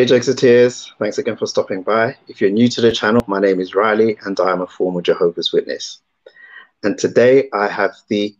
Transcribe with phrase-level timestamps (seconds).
[0.00, 2.16] Hey Jexiteers, thanks again for stopping by.
[2.26, 5.02] If you're new to the channel, my name is Riley and I am a former
[5.02, 6.00] Jehovah's Witness.
[6.82, 8.34] And today I have the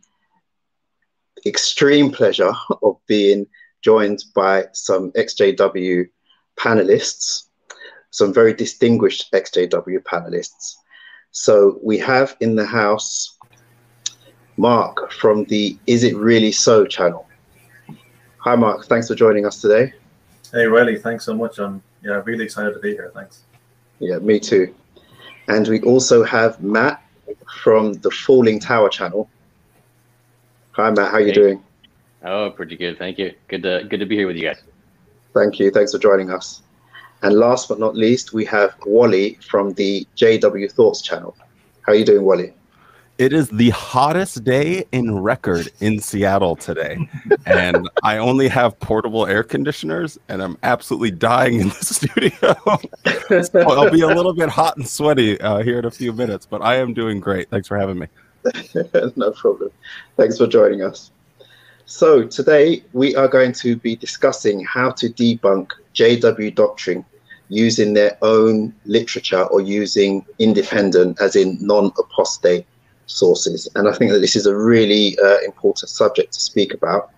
[1.45, 2.51] extreme pleasure
[2.81, 3.45] of being
[3.83, 6.09] joined by some XJW
[6.59, 7.43] panelists,
[8.09, 10.77] some very distinguished XJW panelists.
[11.29, 13.37] So we have in the house
[14.57, 17.27] Mark from the Is It Really So channel.
[18.39, 19.93] Hi Mark, thanks for joining us today.
[20.51, 21.59] Hey Riley, thanks so much.
[21.59, 23.09] I'm yeah really excited to be here.
[23.15, 23.43] Thanks.
[23.99, 24.75] Yeah, me too.
[25.47, 27.01] And we also have Matt
[27.63, 29.29] from the Falling Tower channel.
[30.73, 31.63] Hi Matt, how you doing?
[32.23, 32.97] Oh, pretty good.
[32.97, 33.33] Thank you.
[33.47, 34.61] Good to good to be here with you guys.
[35.33, 35.71] Thank you.
[35.71, 36.61] Thanks for joining us.
[37.21, 41.33] And last but not least, we have Wally from the JW Thoughts channel.
[41.85, 42.53] How are you doing, Wally?
[43.21, 47.07] It is the hottest day in record in Seattle today.
[47.45, 53.43] and I only have portable air conditioners and I'm absolutely dying in the studio.
[53.43, 56.47] so I'll be a little bit hot and sweaty uh, here in a few minutes,
[56.47, 57.47] but I am doing great.
[57.51, 58.07] Thanks for having me.
[59.15, 59.69] no problem.
[60.17, 61.11] Thanks for joining us.
[61.85, 67.05] So today we are going to be discussing how to debunk JW doctrine
[67.49, 72.65] using their own literature or using independent, as in non-apostate
[73.11, 73.67] sources.
[73.75, 77.11] And I think that this is a really uh, important subject to speak about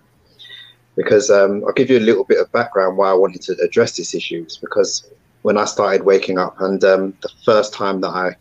[0.96, 3.96] because um, I'll give you a little bit of background why I wanted to address
[3.96, 4.44] this issue.
[4.46, 5.10] Is because
[5.42, 8.36] when I started waking up and um, the first time that I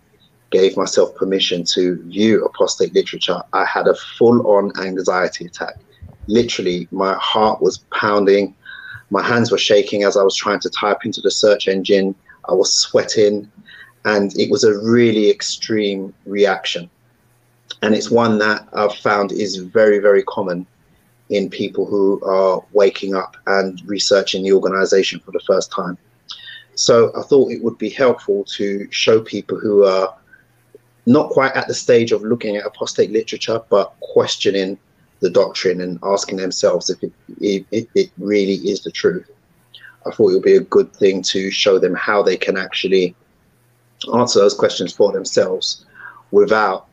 [0.52, 5.76] gave myself permission to view apostate literature, I had a full on anxiety attack.
[6.28, 8.56] Literally, my heart was pounding,
[9.10, 12.16] my hands were shaking as I was trying to type into the search engine,
[12.48, 13.52] I was sweating,
[14.06, 16.90] and it was a really extreme reaction
[17.84, 20.66] and it's one that I've found is very, very common
[21.30, 25.98] in people who are waking up and researching the organization for the first time.
[26.76, 30.16] So I thought it would be helpful to show people who are
[31.06, 34.78] not quite at the stage of looking at apostate literature, but questioning
[35.20, 37.12] the doctrine and asking themselves if it,
[37.72, 39.30] if it really is the truth.
[40.06, 43.14] I thought it would be a good thing to show them how they can actually
[44.14, 45.86] answer those questions for themselves
[46.32, 46.88] without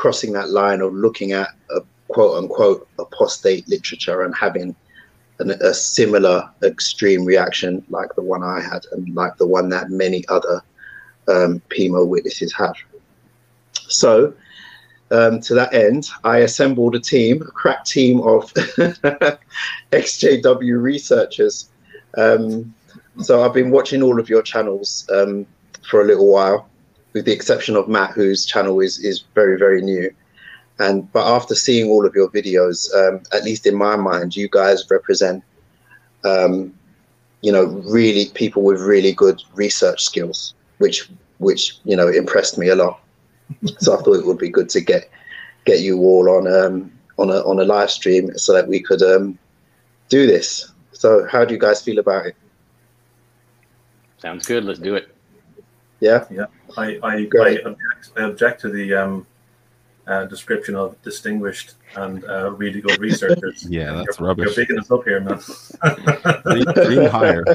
[0.00, 4.74] crossing that line of looking at a quote unquote apostate literature and having
[5.40, 9.90] an, a similar extreme reaction like the one I had and like the one that
[9.90, 10.62] many other
[11.28, 12.74] um, PIMO witnesses have.
[13.74, 14.32] So,
[15.10, 18.54] um, to that end, I assembled a team, a crack team of
[19.92, 21.68] XJW researchers.
[22.16, 22.74] Um,
[23.20, 25.46] so I've been watching all of your channels um,
[25.82, 26.69] for a little while
[27.12, 30.12] with the exception of Matt, whose channel is is very very new.
[30.78, 34.48] And but after seeing all of your videos, um, at least in my mind, you
[34.48, 35.44] guys represent,
[36.24, 36.72] um,
[37.42, 42.68] you know, really people with really good research skills, which which you know impressed me
[42.68, 43.00] a lot.
[43.78, 45.10] so I thought it would be good to get
[45.66, 49.02] get you all on um, on a on a live stream so that we could
[49.02, 49.38] um,
[50.08, 50.72] do this.
[50.92, 52.36] So how do you guys feel about it?
[54.18, 54.64] Sounds good.
[54.64, 55.09] Let's do it.
[56.00, 56.24] Yeah.
[56.30, 56.46] Yeah.
[56.76, 59.26] I I, I object, I object to the um,
[60.06, 63.66] uh, description of distinguished and uh, really good researchers.
[63.70, 64.56] yeah, that's you're, rubbish.
[64.56, 65.40] You're picking us up here, man.
[66.86, 67.44] dream, higher.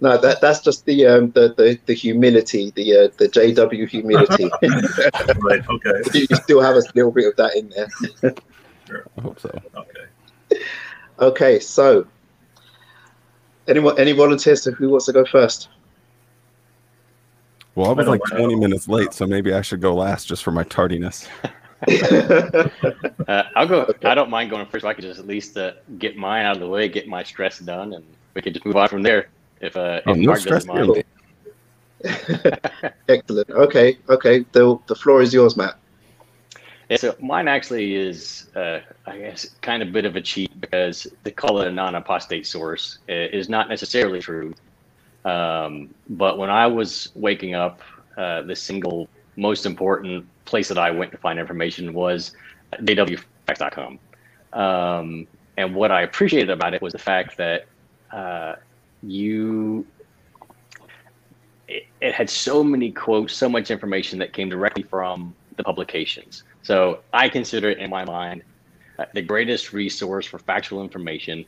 [0.00, 4.44] No, that that's just the um, the, the the humility, the uh, the JW humility.
[5.40, 5.68] right.
[5.68, 6.18] Okay.
[6.20, 7.88] you still have a little bit of that in there.
[8.86, 9.04] Sure.
[9.18, 9.50] I hope so.
[9.74, 10.62] Okay.
[11.18, 11.58] Okay.
[11.58, 12.06] So,
[13.66, 15.68] anyone any volunteers who wants to go first?
[17.74, 20.50] Well, I was like 20 minutes late, so maybe I should go last just for
[20.50, 21.28] my tardiness.
[21.88, 22.68] uh,
[23.56, 23.82] I'll go.
[23.82, 24.08] Okay.
[24.08, 24.84] I don't mind going first.
[24.84, 27.58] I could just at least uh, get mine out of the way, get my stress
[27.58, 29.28] done, and we could just move on from there.
[29.60, 31.04] If, uh, oh, if no Mark stress doesn't mind.
[33.08, 33.50] Excellent.
[33.50, 33.98] Okay.
[34.08, 34.44] Okay.
[34.52, 35.76] The the floor is yours, Matt.
[36.90, 40.60] Yeah, so mine actually is, uh, I guess, kind of a bit of a cheat
[40.60, 44.52] because to call it a non-apostate source uh, is not necessarily true.
[45.24, 47.80] Um, but when I was waking up,
[48.16, 52.32] uh, the single most important place that I went to find information was
[52.72, 53.98] jwfacts.com.
[54.52, 55.26] Um,
[55.56, 57.66] and what I appreciated about it was the fact that
[58.10, 58.56] uh,
[59.02, 59.86] you,
[61.68, 66.42] it, it, had so many quotes, so much information that came directly from the publications.
[66.62, 68.42] So I consider it in my mind
[68.98, 71.44] uh, the greatest resource for factual information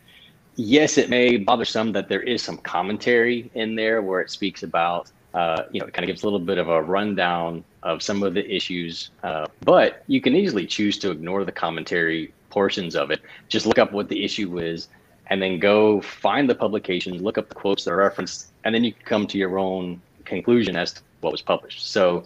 [0.56, 4.62] yes, it may bother some that there is some commentary in there where it speaks
[4.62, 8.02] about, uh, you know, it kind of gives a little bit of a rundown of
[8.02, 9.10] some of the issues.
[9.22, 13.20] Uh, but you can easily choose to ignore the commentary portions of it.
[13.48, 14.88] Just look up what the issue is
[15.28, 18.84] and then go find the publication, look up the quotes that are referenced, and then
[18.84, 21.90] you come to your own conclusion as to what was published.
[21.90, 22.24] So,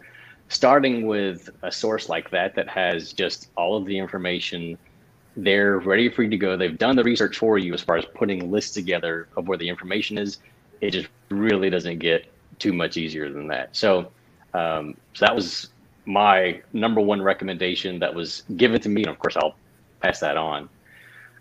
[0.48, 4.78] starting with a source like that that has just all of the information
[5.36, 6.56] they're ready for you to go.
[6.56, 9.68] They've done the research for you as far as putting lists together of where the
[9.68, 10.38] information is.
[10.80, 12.26] It just really doesn't get
[12.58, 13.74] too much easier than that.
[13.76, 14.10] So,
[14.54, 15.68] um, so that was
[16.06, 19.56] my number one recommendation that was given to me, and of course I'll
[20.00, 20.68] pass that on.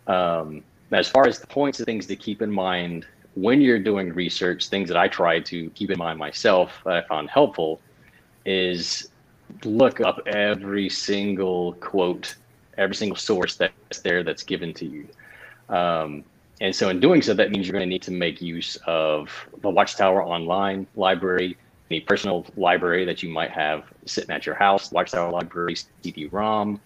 [0.08, 3.06] Um, as far as the points of things to keep in mind
[3.36, 7.08] when you're doing research, things that I try to keep in mind myself that I
[7.08, 7.82] found helpful
[8.46, 9.10] is
[9.64, 12.36] look up every single quote,
[12.78, 15.08] every single source that's there that's given to you.
[15.70, 16.24] Um,
[16.62, 19.30] and so in doing so, that means you're going to need to make use of
[19.62, 21.58] the Watchtower Online library,
[21.92, 26.80] any personal library that you might have sitting at your house, Watchtower Library, CD-ROM,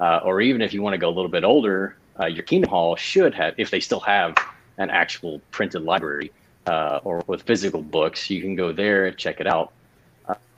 [0.00, 2.70] uh, or even if you want to go a little bit older, uh, your Kingdom
[2.70, 4.36] Hall should have, if they still have
[4.78, 6.32] an actual printed library
[6.66, 9.72] uh, or with physical books, you can go there and check it out.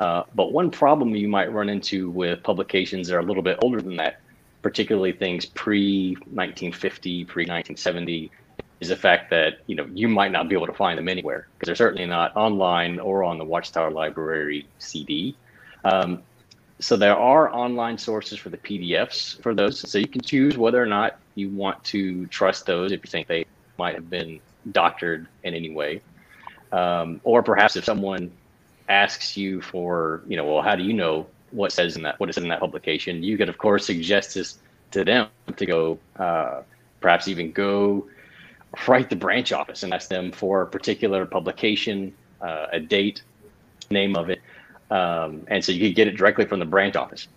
[0.01, 3.59] Uh, but one problem you might run into with publications that are a little bit
[3.63, 4.21] older than that,
[4.63, 8.31] particularly things pre 1950, pre 1970,
[8.81, 11.49] is the fact that you know you might not be able to find them anywhere
[11.55, 15.37] because they're certainly not online or on the Watchtower Library CD.
[15.85, 16.23] Um,
[16.83, 19.89] so there are online sources for the PDFs for those.
[19.89, 23.29] So you can choose whether or not you want to trust those if you think
[23.29, 23.47] they
[23.79, 24.41] might have been
[24.73, 26.03] doctored in any way.
[26.73, 28.33] Um, or perhaps if someone
[28.89, 32.29] asks you for, you know, well, how do you know what says in that, what
[32.29, 33.23] is in that publication?
[33.23, 34.59] You could, of course, suggest this
[34.93, 36.63] to them to go, uh,
[37.01, 38.07] perhaps even go
[38.89, 43.23] write the branch office and ask them for a particular publication, uh, a date,
[43.91, 44.41] name of it.
[44.91, 47.29] Um, and so you could get it directly from the branch office.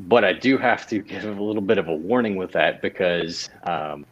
[0.00, 3.48] But I do have to give a little bit of a warning with that because
[3.64, 4.06] um,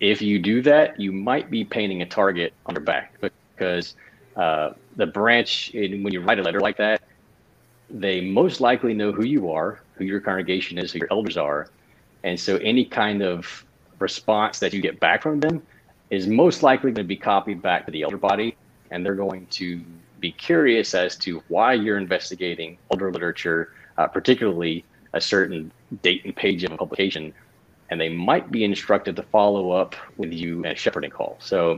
[0.00, 3.94] if you do that, you might be painting a target on your back because
[4.36, 7.02] uh, the branch, when you write a letter like that,
[7.90, 11.68] they most likely know who you are, who your congregation is, who your elders are.
[12.24, 13.64] And so any kind of
[13.98, 15.62] response that you get back from them
[16.10, 18.56] is most likely going to be copied back to the elder body.
[18.90, 19.80] And they're going to
[20.20, 25.70] be curious as to why you're investigating older literature, uh, particularly a certain
[26.02, 27.32] date and page of a publication
[27.90, 31.36] and they might be instructed to follow up with you at a shepherding call.
[31.40, 31.76] So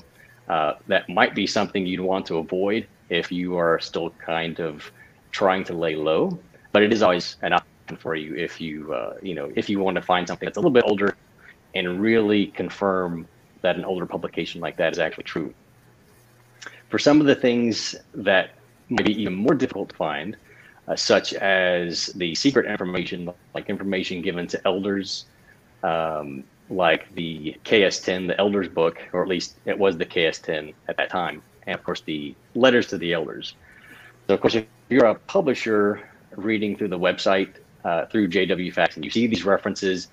[0.48, 4.90] uh, that might be something you'd want to avoid if you are still kind of
[5.30, 6.38] trying to lay low.
[6.72, 9.78] But it is always an option for you if you uh, you know if you
[9.80, 11.16] want to find something that's a little bit older
[11.74, 13.26] and really confirm
[13.62, 15.52] that an older publication like that is actually true.
[16.88, 18.50] For some of the things that
[18.88, 20.36] may be even more difficult to find,
[20.86, 25.26] uh, such as the secret information, like information given to elders
[25.82, 30.96] um, like the KS10, the elders book, or at least it was the KS10 at
[30.96, 33.54] that time, and of course the letters to the elders.
[34.28, 37.54] So, of course, if you're a publisher reading through the website
[37.84, 40.08] uh, through JW Facts and you see these references,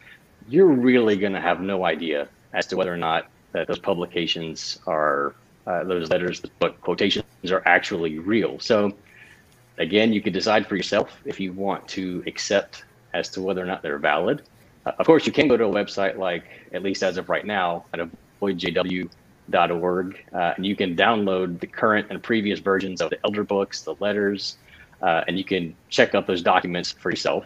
[0.48, 4.80] you're really going to have no idea as to whether or not that those publications
[4.88, 5.36] are,
[5.68, 8.58] uh, those letters, book quotations are actually real.
[8.60, 8.96] So,
[9.78, 13.66] again, you could decide for yourself if you want to accept as to whether or
[13.66, 14.42] not they're valid
[14.86, 17.46] uh, of course, you can go to a website like, at least as of right
[17.46, 18.00] now, at
[19.52, 23.82] avoidjw.org, uh, and you can download the current and previous versions of the elder books,
[23.82, 24.58] the letters,
[25.02, 27.46] uh, and you can check out those documents for yourself.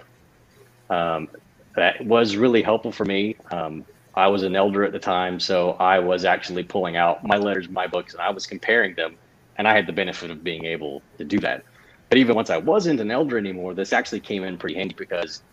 [0.89, 1.29] Um,
[1.75, 3.35] that was really helpful for me.
[3.51, 7.37] Um, I was an elder at the time, so I was actually pulling out my
[7.37, 9.15] letters, my books, and I was comparing them,
[9.57, 11.63] and I had the benefit of being able to do that.
[12.09, 15.43] But even once I wasn't an elder anymore, this actually came in pretty handy because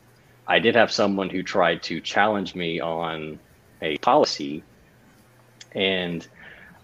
[0.49, 3.39] I did have someone who tried to challenge me on
[3.83, 4.63] a policy,
[5.75, 6.27] and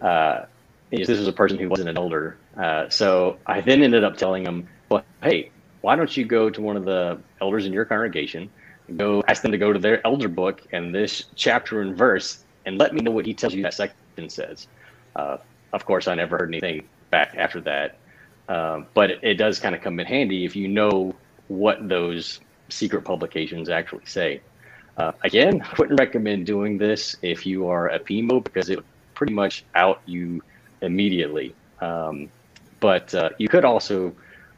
[0.03, 0.47] uh,
[0.91, 2.37] this was a person who wasn't an elder.
[2.57, 6.61] Uh, so I then ended up telling him, "Well, hey, why don't you go to
[6.61, 8.51] one of the elders in your congregation,
[8.97, 12.79] go ask them to go to their elder book and this chapter and verse, and
[12.79, 14.67] let me know what he tells you that section says."
[15.17, 15.39] Uh,
[15.73, 17.97] of course, I never heard anything back after that,
[18.49, 21.15] um, but it, it does kind of come in handy if you know
[21.49, 24.41] what those secret publications actually say.
[24.97, 29.33] Uh, again, I wouldn't recommend doing this if you are a PMO because it pretty
[29.33, 30.43] much out you
[30.81, 31.55] immediately.
[31.81, 32.29] Um,
[32.81, 34.15] but uh, you could also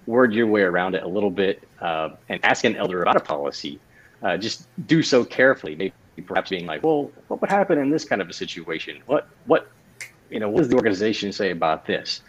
[0.07, 3.21] word your way around it a little bit uh, and ask an elder about a
[3.21, 3.79] policy.
[4.23, 5.93] Uh, just do so carefully, maybe
[6.25, 9.03] perhaps being like, "Well, what would happen in this kind of a situation?
[9.07, 9.71] What what
[10.31, 12.23] you know, what does the organization say about this?"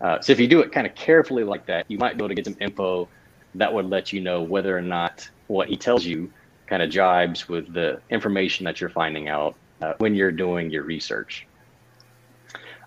[0.00, 2.28] Uh, so if you do it kind of carefully like that, you might be able
[2.28, 3.08] to get some info
[3.54, 6.32] that would let you know whether or not what he tells you
[6.66, 10.84] kind of jibes with the information that you're finding out uh, when you're doing your
[10.84, 11.46] research.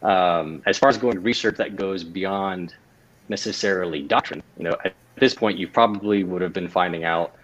[0.05, 2.75] Um, as far as going research that goes beyond
[3.27, 7.35] necessarily doctrine, you know, at this point, you probably would have been finding out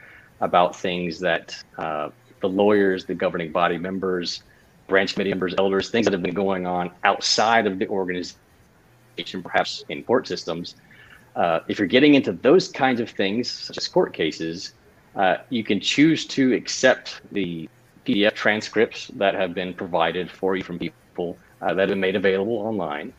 [0.42, 4.44] about things that uh, the lawyers, the governing body members,
[4.88, 8.38] branch committee members, elders, things that have been going on outside of the organization,
[9.44, 10.76] perhaps in court systems.
[11.36, 14.74] Uh, if you're getting into those kinds of things, such as court cases,
[15.16, 17.68] uh, you can choose to accept the
[18.06, 22.16] PDF transcripts that have been provided for you from people uh, that have been made
[22.16, 23.14] available online.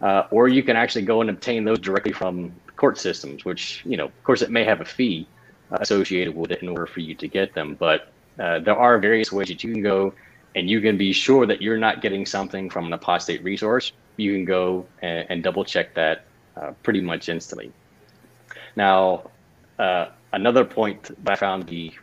[0.00, 3.96] Uh, or you can actually go and obtain those directly from court systems, which, you
[3.96, 5.26] know, of course, it may have a fee
[5.72, 7.74] associated with it in order for you to get them.
[7.74, 10.14] But uh, there are various ways that you can go
[10.54, 13.92] and you can be sure that you're not getting something from an apostate resource.
[14.16, 16.24] You can go and, and double check that
[16.56, 17.72] uh, pretty much instantly.
[18.76, 19.30] Now,
[19.78, 21.96] uh, another point that I found to be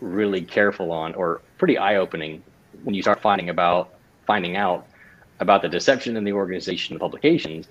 [0.00, 2.42] really careful on, or pretty eye-opening,
[2.82, 3.94] when you start finding about
[4.26, 4.86] finding out
[5.40, 7.68] about the deception in the organization of publications,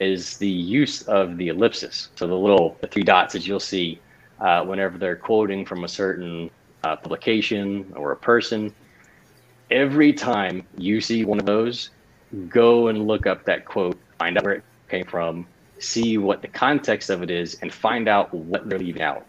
[0.00, 2.08] is the use of the ellipsis.
[2.16, 4.00] So the little the three dots that you'll see
[4.40, 6.50] uh, whenever they're quoting from a certain
[6.84, 8.74] uh, publication or a person.
[9.70, 11.90] Every time you see one of those,
[12.48, 15.46] go and look up that quote, find out where it came from,
[15.78, 19.26] see what the context of it is, and find out what they're leaving out.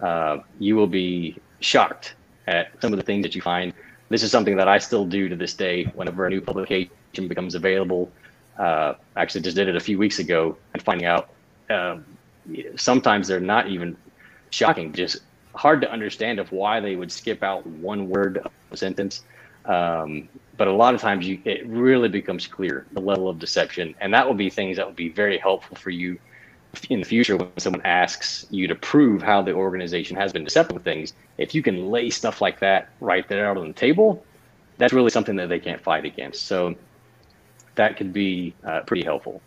[0.00, 2.14] Uh, you will be shocked
[2.46, 3.72] at some of the things that you find.
[4.08, 6.90] This is something that I still do to this day whenever a new publication
[7.28, 8.10] becomes available.
[8.58, 11.30] Uh, actually, just did it a few weeks ago and finding out
[11.70, 11.98] uh,
[12.76, 13.96] sometimes they're not even
[14.50, 15.18] shocking, just
[15.54, 19.22] hard to understand of why they would skip out one word of a sentence.
[19.64, 23.94] Um, but a lot of times you, it really becomes clear the level of deception.
[24.00, 26.18] And that will be things that will be very helpful for you
[26.90, 30.74] in the future when someone asks you to prove how the organization has been deceptive
[30.74, 31.12] with things.
[31.38, 34.24] If you can lay stuff like that right there out on the table,
[34.76, 36.46] that's really something that they can't fight against.
[36.46, 36.74] So
[37.76, 39.40] that could be uh, pretty helpful.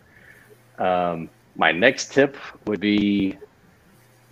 [0.77, 3.37] Um, my next tip would be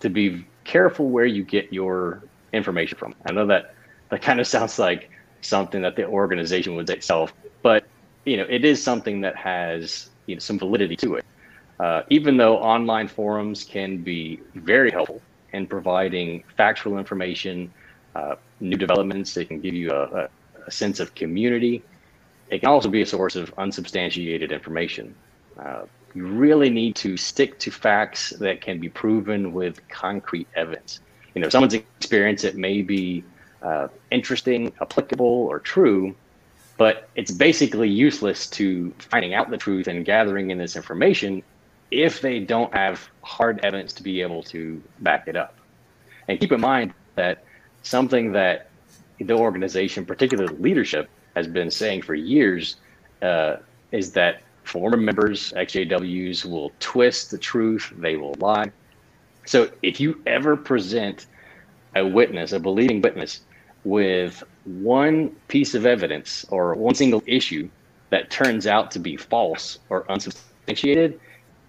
[0.00, 2.22] to be careful where you get your
[2.52, 3.14] information from.
[3.28, 3.74] I know that
[4.10, 5.10] that kind of sounds like
[5.40, 7.86] something that the organization would itself, but
[8.24, 11.24] you know, it is something that has you know, some validity to it.
[11.78, 15.20] Uh, even though online forums can be very helpful
[15.52, 17.72] in providing factual information,
[18.14, 20.28] uh, new developments, they can give you a,
[20.66, 21.82] a, sense of community.
[22.50, 25.14] It can also be a source of unsubstantiated information.
[25.58, 25.82] Uh,
[26.14, 31.00] you really need to stick to facts that can be proven with concrete evidence.
[31.34, 33.24] You know, someone's experience, it may be
[33.62, 36.14] uh, interesting, applicable, or true,
[36.78, 41.42] but it's basically useless to finding out the truth and gathering in this information
[41.90, 45.54] if they don't have hard evidence to be able to back it up.
[46.28, 47.44] And keep in mind that
[47.82, 48.70] something that
[49.18, 52.76] the organization, particularly leadership, has been saying for years
[53.22, 53.56] uh,
[53.92, 58.72] is that former members, XJWs, will twist the truth, they will lie.
[59.44, 61.26] So if you ever present
[61.94, 63.42] a witness, a believing witness,
[63.84, 67.68] with one piece of evidence or one single issue
[68.10, 71.20] that turns out to be false or unsubstantiated,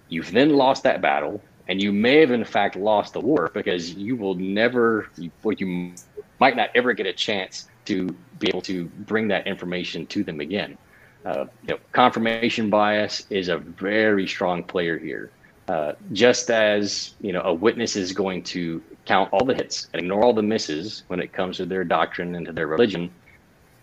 [0.09, 1.39] you've then lost that battle.
[1.67, 5.93] And you may have, in fact, lost the war because you will never, you, you
[6.39, 10.39] might not ever get a chance to be able to bring that information to them
[10.39, 10.77] again.
[11.25, 15.31] Uh, you know, confirmation bias is a very strong player here.
[15.67, 20.01] Uh, just as you know, a witness is going to count all the hits and
[20.01, 23.11] ignore all the misses when it comes to their doctrine and to their religion,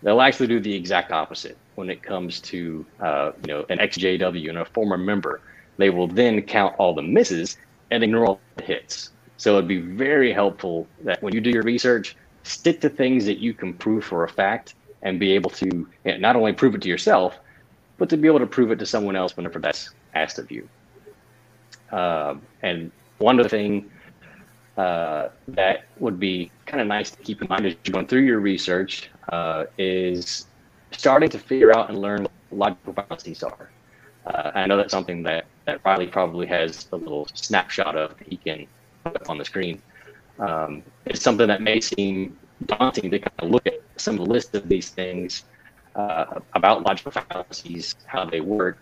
[0.01, 4.49] they'll actually do the exact opposite when it comes to uh, you know an XJW
[4.49, 5.41] and a former member.
[5.77, 7.57] They will then count all the misses
[7.91, 9.11] and ignore all the hits.
[9.37, 12.15] So it'd be very helpful that when you do your research,
[12.45, 16.35] stick to things that you can prove for a fact and be able to not
[16.35, 17.37] only prove it to yourself,
[17.97, 20.67] but to be able to prove it to someone else whenever that's asked of you.
[21.91, 23.89] Uh, and one other thing
[24.77, 28.21] uh, that would be kind of nice to keep in mind as you're going through
[28.21, 30.45] your research uh, is
[30.91, 33.69] starting to figure out and learn what logical fallacies are.
[34.25, 38.27] Uh, I know that's something that, that Riley probably has a little snapshot of that
[38.27, 38.67] he can
[39.03, 39.81] put up on the screen.
[40.39, 44.33] Um, it's something that may seem daunting to kind of look at some of the
[44.33, 45.43] list of these things
[45.95, 48.77] uh, about logical fallacies, how they work.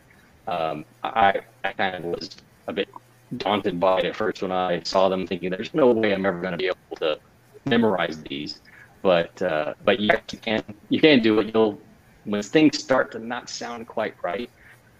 [0.47, 2.29] Um, I, I kind of was
[2.67, 2.89] a bit
[3.37, 6.39] daunted by it at first when I saw them, thinking there's no way I'm ever
[6.41, 7.19] going to be able to
[7.65, 8.61] memorize these.
[9.01, 11.53] But uh, but yes, you can you can do it.
[11.53, 11.79] You'll
[12.23, 14.49] when things start to not sound quite right,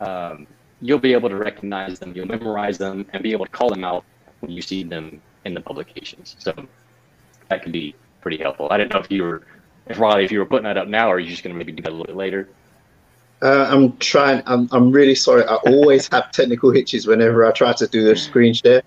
[0.01, 0.45] um,
[0.81, 2.13] you'll be able to recognize them.
[2.15, 4.03] You'll memorize them and be able to call them out
[4.41, 6.35] when you see them in the publications.
[6.39, 6.53] So
[7.49, 8.67] that can be pretty helpful.
[8.71, 9.43] I didn't know if you were,
[9.87, 11.57] if Riley, if you were putting that up now, or are you just going to
[11.57, 12.49] maybe do that a little bit later?
[13.41, 14.41] Uh, I'm trying.
[14.45, 15.43] I'm, I'm really sorry.
[15.43, 18.83] I always have technical hitches whenever I try to do the screen share,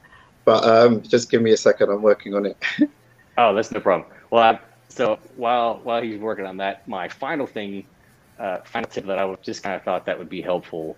[0.46, 1.90] but um, just give me a second.
[1.90, 2.56] I'm working on it.
[3.38, 4.10] oh, that's no problem.
[4.30, 4.58] Well, I,
[4.88, 7.84] so while while he's working on that, my final thing,
[8.38, 10.96] uh, final tip that I just kind of thought that would be helpful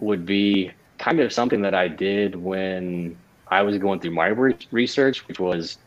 [0.00, 3.16] would be kind of something that I did when
[3.50, 4.28] I was going through my
[4.70, 5.78] research, which was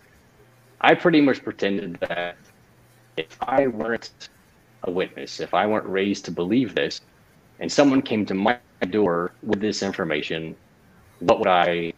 [0.82, 2.36] I pretty much pretended that
[3.18, 4.30] if I weren't
[4.84, 7.02] a witness, if I weren't raised to believe this,
[7.60, 8.58] and someone came to my
[8.90, 10.56] door with this information,
[11.20, 11.94] what would I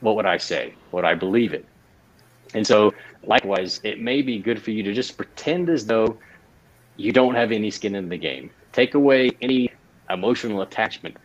[0.00, 0.74] what would I say?
[0.90, 1.64] Would I believe it?
[2.54, 2.92] And so
[3.24, 6.18] likewise, it may be good for you to just pretend as though
[6.96, 8.50] you don't have any skin in the game.
[8.72, 9.72] Take away any
[10.10, 11.16] emotional attachment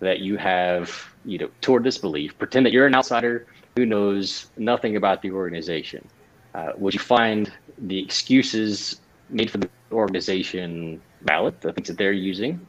[0.00, 0.90] that you have,
[1.26, 2.38] you know, toward this belief.
[2.38, 6.06] Pretend that you're an outsider who knows nothing about the organization.
[6.54, 12.12] Uh, would you find the excuses made for the organization valid, the things that they're
[12.12, 12.66] using.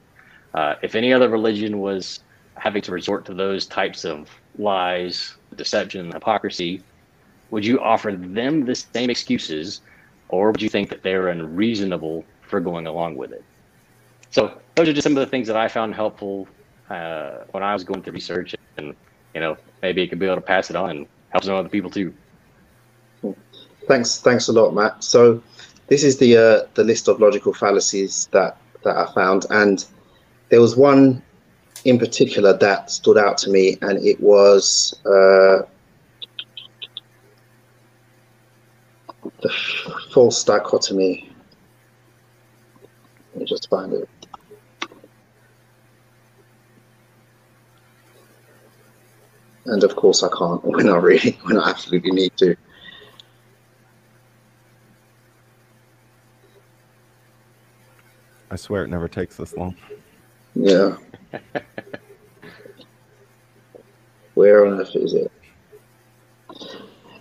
[0.54, 2.22] Uh, if any other religion was
[2.56, 6.82] having to resort to those types of lies, deception, hypocrisy,
[7.52, 9.82] would you offer them the same excuses,
[10.30, 13.44] or would you think that they're unreasonable for going along with it?
[14.32, 16.48] So those are just some of the things that I found helpful
[16.90, 18.96] uh, when I was going through research, and
[19.34, 21.70] you know maybe it could be able to pass it on and help some other
[21.70, 22.14] people too.
[23.88, 25.04] Thanks, thanks a lot, Matt.
[25.04, 25.42] So
[25.88, 29.86] this is the uh, the list of logical fallacies that that I found, and
[30.50, 31.22] there was one
[31.86, 35.64] in particular that stood out to me, and it was uh,
[39.42, 39.54] the
[40.14, 41.32] false dichotomy.
[43.34, 44.10] Let me just find it.
[49.68, 52.56] And of course, I can't when I really when I absolutely need to.
[58.50, 59.76] I swear it never takes this long.
[60.56, 60.96] Yeah.
[64.36, 65.32] Where on earth is it?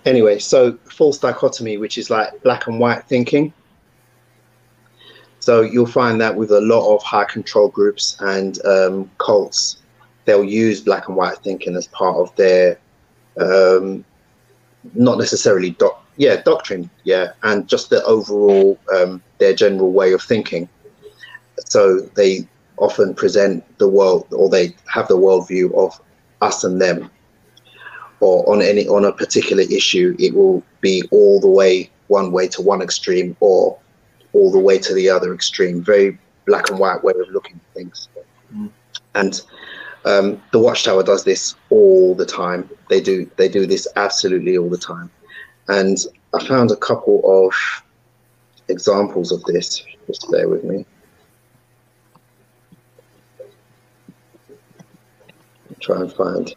[0.05, 3.53] Anyway, so false dichotomy, which is like black and white thinking.
[5.41, 9.79] So you'll find that with a lot of high control groups and um, cults,
[10.27, 12.79] they'll use black and white thinking as part of their,
[13.41, 14.05] um,
[14.95, 20.23] not necessarily doc, yeah, doctrine, yeah, and just the overall um, their general way of
[20.23, 20.69] thinking.
[21.67, 25.99] So they often present the world or they have the worldview of
[26.43, 27.11] us and them.
[28.21, 32.49] Or on any on a particular issue it will be all the way one way
[32.49, 33.79] to one extreme or
[34.33, 35.83] all the way to the other extreme.
[35.83, 38.09] Very black and white way of looking at things.
[38.55, 38.71] Mm.
[39.17, 39.43] and
[40.07, 42.71] um, the watchtower does this all the time.
[42.88, 45.11] They do they do this absolutely all the time.
[45.69, 45.99] And
[46.33, 47.53] i found a couple of
[48.69, 49.85] examples of this.
[50.07, 50.87] Just bear with me.
[55.81, 56.55] Try and find.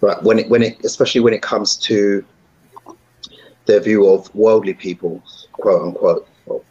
[0.00, 2.24] But when it when it especially when it comes to
[3.66, 6.28] their view of worldly people, quote unquote,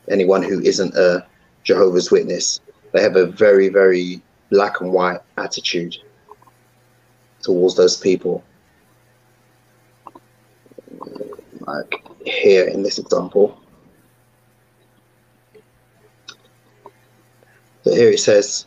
[0.09, 1.25] anyone who isn't a
[1.63, 2.59] Jehovah's Witness,
[2.91, 5.95] they have a very very black and white attitude
[7.41, 8.43] towards those people.
[11.61, 13.59] Like here in this example.
[17.83, 18.65] So here it says,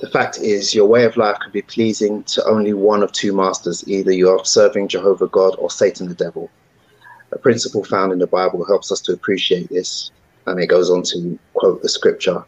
[0.00, 3.32] the fact is, your way of life can be pleasing to only one of two
[3.32, 3.86] masters.
[3.86, 6.50] Either you are serving Jehovah God or Satan the devil.
[7.30, 10.10] A principle found in the Bible helps us to appreciate this.
[10.46, 12.44] And it goes on to quote the scripture.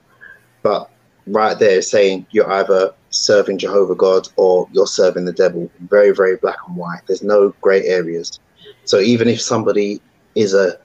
[0.65, 0.91] But
[1.29, 5.71] right there, saying you're either serving Jehovah God or you're serving the devil.
[5.83, 7.03] Very, very black and white.
[7.07, 8.41] There's no gray areas.
[8.85, 10.01] So even if somebody
[10.35, 10.77] is a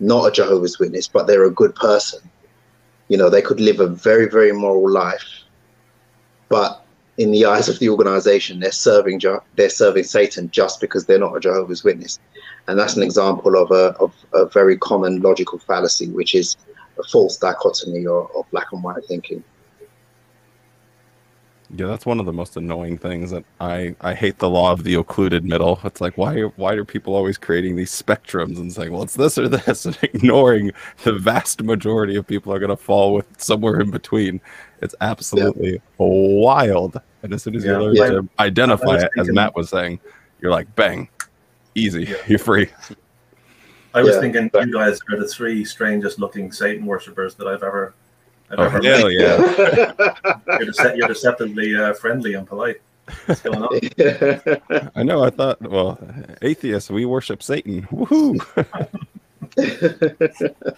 [0.00, 2.20] not a Jehovah's Witness, but they're a good person,
[3.08, 5.38] you know, they could live a very, very moral life
[6.48, 6.84] but
[7.16, 9.20] in the eyes of the organization, they're serving
[9.56, 12.18] they're serving Satan just because they're not a Jehovah's Witness,
[12.66, 16.56] and that's an example of a of a very common logical fallacy, which is
[16.98, 19.42] a false dichotomy or, or black and white thinking.
[21.76, 24.84] Yeah, that's one of the most annoying things that I I hate the law of
[24.84, 25.78] the excluded middle.
[25.84, 29.36] It's like why why are people always creating these spectrums and saying, well, it's this
[29.36, 30.72] or this, and ignoring
[31.04, 34.40] the vast majority of people are going to fall with somewhere in between.
[34.80, 35.78] It's absolutely yeah.
[35.98, 36.98] wild.
[37.22, 37.72] And as soon as yeah.
[37.72, 38.06] you learn yeah.
[38.06, 40.00] to identify it, as Matt was saying,
[40.40, 41.08] you're like, bang,
[41.74, 42.68] easy, you're free.
[43.98, 47.94] I was thinking you guys are the three strangest looking Satan worshippers that I've ever
[48.50, 49.36] I've oh, hell yeah.
[49.38, 52.80] you're, dece- you're, deceptively uh, friendly and polite.
[53.26, 54.90] What's going on?
[54.94, 55.22] I know.
[55.22, 55.98] I thought, well,
[56.40, 57.82] atheists, we worship Satan.
[57.88, 58.38] Woohoo!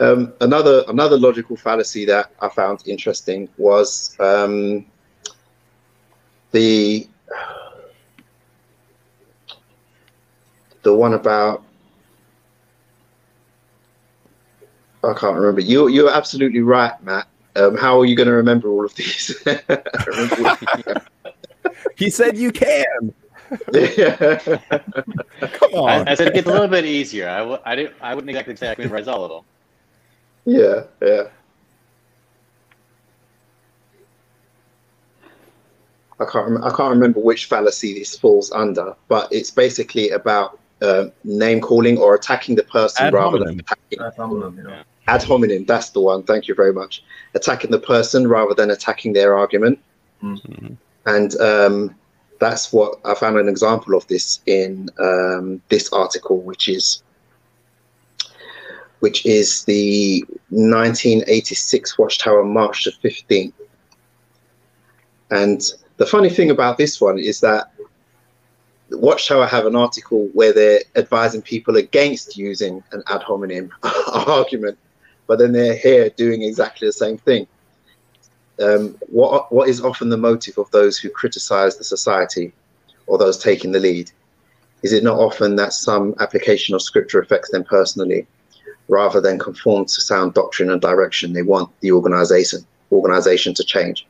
[0.00, 4.86] Um, another another logical fallacy that I found interesting was um,
[6.52, 7.06] the
[10.80, 11.64] the one about
[15.02, 15.60] I can't remember.
[15.60, 17.26] You you're absolutely right, Matt.
[17.56, 19.36] Um, how are you going to remember all of these?
[21.96, 23.12] he said you can.
[23.50, 23.64] Come
[25.74, 26.06] on.
[26.06, 27.28] I, I, said it gets a little bit easier.
[27.28, 27.96] I w- I didn't.
[28.00, 29.42] I wouldn't exactly say I can memorize all of them.
[30.44, 31.24] Yeah, yeah.
[36.20, 36.50] I can't.
[36.50, 41.60] Rem- I can't remember which fallacy this falls under, but it's basically about uh, name
[41.60, 43.48] calling or attacking the person ad rather hominem.
[43.48, 44.00] than attacking.
[44.00, 44.82] Ad hominem, yeah.
[45.10, 45.64] Ad hominem.
[45.66, 46.22] That's the one.
[46.22, 47.02] Thank you very much.
[47.34, 49.78] Attacking the person rather than attacking their argument,
[50.22, 50.76] Mhm.
[51.06, 51.94] and um,
[52.38, 57.02] that's what I found an example of this in um, this article, which is
[59.00, 63.54] which is the 1986 Watchtower March the 15th.
[65.30, 65.60] And
[65.96, 67.72] the funny thing about this one is that
[68.90, 73.70] Watchtower have an article where they're advising people against using an ad hominem
[74.12, 74.76] argument,
[75.30, 77.46] but then they're here doing exactly the same thing.
[78.60, 82.52] Um, what what is often the motive of those who criticize the society
[83.06, 84.10] or those taking the lead?
[84.82, 88.26] Is it not often that some application of scripture affects them personally,
[88.88, 91.32] rather than conform to sound doctrine and direction?
[91.32, 94.08] They want the organization organization to change.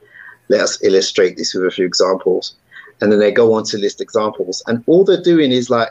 [0.48, 2.54] Let us illustrate this with a few examples
[3.02, 5.90] and then they go on to list examples and all they're doing is like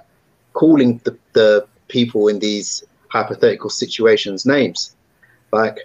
[0.54, 4.96] calling the, the people in these hypothetical situations names
[5.52, 5.78] like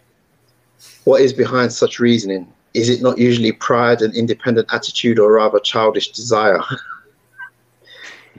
[1.05, 2.46] what is behind such reasoning?
[2.74, 6.61] Is it not usually pride and independent attitude or rather childish desire?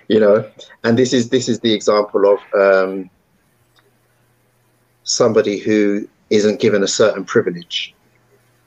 [0.08, 0.48] You know
[0.84, 3.10] and this is this is the example of um,
[5.02, 7.96] somebody who isn't given a certain privilege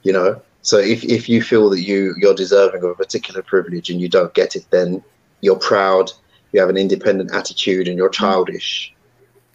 [0.03, 0.41] you know?
[0.61, 4.09] So if, if you feel that you you're deserving of a particular privilege and you
[4.09, 5.03] don't get it, then
[5.41, 6.11] you're proud,
[6.51, 8.93] you have an independent attitude, and you're childish.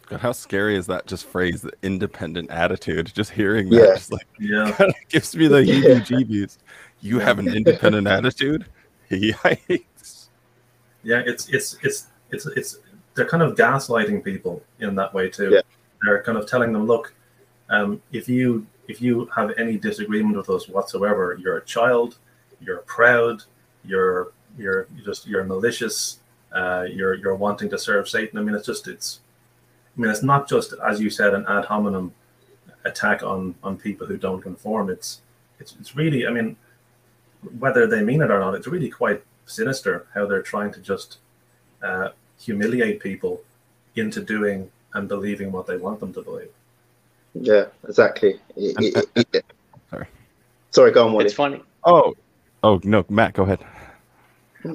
[0.07, 3.11] God, how scary is that just phrase, the independent attitude?
[3.13, 3.93] Just hearing that Yeah.
[3.95, 4.71] just like Yeah.
[4.77, 5.75] kind of gives me the Yeah.
[5.99, 6.57] heebie-jeebies.
[7.01, 8.65] You have an independent attitude?
[9.11, 10.27] Yikes.
[11.03, 12.79] Yeah, it's it's it's it's it's
[13.13, 15.51] they're kind of gaslighting people in that way too.
[15.51, 15.61] Yeah.
[16.03, 17.13] They're kind of telling them, look,
[17.69, 22.17] um, if you if you have any disagreement with us whatsoever, you're a child,
[22.59, 23.43] you're proud,
[23.83, 26.19] you're you're you're just you're malicious,
[26.51, 28.37] uh, you're you're wanting to serve Satan.
[28.39, 29.21] I mean, it's just it's
[29.97, 32.13] I mean, it's not just as you said an ad hominem
[32.83, 34.89] attack on on people who don't conform.
[34.89, 35.21] It's
[35.59, 36.55] it's it's really I mean,
[37.59, 41.17] whether they mean it or not, it's really quite sinister how they're trying to just
[41.81, 43.41] uh, humiliate people
[43.95, 46.49] into doing and believing what they want them to believe.
[47.33, 48.39] Yeah, exactly.
[48.55, 49.45] It- it- it- it-
[49.91, 50.07] Sorry.
[50.71, 51.25] Sorry, go on, Wally.
[51.25, 51.61] It's funny.
[51.83, 52.15] Oh,
[52.63, 53.59] oh no, Matt, go ahead.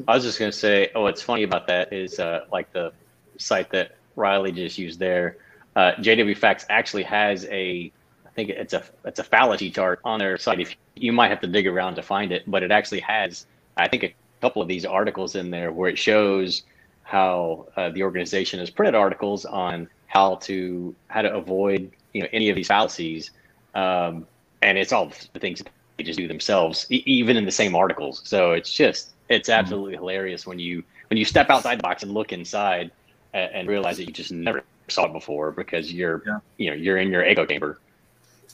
[0.06, 2.92] I was just gonna say, oh, what's funny about that is uh, like the
[3.38, 5.36] site that Riley just used there.
[5.76, 7.92] Uh, JW Facts actually has a,
[8.26, 10.60] I think it's a it's a fallacy chart on their site.
[10.60, 13.46] If you might have to dig around to find it, but it actually has,
[13.76, 16.62] I think, a couple of these articles in there where it shows
[17.02, 22.28] how uh, the organization has printed articles on how to how to avoid you know
[22.32, 23.30] any of these fallacies,
[23.74, 24.26] um,
[24.62, 25.62] and it's all the things
[25.96, 28.22] they just do themselves, e- even in the same articles.
[28.24, 32.12] So it's just it's absolutely hilarious when you when you step outside the box and
[32.12, 32.90] look inside
[33.32, 36.38] and, and realize that you just never saw it before because you're Yeah.
[36.58, 37.78] you know you're in your echo chamber.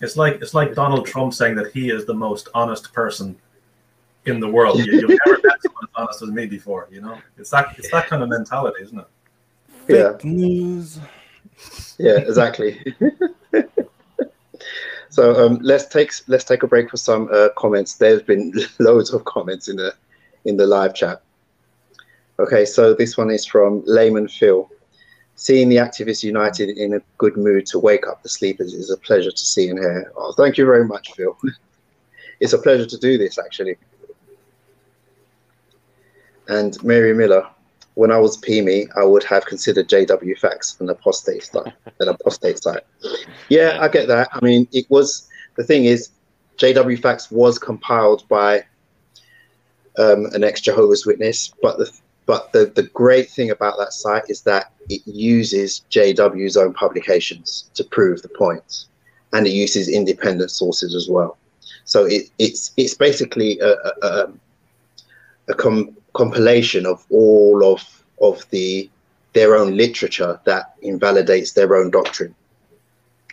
[0.00, 3.36] It's like it's like Donald Trump saying that he is the most honest person
[4.26, 4.78] in the world.
[4.84, 6.88] You, you've never met someone as honest as me before.
[6.90, 9.06] You know, it's that it's that kind of mentality, isn't it?
[9.88, 10.12] Yeah.
[10.12, 10.98] Fake news.
[11.98, 12.94] Yeah, exactly.
[15.08, 17.94] so um, let's take let's take a break for some uh, comments.
[17.94, 19.94] There's been loads of comments in the
[20.44, 21.22] in the live chat.
[22.38, 24.68] Okay, so this one is from Layman Phil.
[25.36, 28.96] Seeing the activists united in a good mood to wake up the sleepers is a
[28.96, 30.12] pleasure to see and hear.
[30.16, 31.36] Oh, thank you very much, Phil.
[32.40, 33.76] it's a pleasure to do this, actually.
[36.48, 37.46] And Mary Miller,
[37.94, 41.72] when I was PME, I would have considered JW Facts an apostate site.
[42.00, 42.84] An apostate site.
[43.48, 44.28] Yeah, I get that.
[44.32, 46.10] I mean, it was the thing is,
[46.58, 48.64] JW Facts was compiled by
[49.98, 51.90] um, an ex Jehovah's Witness, but the
[52.26, 57.70] but the, the great thing about that site is that it uses JW's own publications
[57.74, 58.88] to prove the points,
[59.32, 61.38] and it uses independent sources as well.
[61.84, 64.40] So it, it's it's basically a, a, a, um,
[65.48, 67.82] a com- compilation of all of
[68.20, 68.90] of the
[69.32, 72.34] their own literature that invalidates their own doctrine.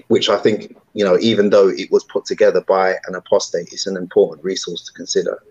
[0.07, 3.87] which I think, you know, even though it was put together by an apostate, it's
[3.87, 5.41] an important resource to consider.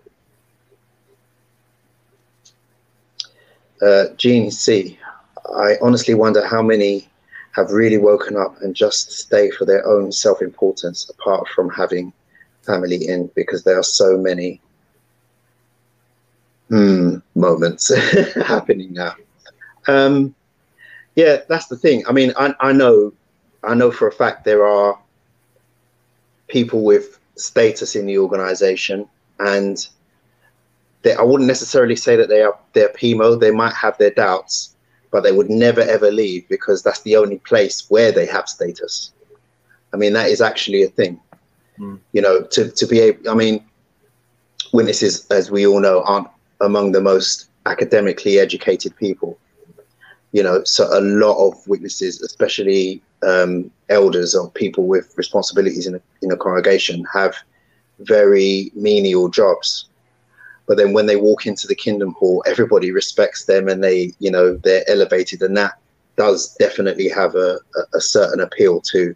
[3.83, 4.97] Uh, Gene C.
[5.55, 7.07] I honestly wonder how many
[7.51, 12.13] have really woken up and just stay for their own self importance apart from having
[12.61, 14.61] family in because there are so many
[16.69, 17.93] hmm, moments
[18.35, 19.15] happening now.
[19.87, 20.33] Um,
[21.15, 22.03] yeah, that's the thing.
[22.07, 23.13] I mean, I, I know,
[23.63, 24.97] I know for a fact there are
[26.47, 29.07] people with status in the organization
[29.39, 29.87] and
[31.03, 33.39] they, I wouldn't necessarily say that they are they're PMO.
[33.39, 34.75] They might have their doubts,
[35.11, 39.11] but they would never ever leave because that's the only place where they have status.
[39.93, 41.19] I mean, that is actually a thing.
[41.77, 41.99] Mm.
[42.13, 43.29] You know, to to be able.
[43.29, 43.63] I mean,
[44.71, 46.27] witnesses, as we all know, aren't
[46.61, 49.37] among the most academically educated people.
[50.31, 55.95] You know, so a lot of witnesses, especially um, elders or people with responsibilities in
[55.95, 57.35] a, in a congregation, have
[57.99, 59.85] very menial jobs
[60.67, 64.31] but then when they walk into the kingdom hall everybody respects them and they you
[64.31, 65.41] know they're elevated.
[65.41, 65.73] And that
[66.15, 69.15] does definitely have a, a, a certain appeal to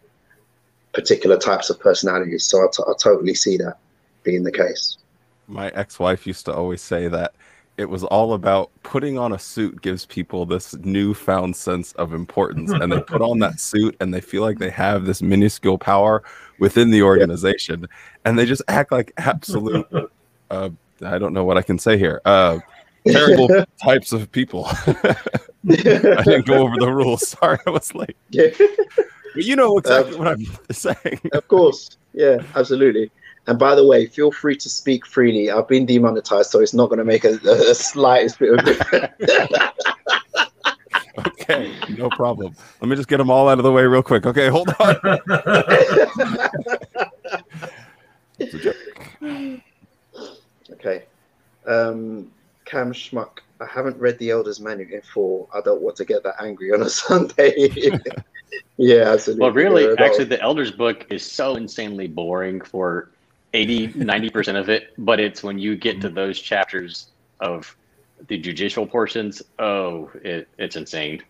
[0.93, 2.45] particular types of personalities.
[2.45, 3.77] So I, t- I totally see that
[4.23, 4.97] being the case.
[5.47, 7.35] My ex-wife used to always say that
[7.77, 12.71] it was all about putting on a suit gives people this newfound sense of importance.
[12.71, 16.23] And they put on that suit and they feel like they have this minuscule power
[16.57, 17.81] within the organization.
[17.81, 17.87] Yeah.
[18.25, 19.87] and they just act like absolute
[20.49, 20.69] uh,
[21.01, 22.21] I don't know what I can say here.
[22.25, 22.59] Uh,
[23.07, 24.65] terrible types of people.
[24.67, 27.27] I didn't go over the rules.
[27.29, 28.17] Sorry, I was late.
[28.29, 28.49] Yeah.
[28.57, 31.21] But you know exactly um, what I'm saying.
[31.33, 31.97] Of course.
[32.13, 33.11] Yeah, absolutely.
[33.47, 35.51] And by the way, feel free to speak freely.
[35.51, 39.13] I've been demonetized, so it's not going to make a, a slightest bit of difference.
[41.19, 42.55] okay, no problem.
[42.81, 44.25] Let me just get them all out of the way real quick.
[44.25, 44.97] Okay, hold on.
[50.79, 51.03] Okay.
[51.65, 52.31] Um,
[52.65, 55.49] Cam Schmuck, I haven't read the Elders Manual in full.
[55.53, 57.69] I don't want to get that angry on a Sunday.
[58.77, 59.41] yeah, absolutely.
[59.41, 63.09] Well, really, actually, the Elders book is so insanely boring for
[63.53, 64.93] 80, 90% of it.
[64.97, 67.07] But it's when you get to those chapters
[67.39, 67.75] of
[68.27, 71.23] the judicial portions, oh, it, it's insane.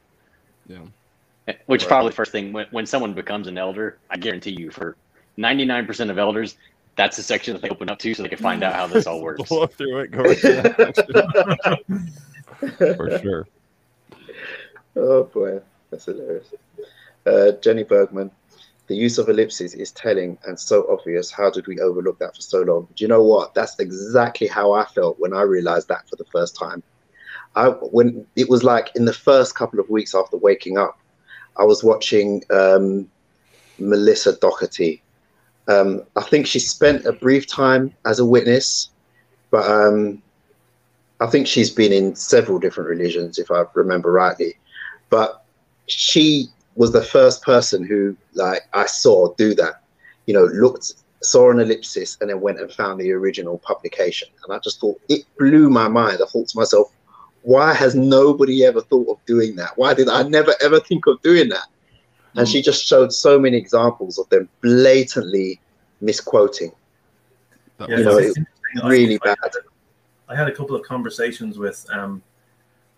[0.68, 0.80] Yeah.
[1.68, 1.88] Which right.
[1.88, 4.98] probably first thing when, when someone becomes an elder, I guarantee you for
[5.38, 6.58] 99% of elders,
[6.98, 9.08] that's the section that they open up to so they can find out how this
[9.08, 9.48] all works.
[9.48, 10.24] Blow through it, go
[12.96, 13.48] For sure.
[14.96, 15.60] Oh boy,
[15.92, 16.54] that's hilarious.
[17.26, 18.32] Uh, Jenny Bergman,
[18.88, 21.30] the use of ellipses is telling and so obvious.
[21.30, 22.88] How did we overlook that for so long?
[22.96, 23.54] Do you know what?
[23.54, 26.82] That's exactly how I felt when I realized that for the first time.
[27.56, 31.00] I when it was like in the first couple of weeks after waking up,
[31.58, 33.08] I was watching um,
[33.78, 35.04] Melissa Dougherty
[35.68, 38.90] um, I think she spent a brief time as a witness,
[39.52, 40.22] but um,
[41.20, 44.56] I think she's been in several different religions, if I remember rightly.
[45.10, 45.44] But
[45.88, 49.82] she was the first person who, like, I saw do that.
[50.26, 54.30] You know, looked, saw an ellipsis, and then went and found the original publication.
[54.44, 56.20] And I just thought it blew my mind.
[56.22, 56.92] I thought to myself,
[57.42, 59.78] why has nobody ever thought of doing that?
[59.78, 61.68] Why did I never ever think of doing that?
[62.36, 65.60] And she just showed so many examples of them blatantly
[66.02, 66.72] misquoting.
[67.80, 68.38] Yeah, you know, it,
[68.84, 69.38] really bad.
[70.28, 72.22] I had a couple of conversations with um,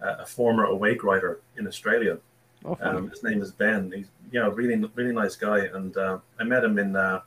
[0.02, 2.18] a former awake writer in Australia.
[2.65, 3.92] Oh, um, his name is Ben.
[3.96, 7.22] He's you know really really nice guy, and uh, I met him in uh,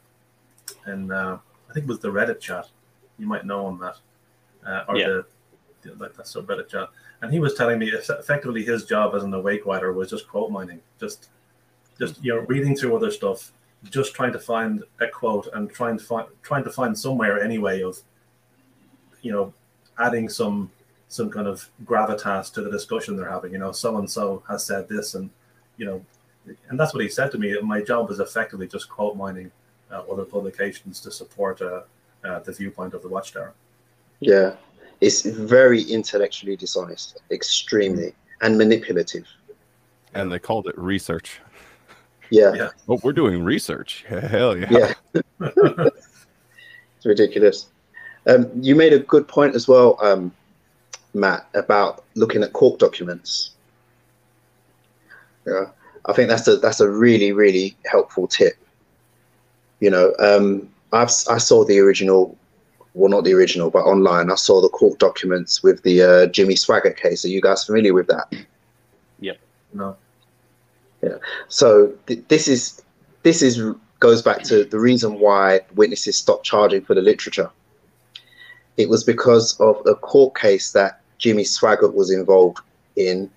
[0.87, 1.39] in uh,
[1.71, 2.69] I think it was the Reddit chat.
[3.19, 3.97] You might know him that,
[4.67, 5.07] uh, or yeah.
[5.07, 5.27] the,
[5.83, 6.89] the like that subreddit chat.
[7.23, 10.51] And he was telling me effectively his job as an awake writer was just quote
[10.51, 11.29] mining, just
[12.03, 13.53] just you know reading through other stuff,
[13.91, 17.83] just trying to find a quote and trying to find trying to find somewhere anyway
[17.83, 17.99] of
[19.23, 19.53] you know
[19.99, 20.71] adding some
[21.09, 24.65] some kind of gravitas to the discussion they're having you know so and so has
[24.65, 25.29] said this and
[25.77, 26.05] you know
[26.69, 29.51] and that's what he said to me my job is effectively just quote mining
[29.93, 31.83] uh, other publications to support uh,
[32.25, 33.53] uh, the viewpoint of the watchtower.
[34.21, 34.55] Yeah.
[35.01, 39.27] It's very intellectually dishonest extremely and manipulative.
[40.15, 41.41] And they called it research
[42.33, 42.55] yeah.
[42.55, 42.71] yeah.
[42.89, 44.05] Oh, we're doing research.
[44.09, 44.95] Hell yeah.
[45.11, 45.19] Yeah.
[45.41, 47.69] it's ridiculous.
[48.27, 50.33] Um, you made a good point as well, um,
[51.13, 53.51] Matt, about looking at court documents.
[55.47, 55.67] Yeah,
[56.07, 58.55] I think that's a that's a really really helpful tip.
[59.81, 62.39] You know, um, I've I saw the original,
[62.95, 64.31] well not the original, but online.
[64.31, 67.25] I saw the court documents with the uh, Jimmy Swaggart case.
[67.25, 68.33] Are you guys familiar with that?
[69.19, 69.39] Yep.
[69.75, 69.97] No.
[71.03, 71.17] Yeah.
[71.49, 72.83] So th- this is
[73.23, 73.61] this is
[74.01, 77.51] goes back to the reason why witnesses stopped charging for the literature.
[78.77, 82.59] It was because of a court case that Jimmy Swaggart was involved
[82.97, 83.31] in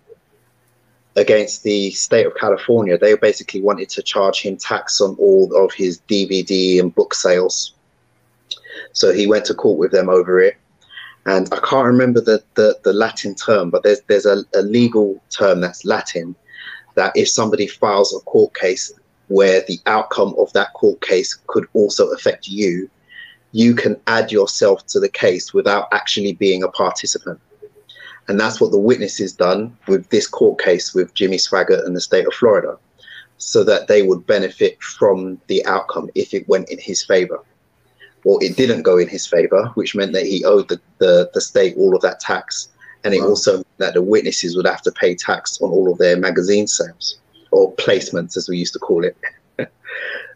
[1.15, 2.97] against the state of California.
[2.97, 7.73] They basically wanted to charge him tax on all of his DVD and book sales.
[8.93, 10.57] So he went to court with them over it.
[11.25, 15.21] And I can't remember the, the, the Latin term, but there's there's a, a legal
[15.29, 16.35] term that's Latin
[16.95, 18.91] that if somebody files a court case
[19.27, 22.89] where the outcome of that court case could also affect you,
[23.51, 27.39] you can add yourself to the case without actually being a participant.
[28.27, 32.01] And that's what the witnesses done with this court case with Jimmy Swaggart and the
[32.01, 32.77] state of Florida,
[33.37, 37.39] so that they would benefit from the outcome if it went in his favor.
[38.23, 41.41] Or it didn't go in his favor, which meant that he owed the, the, the
[41.41, 42.69] state all of that tax.
[43.05, 45.99] And it also meant that the witnesses would have to pay tax on all of
[45.99, 47.19] their magazine sales
[47.51, 49.15] or placements, as we used to call it.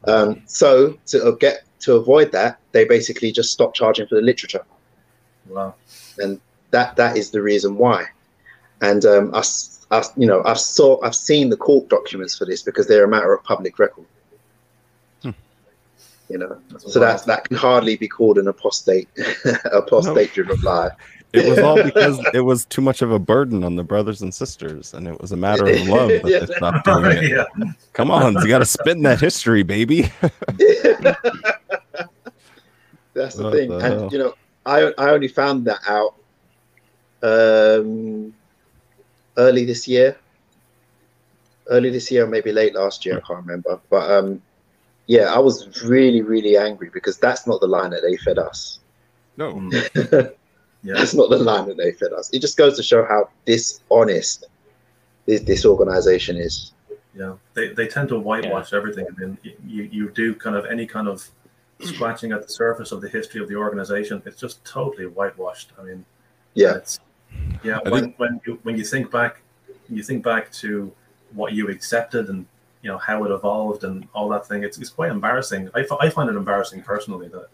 [0.08, 4.64] um, so to get to avoid that, they basically just stopped charging for the literature.
[5.48, 5.74] Wow.
[6.20, 6.40] And
[6.72, 8.06] that that is the reason why.
[8.82, 9.44] And um I,
[9.92, 13.10] I you know i've saw i've seen the court documents for this because they're a
[13.10, 14.06] matter of public record.
[15.24, 15.32] Hmm.
[16.30, 19.10] you know That's so that that can hardly be called an apostate
[19.66, 20.92] apostate driven lie
[21.32, 24.34] It was all because it was too much of a burden on the brothers and
[24.34, 26.40] sisters, and it was a matter of love that Yeah.
[26.40, 27.30] they stopped doing it.
[27.32, 27.46] yeah.
[27.94, 30.12] Come on, you got to spin that history, baby.
[33.14, 34.10] that's the What thing the and hell?
[34.12, 34.34] you know
[34.66, 36.16] i i only found that out
[37.24, 38.34] um
[39.38, 40.16] early this year
[41.70, 44.42] early this year or maybe late last year i can't remember but um
[45.08, 48.80] yeah i was really really angry because that's not the line that they fed us
[49.38, 49.70] No.
[50.82, 50.94] Yeah.
[50.96, 54.46] that's not the line that they fed us it just goes to show how dishonest
[55.26, 56.72] this, this organization is
[57.14, 59.06] Yeah, they, they tend to whitewash everything.
[59.12, 59.38] I mean,
[59.68, 61.28] you, you do kind of any kind of
[61.82, 64.22] scratching at the surface of the history of the organization.
[64.26, 65.72] It's just totally whitewashed.
[65.80, 66.06] I mean,
[66.54, 67.00] yeah it's,
[67.64, 67.80] yeah.
[67.86, 69.42] I When, think- when you when you think back,
[69.90, 70.92] you think back to
[71.34, 72.46] what you accepted and
[72.82, 74.64] you know how it evolved and all that thing.
[74.64, 75.70] It's, it's quite embarrassing.
[75.76, 77.48] I, I find it embarrassing personally that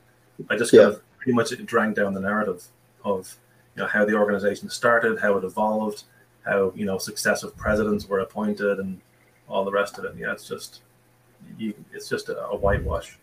[0.50, 0.90] I just kind Yeah.
[0.96, 2.64] of pretty much drank down the narrative
[3.06, 3.38] of
[3.76, 6.04] you know how the organization started, how it evolved,
[6.46, 9.00] how you know successive presidents were appointed, and
[9.48, 10.16] all the rest of it.
[10.18, 10.82] Yeah, it's just
[11.58, 13.18] you, it's just a, a whitewash.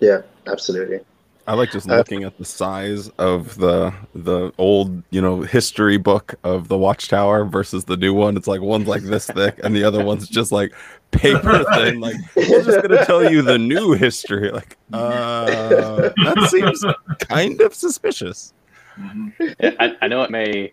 [0.00, 1.00] yeah absolutely
[1.46, 5.96] I like just Uh, looking at the size of the the old, you know, history
[5.96, 8.36] book of the Watchtower versus the new one.
[8.36, 10.74] It's like one's like this thick, and the other one's just like
[11.10, 12.00] paper thin.
[12.00, 14.50] Like we're just gonna tell you the new history.
[14.50, 16.84] Like, uh, that seems
[17.20, 18.52] kind of suspicious.
[19.60, 20.72] I, I know it may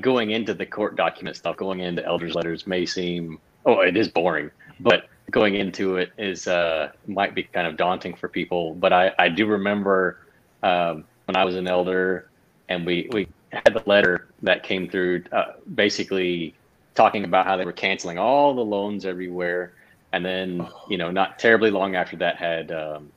[0.00, 4.08] going into the court document stuff, going into elders' letters may seem oh, it is
[4.08, 8.74] boring, but going into it is uh, might be kind of daunting for people.
[8.74, 10.20] But I, I do remember
[10.62, 12.30] um, when I was an elder,
[12.68, 16.54] and we we had the letter that came through, uh, basically
[16.94, 19.72] talking about how they were canceling all the loans everywhere,
[20.12, 22.72] and then you know not terribly long after that had.
[22.72, 23.10] Um,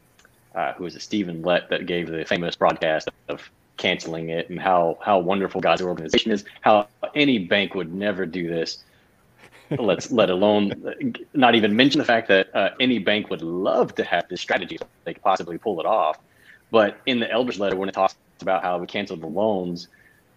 [0.56, 4.60] uh, who was it, Stephen Lett, that gave the famous broadcast of canceling it and
[4.60, 6.46] how how wonderful God's organization is.
[6.62, 8.84] How any bank would never do this.
[9.72, 10.74] Let's let alone
[11.34, 14.77] not even mention the fact that uh, any bank would love to have this strategy
[15.06, 16.19] they could possibly pull it off.
[16.69, 19.88] But in the elders letter, when it talks about how we canceled the loans,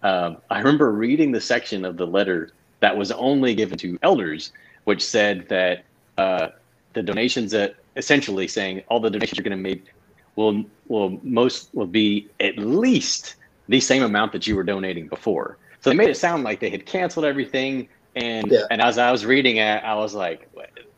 [0.01, 4.51] um, I remember reading the section of the letter that was only given to elders,
[4.85, 5.85] which said that
[6.17, 6.47] uh,
[6.93, 9.93] the donations that essentially saying all the donations you're going to make
[10.35, 13.35] will will most will be at least
[13.67, 15.57] the same amount that you were donating before.
[15.81, 17.87] So they made it sound like they had canceled everything.
[18.15, 18.65] And Yeah.
[18.71, 20.49] and as I was reading it, I was like,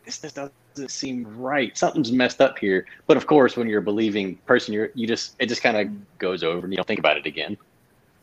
[0.05, 1.77] this, this doesn't seem right.
[1.77, 2.85] Something's messed up here.
[3.07, 6.17] But of course, when you're a believing person, you're you just it just kind of
[6.17, 7.57] goes over and you don't think about it again.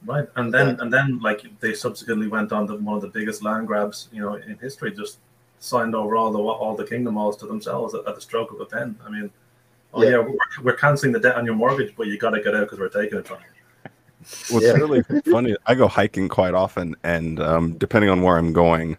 [0.05, 3.43] Right, and then and then like they subsequently went on to one of the biggest
[3.43, 4.91] land grabs you know in history.
[4.93, 5.19] Just
[5.61, 8.61] signed over all the all the kingdom halls to themselves at, at the stroke of
[8.61, 8.99] a pen.
[9.07, 9.31] I mean,
[9.95, 10.11] oh Yeah.
[10.11, 12.63] yeah, we're, we're canceling the debt on your mortgage, but you got to get out
[12.63, 13.47] because we're taking it from you.
[14.49, 14.75] What's Yeah.
[14.75, 18.97] really funny, I go hiking quite often, and um, depending on where I'm going,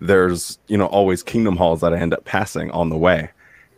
[0.00, 3.30] there's you know always kingdom halls that I end up passing on the way.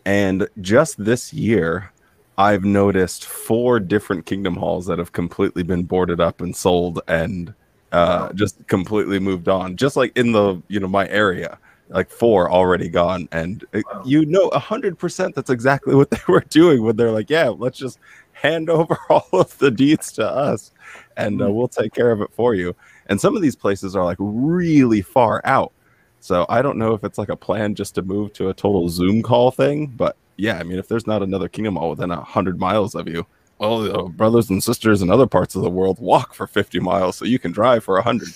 [0.06, 1.92] And just this year,
[2.38, 7.54] I've noticed four different kingdom halls that have completely been boarded up and sold, and
[7.92, 8.32] uh, Wow.
[8.34, 9.76] just completely moved on.
[9.76, 11.58] Just like in the you know my area,
[11.88, 16.20] like four already gone, and it- you know a hundred percent that's exactly what they
[16.28, 17.98] were doing when they're like, yeah, let's just
[18.32, 20.72] hand over all of the deeds to us
[21.16, 21.54] and uh, Mhm.
[21.54, 22.74] we'll take care of it for you.
[23.06, 25.72] And some of these places are like really far out.
[26.20, 28.88] So I don't know if it's like a plan just to move to a total
[28.88, 32.20] Zoom call thing, but yeah, I mean, if there's not another kingdom all within a
[32.22, 33.26] hundred miles of you,
[33.58, 37.16] well, uh, brothers and sisters in other parts of the world walk for 50 miles,
[37.16, 38.28] so you can drive for a hundred.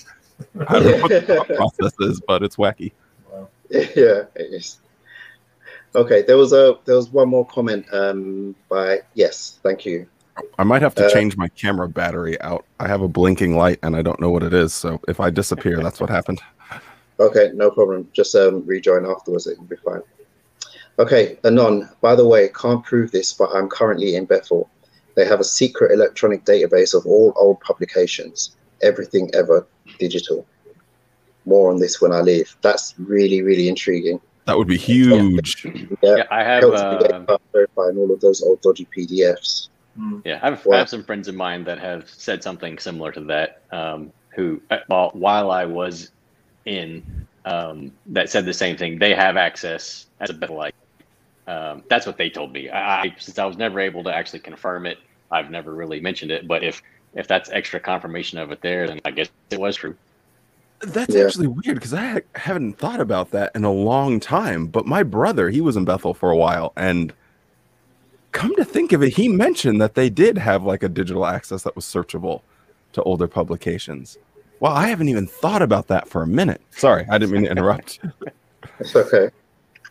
[0.67, 2.93] I don't know what the process is, but it's wacky.
[3.95, 4.79] Yeah, it is.
[5.95, 10.07] Okay, there was a there was one more comment um, by yes, thank you.
[10.57, 12.65] I might have to Uh, change my camera battery out.
[12.79, 14.73] I have a blinking light and I don't know what it is.
[14.73, 16.41] So if I disappear, that's what happened.
[17.19, 18.07] Okay, no problem.
[18.13, 19.47] Just um, rejoin afterwards.
[19.47, 20.01] It will be fine.
[20.97, 21.89] Okay, Anon.
[22.01, 24.69] By the way, can't prove this, but I'm currently in Bethel.
[25.15, 29.67] They have a secret electronic database of all old publications, everything ever
[29.99, 30.45] digital.
[31.45, 32.55] More on this when I leave.
[32.61, 34.19] That's really, really intriguing.
[34.45, 35.65] That would be huge.
[36.01, 36.61] Yeah, Yeah, I have.
[36.63, 39.69] helps me get Uh, verifying all of those old dodgy PDFs.
[39.95, 40.19] Hmm.
[40.25, 40.75] Yeah, I have, Wow.
[40.75, 43.61] I have some friends of mine that have said something similar to that.
[43.71, 46.11] Um, who, uh, while while I was
[46.65, 47.03] in,
[47.45, 48.99] um, that said the same thing.
[48.99, 50.71] They have access as a Bethelite.
[51.47, 52.69] Um, that's what they told me.
[52.69, 54.99] I, I since I was never able to actually confirm it,
[55.31, 56.47] I've never really mentioned it.
[56.47, 56.81] But if
[57.15, 59.95] if that's extra confirmation of it there, then I guess it was true.
[60.81, 61.23] That's Yeah.
[61.25, 64.67] actually weird because I ha- haven't thought about that in a long time.
[64.67, 67.13] But my brother, he was in Bethel for a while, and
[68.31, 71.63] come to think of it, he mentioned that they did have like a digital access
[71.63, 72.41] that was searchable
[72.93, 74.17] to older publications.
[74.59, 76.61] Well, I haven't even thought about that for a minute.
[76.71, 77.99] Sorry, I didn't mean to interrupt.
[78.79, 79.29] That's okay.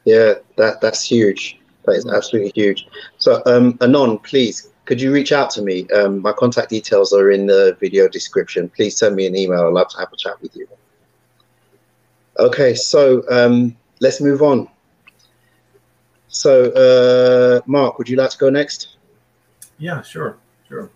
[0.04, 1.58] Yeah, that that's huge.
[1.84, 2.86] That is absolutely huge.
[3.18, 5.86] So, um, Anon, please, could you reach out to me?
[5.90, 8.70] Um, my contact details are in the video description.
[8.70, 9.66] Please send me an email.
[9.66, 10.66] I'd love to have a chat with you.
[12.38, 14.66] Okay, so um, let's move on.
[16.28, 18.96] So, uh, Mark, would you like to go next?
[19.76, 20.88] Yeah, sure, sure.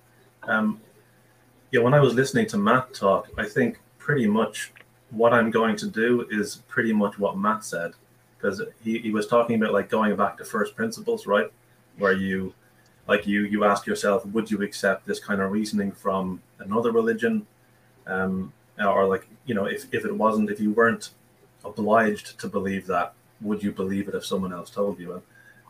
[0.45, 0.81] Um,
[1.71, 4.73] yeah, when I was listening to Matt talk, I think pretty much
[5.11, 7.93] what I'm going to do is pretty much what Matt said,
[8.39, 11.53] because he, he was talking about like going back to first principles, right?
[11.99, 12.55] Where you,
[13.09, 17.47] like you, you ask yourself, would you accept this kind of reasoning from another religion,
[18.07, 21.11] um, or like you know, if if it wasn't, if you weren't
[21.65, 25.23] obliged to believe that, would you believe it if someone else told you?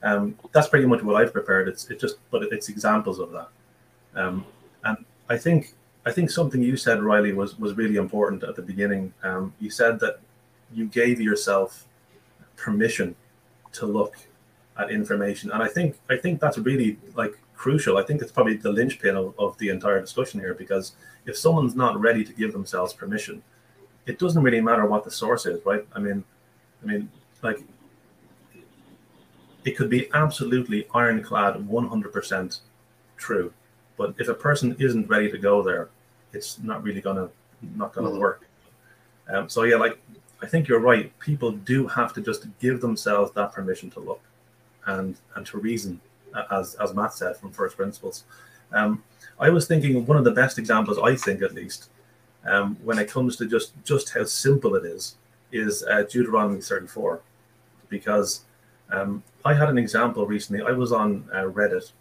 [0.02, 1.68] And um, that's pretty much what I've prepared.
[1.68, 3.48] It's it just, but it's examples of that.
[4.14, 4.44] Um,
[4.84, 5.74] and I think
[6.04, 9.12] I think something you said, Riley, was was really important at the beginning.
[9.22, 10.20] Um, you said that
[10.72, 11.86] you gave yourself
[12.56, 13.14] permission
[13.72, 14.16] to look
[14.78, 17.98] at information, and I think I think that's really like crucial.
[17.98, 20.92] I think it's probably the linchpin of, of the entire discussion here because
[21.26, 23.42] if someone's not ready to give themselves permission,
[24.06, 25.86] it doesn't really matter what the source is, right?
[25.94, 26.24] I mean,
[26.82, 27.10] I mean,
[27.42, 27.62] like
[29.64, 32.60] it could be absolutely ironclad, 100%
[33.16, 33.52] true.
[33.96, 35.88] But if a person isn't ready to go there,
[36.32, 37.28] it's not really gonna
[37.76, 38.18] not gonna Mhm.
[38.18, 38.44] work.
[39.28, 39.98] Um, so yeah, like
[40.40, 41.16] I think you're right.
[41.20, 44.20] People do have to just give themselves that permission to look
[44.86, 46.00] and and to reason,
[46.50, 48.24] as as Matt said from first principles.
[48.72, 49.02] Um,
[49.38, 51.90] I was thinking one of the best examples, I think at least,
[52.46, 55.16] um, when it comes to just just how simple it is,
[55.50, 57.20] is uh, Deuteronomy 34,
[57.88, 58.42] because
[58.90, 60.62] um, I had an example recently.
[60.62, 61.92] I was on uh, Reddit.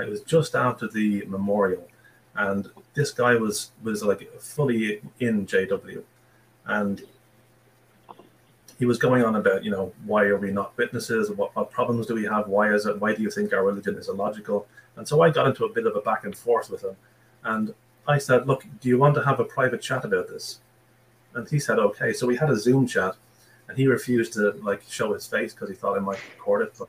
[0.00, 1.88] It was just after the memorial,
[2.34, 6.02] and this guy was was like fully in JW,
[6.66, 7.02] and
[8.78, 11.30] he was going on about you know why are we not witnesses?
[11.30, 12.48] What, what problems do we have?
[12.48, 13.00] Why is it?
[13.00, 14.66] Why do you think our religion is illogical?
[14.96, 16.96] And so I got into a bit of a back and forth with him,
[17.44, 17.74] and
[18.08, 20.60] I said, look, do you want to have a private chat about this?
[21.34, 22.12] And he said, okay.
[22.12, 23.14] So we had a Zoom chat,
[23.68, 26.74] and he refused to like show his face because he thought I might record it.
[26.78, 26.88] But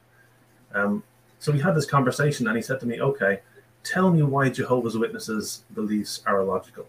[0.73, 1.03] um,
[1.39, 3.39] so we had this conversation, and he said to me, okay,
[3.83, 6.87] tell me why Jehovah's Witnesses' beliefs are illogical.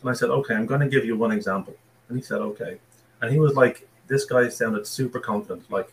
[0.00, 1.74] And I said, okay, I'm going to give you one example.
[2.08, 2.78] And he said, okay.
[3.20, 5.92] And he was like, this guy sounded super confident, like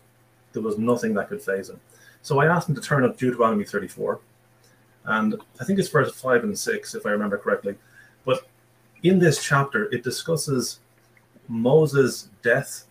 [0.53, 1.79] there was nothing that could faze him.
[2.21, 4.19] So I asked him to turn up Deuteronomy 34,
[5.05, 7.75] and I think it's verse 5 and 6, if I remember correctly.
[8.25, 8.47] But
[9.03, 10.79] in this chapter, it discusses
[11.47, 12.85] Moses' death,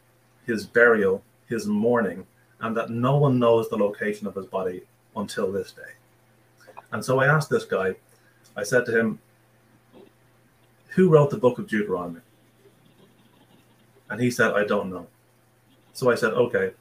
[0.46, 2.26] his burial, his mourning,
[2.60, 4.82] and that no one knows the location of his body
[5.16, 5.92] until this day.
[6.92, 7.94] And so I asked this guy,
[8.56, 9.18] I said to him,
[10.88, 12.20] Who wrote the book of Deuteronomy?
[14.10, 15.06] And he said, I don't know.
[15.92, 16.72] So I said, Okay,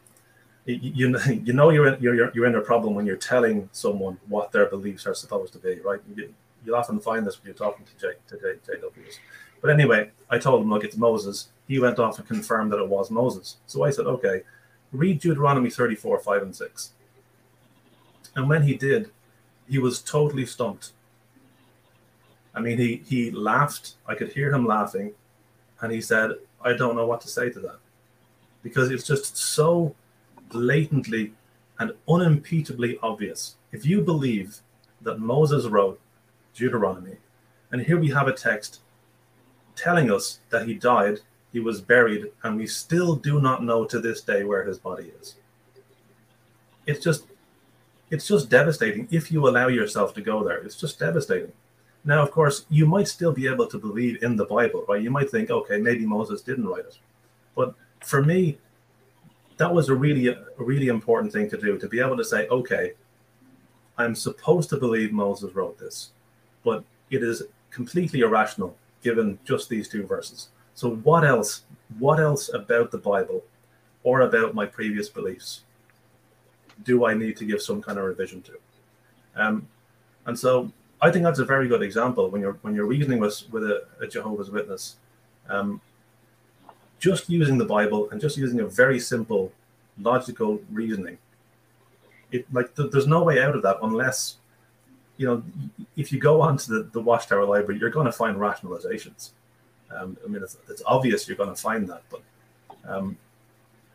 [0.65, 3.69] you, you know, you know you're, in, you're, you're in a problem when you're telling
[3.71, 5.99] someone what their beliefs are supposed to be, right?
[6.15, 6.33] You,
[6.65, 9.15] you'll often find this when you're talking to, J, to J, JWs.
[9.61, 11.49] But anyway, I told him, look, it's Moses.
[11.67, 13.57] He went off and confirmed that it was Moses.
[13.67, 14.41] So I said, okay,
[14.91, 16.91] read Deuteronomy 34, 5, and 6.
[18.35, 19.11] And when he did,
[19.69, 20.91] he was totally stumped.
[22.53, 23.95] I mean, he, he laughed.
[24.07, 25.13] I could hear him laughing.
[25.79, 26.31] And he said,
[26.63, 27.79] I don't know what to say to that.
[28.63, 29.95] Because it's just so
[30.49, 31.33] blatantly
[31.79, 33.55] and unimpeachably obvious.
[33.71, 34.59] If you believe
[35.01, 35.99] that Moses wrote
[36.53, 37.17] Deuteronomy,
[37.71, 38.81] and here we have a text
[39.75, 41.19] telling us that he died,
[41.51, 45.11] he was buried, and we still do not know to this day where his body
[45.19, 45.35] is.
[46.85, 47.25] It's just
[48.09, 50.57] it's just devastating if you allow yourself to go there.
[50.57, 51.53] It's just devastating.
[52.03, 55.01] Now, of course, you might still be able to believe in the Bible, right?
[55.01, 56.97] You might think, okay, maybe Moses didn't write it.
[57.55, 58.57] But for me,
[59.57, 62.47] that was a really, a really important thing to do to be able to say,
[62.47, 62.93] okay,
[63.97, 66.11] I'm supposed to believe Moses wrote this,
[66.63, 70.49] but it is completely irrational given just these two verses.
[70.73, 71.63] So what else?
[71.99, 73.43] What else about the Bible
[74.03, 75.61] or about my previous beliefs
[76.83, 78.53] do I need to give some kind of revision to?
[79.35, 79.67] Um,
[80.25, 80.71] and so
[81.01, 83.85] I think that's a very good example when you're when you're reasoning with with a,
[83.99, 84.97] a Jehovah's Witness.
[85.49, 85.81] Um,
[87.01, 89.51] just using the Bible and just using a very simple,
[89.99, 91.17] logical reasoning.
[92.31, 94.37] It like th- there's no way out of that unless,
[95.17, 95.43] you know,
[95.97, 99.31] if you go onto the, the Watchtower Library, you're going to find rationalizations.
[99.93, 102.21] Um, I mean, it's, it's obvious you're going to find that, but
[102.87, 103.17] um,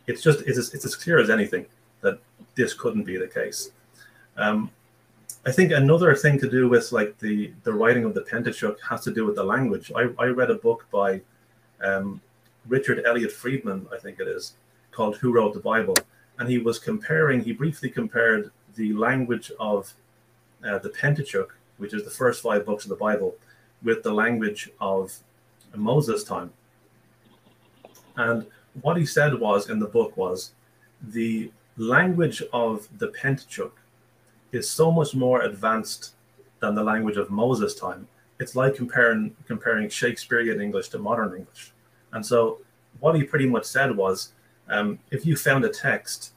[0.07, 1.65] it's just it's, it's as clear as anything
[2.03, 2.19] that
[2.57, 3.71] this couldn't be the case.
[4.37, 4.71] Um,
[5.47, 9.03] I think another thing to do with like the the writing of the Pentateuch has
[9.05, 9.93] to do with the language.
[9.95, 11.21] I, I read a book by
[11.81, 12.21] um,
[12.69, 14.55] Richard Elliott Friedman, I think it is,
[14.91, 15.95] called Who Wrote the Bible,
[16.39, 17.43] and he was comparing.
[17.43, 19.93] He briefly compared the language of
[20.65, 23.35] uh, the Pentateuch, which is the first five books of the Bible,
[23.83, 25.19] with the language of
[25.75, 26.51] Moses' time.
[28.17, 28.47] And
[28.83, 30.53] what he said was in the book was
[31.03, 33.79] the language of the Pentateuch
[34.53, 36.15] is so much more advanced
[36.61, 38.09] than the language of Moses' time.
[38.41, 41.73] It's like comparing comparing Shakespearean English to modern English.
[42.17, 42.61] And so
[43.01, 44.33] what he pretty much said was,
[44.69, 46.33] um, if you found a text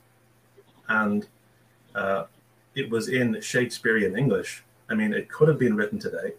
[0.89, 1.25] and
[1.95, 2.25] uh,
[2.75, 6.33] it was in Shakespearean English, I mean, it could have been written today,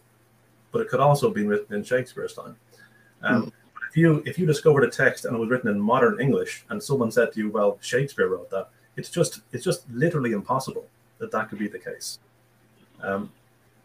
[0.73, 2.55] but it could also have been written in Shakespeare's time.
[3.23, 3.53] Um, mm.
[3.89, 6.81] If you if you discovered a text and it was written in modern English, and
[6.81, 10.87] someone said to you, "Well, Shakespeare wrote that," it's just it's just literally impossible
[11.19, 12.19] that that could be the case,
[13.03, 13.33] um,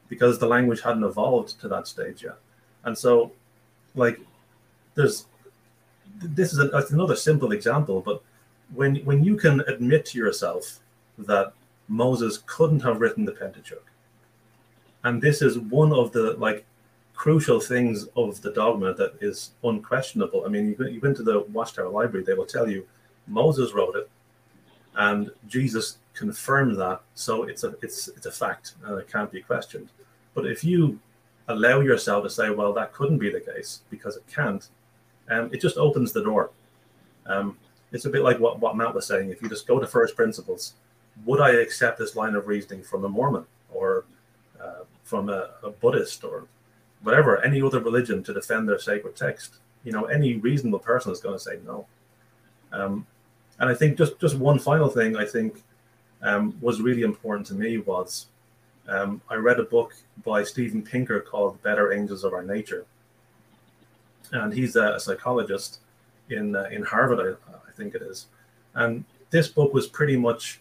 [0.10, 2.38] because the language hadn't evolved to that stage yet.
[2.84, 3.32] And so,
[3.96, 4.20] like,
[4.94, 5.26] there's
[6.18, 8.22] this is a, another simple example, but
[8.74, 10.80] when when you can admit to yourself
[11.18, 11.54] that
[11.88, 13.86] Moses couldn't have written the Pentateuch,
[15.04, 16.66] and this is one of the like
[17.14, 20.44] crucial things of the dogma that is unquestionable.
[20.46, 22.86] I mean, you, you go into the Watchtower Library, they will tell you
[23.28, 24.10] Moses wrote it,
[24.96, 27.02] and Jesus confirmed that.
[27.14, 29.90] So it's a it's it's a fact and it can't be questioned.
[30.34, 31.00] But if you
[31.48, 34.68] allow yourself to say, well, that couldn't be the case because it can't,
[35.30, 36.52] um, it just opens the door.
[37.26, 37.58] Um,
[37.92, 39.30] it's a bit like what, what Matt was saying.
[39.30, 40.74] If you just go to first principles,
[41.26, 44.06] would I accept this line of reasoning from a Mormon or
[44.62, 46.48] uh, from a, a Buddhist or
[47.02, 49.56] whatever, any other religion to defend their sacred text?
[49.84, 51.86] You know, any reasonable person is going to say no.
[52.72, 53.06] Um,
[53.60, 55.64] and I think just just one final thing I think
[56.22, 58.28] um, was really important to me was
[58.88, 62.86] um, I read a book by Steven Pinker called "Better Angels of Our Nature,"
[64.32, 65.80] and he's a, psychologist
[66.30, 68.28] in uh, in Harvard, I, I, think it is.
[68.74, 70.60] And this book was pretty much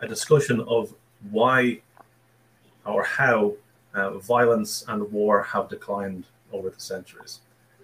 [0.00, 0.94] a discussion of
[1.30, 1.80] why
[2.84, 3.54] or how
[3.94, 7.40] uh, violence and war have declined over the centuries.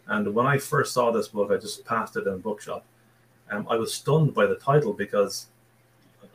[0.06, 2.84] And when I first saw this book, I just passed it in a bookshop
[3.50, 5.46] um, I was stunned by the title because,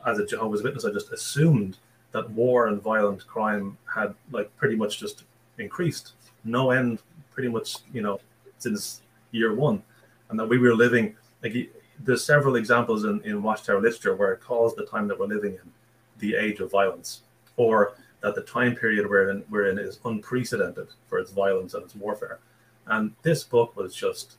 [0.06, 1.78] as a Jehovah's Witness, I just assumed
[2.12, 5.24] that war and violent crime had like pretty much just
[5.58, 6.12] increased,
[6.44, 7.00] no end,
[7.32, 8.20] pretty much you know
[8.58, 9.02] since
[9.32, 9.82] year one,
[10.30, 11.70] and that we were living like
[12.04, 15.54] there's several examples in, in Watchtower literature where it calls the time that we're living
[15.54, 15.72] in
[16.18, 17.22] the age of violence,
[17.56, 21.84] or that the time period we're in, we're in is unprecedented for its violence and
[21.84, 22.38] its warfare.
[22.86, 24.36] And this book was just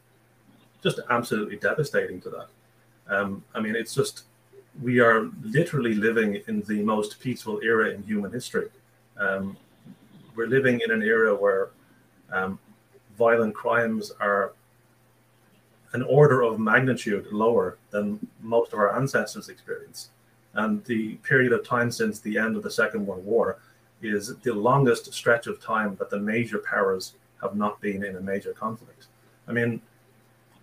[0.83, 2.47] just absolutely devastating to that.
[3.09, 4.23] Um, I mean, it's just
[4.81, 8.69] we are literally living in the most peaceful era in human history.
[9.17, 9.57] Um,
[10.35, 11.69] we're living in an era where
[12.31, 12.59] um,
[13.17, 14.53] violent crimes are
[15.93, 20.09] an order of magnitude lower than most of our ancestors experienced.
[20.53, 23.57] And the period of time since the end of the Second World War
[24.01, 28.21] is the longest stretch of time that the major powers have not been in a
[28.21, 29.07] major conflict.
[29.47, 29.81] I mean,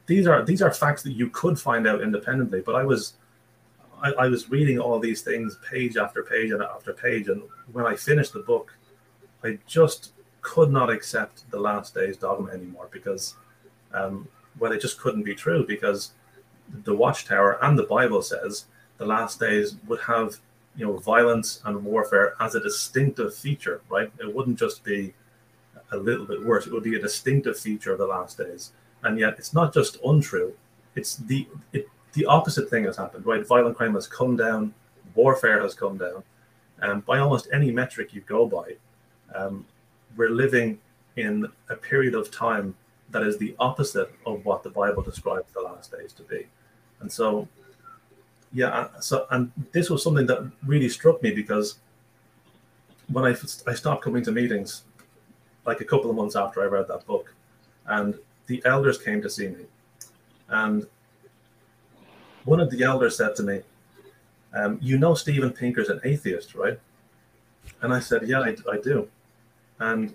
[0.07, 2.61] these are these are facts that you could find out independently.
[2.61, 3.15] But I was
[4.03, 7.43] I, I, was reading all these things page after page and after page, and
[7.73, 8.77] when I finished the book,
[9.43, 10.13] I just
[10.45, 13.35] could not accept the last days dogma anymore because
[13.93, 14.29] um,
[14.59, 16.13] well, it just couldn't be true because
[16.85, 18.67] the Watchtower and the Bible says
[18.99, 20.37] the last days would have
[20.77, 24.13] you know violence and warfare as a distinctive feature, right?
[24.21, 25.15] It wouldn't just be
[25.93, 28.73] a little bit worse; it would be a distinctive feature of the last days.
[29.03, 30.55] And yet, it's not just untrue;
[30.95, 33.47] it's the it, the opposite thing has happened, right?
[33.47, 34.75] Violent crime has come down,
[35.15, 36.23] warfare has come down,
[36.81, 38.77] and by almost any metric you go by,
[39.35, 39.67] um,
[40.17, 40.79] we're living
[41.17, 42.75] in a period of time
[43.11, 46.47] that is the opposite of what the Bible describes the last days to be.
[47.01, 47.49] And so
[48.55, 51.79] yeah, so and this was something that really struck me because
[53.09, 53.35] when I
[53.67, 54.85] I stopped coming to meetings,
[55.67, 57.35] like a couple of months after I read that book,
[57.87, 58.15] and
[58.47, 59.67] the elders came to see me,
[60.49, 60.87] and
[62.45, 63.63] one of the elders said to me,
[64.55, 66.79] um, "You know Steven Pinker's an atheist, right?"
[67.83, 69.09] And I said, "Yeah, I, I do,"
[69.93, 70.15] and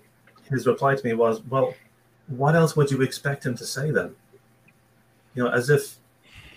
[0.50, 1.74] his reply to me was, "Well,
[2.26, 4.14] what else would you expect him to say then?"
[5.34, 5.96] You know, as if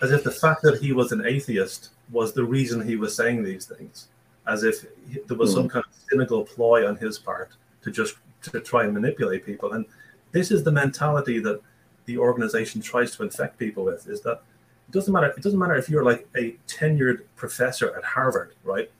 [0.01, 3.43] as if the fact that he was an atheist was the reason he was saying
[3.43, 4.07] these things,
[4.47, 4.85] as if
[5.27, 5.55] there was mm.
[5.55, 5.69] some hmm.
[5.69, 7.51] kind of cynical ploy on his part
[7.83, 9.73] to just to try and manipulate people.
[9.73, 9.85] And
[10.31, 11.61] this is the mentality that
[12.05, 14.41] the organization tries to infect people with: is that
[14.87, 15.27] it doesn't matter.
[15.27, 18.91] It doesn't matter if you're like a tenured professor at Harvard, right?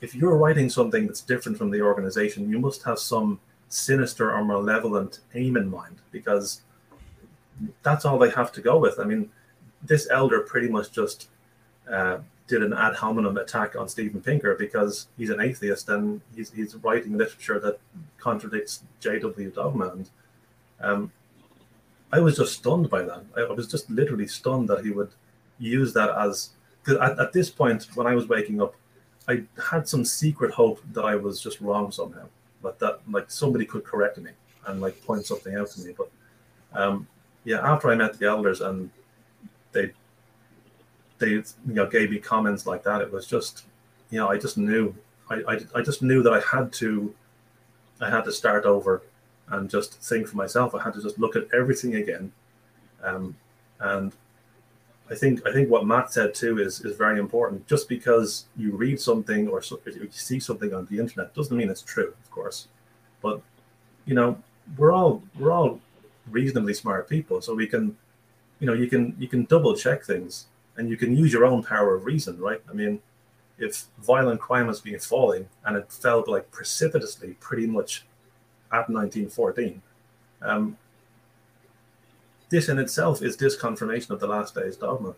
[0.00, 4.44] If you're writing something that's different from the organization, you must have some sinister or
[4.44, 6.62] malevolent aim in mind because
[7.82, 8.98] that's all they have to go with.
[8.98, 9.30] I mean,
[9.82, 11.28] this elder pretty much just
[11.90, 16.50] uh, did an ad hominem attack on Steven Pinker because he's an atheist and he's,
[16.50, 17.78] he's writing literature that
[18.18, 19.50] contradicts J.W.
[19.50, 19.88] Dogma.
[19.88, 20.10] And
[20.80, 21.12] um,
[22.12, 23.24] I was just stunned by that.
[23.36, 25.10] I, I, was just literally stunned that he would
[25.58, 26.50] use that as
[26.82, 28.74] because at, at this point when I was waking up,
[29.28, 32.26] I had some secret hope that I was just wrong somehow,
[32.62, 34.30] but that like somebody could correct me
[34.66, 35.94] and like point something out to me.
[35.96, 36.10] But
[36.72, 37.06] um,
[37.44, 38.90] yeah, after I met the elders and
[39.72, 39.92] they
[41.18, 43.00] they you know gave me comments like that.
[43.00, 43.64] It was just
[44.10, 44.94] you know I just knew
[45.30, 47.14] I, I, I just knew that I had to
[48.00, 49.02] I had to start over
[49.48, 50.74] and just think for myself.
[50.74, 52.32] I had to just look at everything again,
[53.02, 53.36] um,
[53.80, 54.12] and
[55.10, 57.66] I think I think what Matt said too is is very important.
[57.66, 61.82] Just because you read something or you see something on the internet doesn't mean it's
[61.82, 62.68] true, of course.
[63.22, 63.40] But
[64.04, 64.38] you know,
[64.76, 65.80] we're all we're all
[66.30, 67.96] reasonably smart people, so we can
[68.60, 70.46] you know you can you can double check things
[70.76, 73.00] and you can use your own power of reason right i mean
[73.58, 78.04] if violent crime has been falling and it fell like precipitously pretty much
[78.72, 79.82] at 1914
[80.42, 80.76] um,
[82.50, 85.14] this in itself is disconfirmation of the last days dogma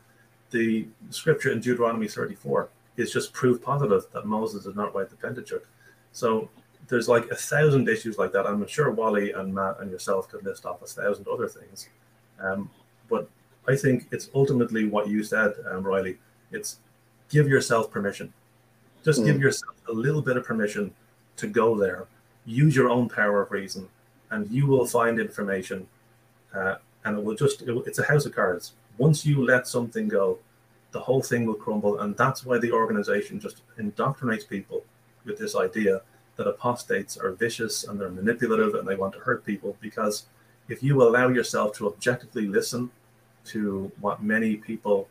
[0.51, 5.17] the scripture in deuteronomy 34 is just proof positive that moses did not write the
[5.17, 5.67] pentateuch
[6.13, 6.49] so
[6.89, 10.45] there's like a thousand issues like that i'm sure wally and matt and yourself could
[10.45, 11.89] list off a thousand other things
[12.41, 12.71] um,
[13.09, 13.29] but
[13.69, 16.19] I think it's ultimately what you said, um, Riley.
[16.51, 16.79] It's
[17.29, 18.33] give yourself permission.
[19.05, 19.27] Just mm.
[19.27, 20.93] give yourself a little bit of permission
[21.37, 22.07] to go there.
[22.45, 23.89] Use your own power of reason,
[24.31, 25.87] and you will find information.
[26.55, 28.73] Uh, and it will just, it, it's a house of cards.
[28.99, 30.39] Once you let something go,
[30.93, 32.01] the whole thing will crumble.
[32.01, 34.85] And that's why the organization just indoctrinates people
[35.25, 36.03] with this idea
[36.37, 39.77] that apostates are vicious and they're manipulative and they want to hurt people.
[39.81, 40.27] Because
[40.69, 42.91] if you allow yourself to objectively listen
[43.47, 45.09] to what many people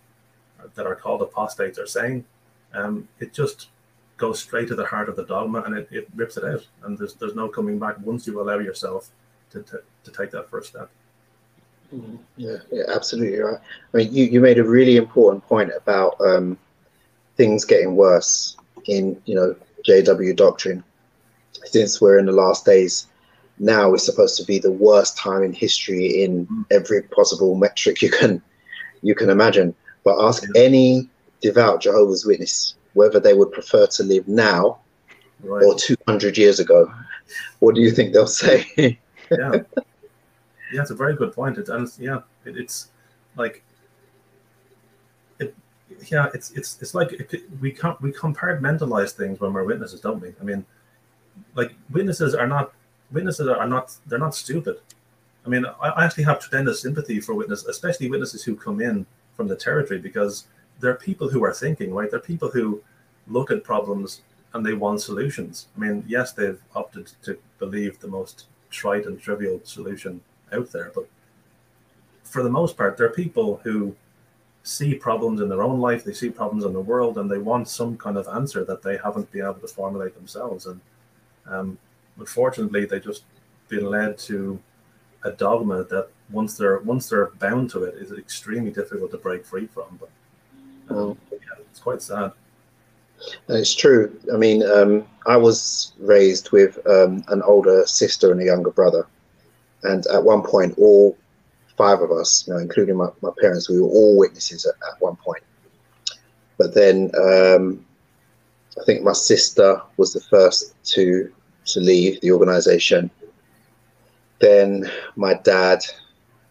[0.76, 2.26] that are called apostates are saying,
[2.74, 3.70] um, it just
[4.18, 6.66] goes straight to the heart of the dogma and it, it rips it out.
[6.84, 9.10] And there's there's no coming back once you allow yourself
[9.52, 10.90] to, to, to take that first step.
[11.94, 12.16] Mm-hmm.
[12.38, 13.60] Yeah, yeah, absolutely right.
[13.94, 16.58] I mean, you, you made a really important point about um,
[17.36, 19.56] things getting worse in, you know,
[19.88, 20.84] JW doctrine.
[21.66, 23.08] Since we're in the last days,
[23.58, 26.66] now is supposed to be the worst time in history in mm.
[26.72, 28.42] every possible metric you can
[29.02, 29.76] you can imagine.
[30.04, 30.62] But ask yeah.
[30.62, 31.10] any
[31.42, 34.80] devout Jehovah's Witness whether they would prefer to live now
[35.44, 35.64] right.
[35.64, 36.92] or 200 years ago.
[37.60, 38.68] What do you think they'll say?
[38.78, 39.62] yeah,
[40.72, 41.58] yeah, it's a very good point.
[41.58, 42.90] It's, and yeah, it, it's
[43.36, 43.64] like
[45.40, 45.56] it,
[46.08, 50.22] yeah, it's it's it's like it, we can't we compartmentalize things when we're witnesses, don't
[50.22, 50.34] we?
[50.40, 50.66] I mean,
[51.56, 52.74] like witnesses are not
[53.12, 54.78] witnesses are not they're not stupid.
[55.46, 59.06] I mean, I actually have tremendous sympathy for witnesses, especially witnesses who come in
[59.36, 60.46] from the territory, because
[60.80, 62.12] they're people who are thinking, right?
[62.12, 62.84] They're people who
[63.28, 64.22] look at problems
[64.54, 65.68] and they want solutions.
[65.76, 70.22] I mean, yes, they've opted to believe the most trite and trivial solution
[70.54, 71.08] out there, but
[72.24, 73.96] for the most part, there are people who
[74.64, 77.68] see problems in their own life, they see problems in the world, and they want
[77.68, 80.68] some kind of answer that they haven't been able to formulate themselves.
[80.68, 80.80] And
[81.48, 81.78] um,
[82.18, 83.24] unfortunately, they just
[83.68, 84.60] been led to
[85.24, 89.46] a dogma that once they're once they're bound to it is extremely difficult to break
[89.46, 90.00] free from.
[90.00, 91.38] But um, yeah,
[91.70, 92.32] it's quite sad.
[93.48, 94.18] And it's true.
[94.34, 99.08] I mean, um, I was raised with um, an older sister and a younger brother.
[99.84, 101.18] And at one point, all
[101.78, 105.02] five of us, you know, including my, my parents, we were all witnesses at, at
[105.02, 105.44] one point.
[106.58, 107.86] But then um,
[108.80, 111.32] I think my sister was the first to
[111.66, 113.10] to leave the organization.
[114.40, 115.80] Then my dad,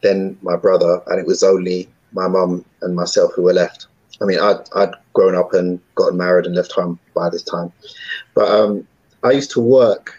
[0.03, 3.87] then my brother, and it was only my mum and myself who were left.
[4.21, 7.73] I mean, I'd, I'd grown up and gotten married and left home by this time.
[8.35, 8.87] But um,
[9.23, 10.15] I used to work.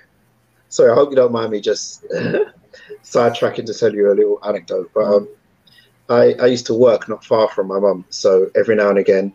[0.70, 2.06] Sorry, I hope you don't mind me just
[3.04, 4.92] sidetracking to tell you a little anecdote.
[4.94, 5.30] But um,
[6.10, 8.06] I, I used to work not far from my mum.
[8.10, 9.34] So every now and again,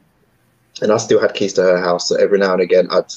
[0.83, 2.09] and I still had keys to her house.
[2.09, 3.13] So every now and again, I'd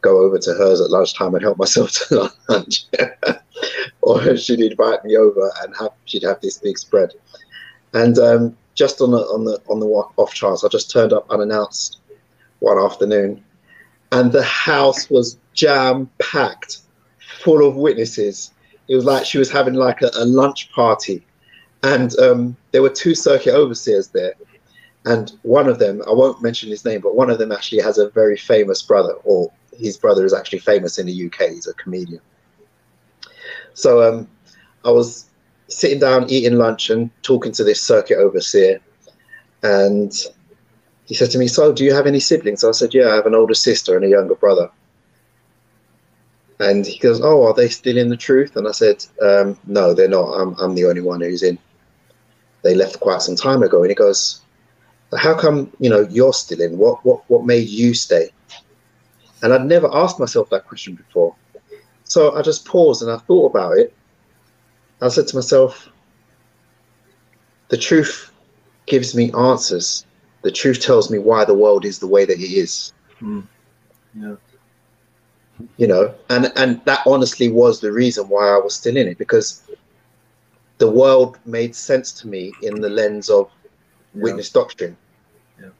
[0.00, 2.86] go over to hers at lunchtime and help myself to lunch.
[4.02, 7.12] or she'd invite me over and have, she'd have this big spread.
[7.94, 11.28] And um, just on the on the on the off chance, I just turned up
[11.30, 12.00] unannounced
[12.60, 13.42] one afternoon,
[14.12, 16.78] and the house was jam packed,
[17.42, 18.52] full of witnesses.
[18.88, 21.24] It was like she was having like a, a lunch party,
[21.82, 24.34] and um, there were two circuit overseers there,
[25.04, 27.98] and one of them I won't mention his name, but one of them actually has
[27.98, 31.50] a very famous brother, or his brother is actually famous in the UK.
[31.50, 32.20] He's a comedian.
[33.74, 34.28] So um,
[34.84, 35.28] I was
[35.68, 38.80] sitting down eating lunch and talking to this circuit overseer.
[39.62, 40.12] And
[41.04, 42.64] he said to me so do you have any siblings?
[42.64, 44.70] I said yeah i have an older sister and a younger brother
[46.60, 49.94] and he goes oh are they still in the truth and i said um, no
[49.94, 51.58] they're not I'm, I'm the only one who's in
[52.62, 54.40] they left quite some time ago and he goes
[55.16, 58.30] how come you know you're still in what what what made you stay
[59.42, 61.34] and i'd never asked myself that question before
[62.04, 63.94] so i just paused and i thought about it
[65.00, 65.88] I said to myself,
[67.68, 68.32] the truth
[68.86, 70.04] gives me answers.
[70.42, 72.92] The truth tells me why the world is the way that it is.
[73.20, 73.46] Mm.
[74.14, 74.34] Yeah.
[75.76, 79.18] You know, and and that honestly was the reason why I was still in it
[79.18, 79.62] because
[80.78, 83.50] the world made sense to me in the lens of
[84.14, 84.22] Yeah.
[84.22, 84.96] witness doctrine.
[85.60, 85.70] Yeah.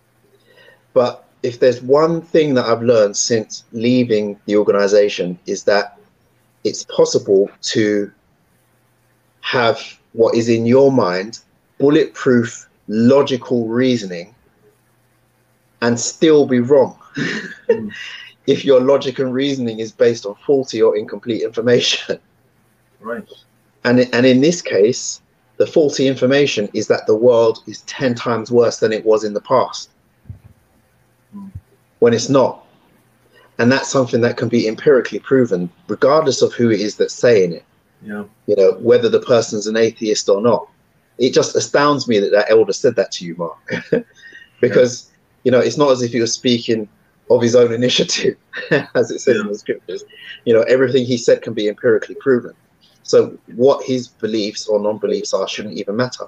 [0.93, 5.99] But if there's one thing that I've learned since leaving the organization is that
[6.65, 8.11] it's possible to
[9.41, 9.81] have
[10.13, 11.39] what is in your mind
[11.79, 14.35] bulletproof logical reasoning
[15.81, 16.99] and still be wrong
[17.71, 17.95] Mm.
[18.49, 22.19] If your logic and reasoning is based on faulty or incomplete information
[23.01, 23.23] Right.
[23.85, 25.21] and and in this case
[25.59, 29.35] the faulty information is that the world is 10 times worse than it was in
[29.35, 29.91] the past
[31.37, 31.51] Mm.
[31.99, 32.65] when it's not
[33.59, 37.53] and that's something that can be empirically proven regardless of who it is that's saying
[37.53, 37.65] it
[38.03, 38.25] Yeah.
[38.47, 40.67] you know whether the person's an atheist or not
[41.19, 43.61] it just astounds me that that elder said that to you mark
[44.63, 45.11] because
[45.45, 46.89] you know it's not as if he was speaking
[47.31, 48.37] of his own initiative
[48.95, 50.05] as it says in the scriptures.
[50.45, 52.53] You know everything he said can be empirically proven.
[53.03, 56.27] So what his beliefs or non-beliefs are shouldn't even matter.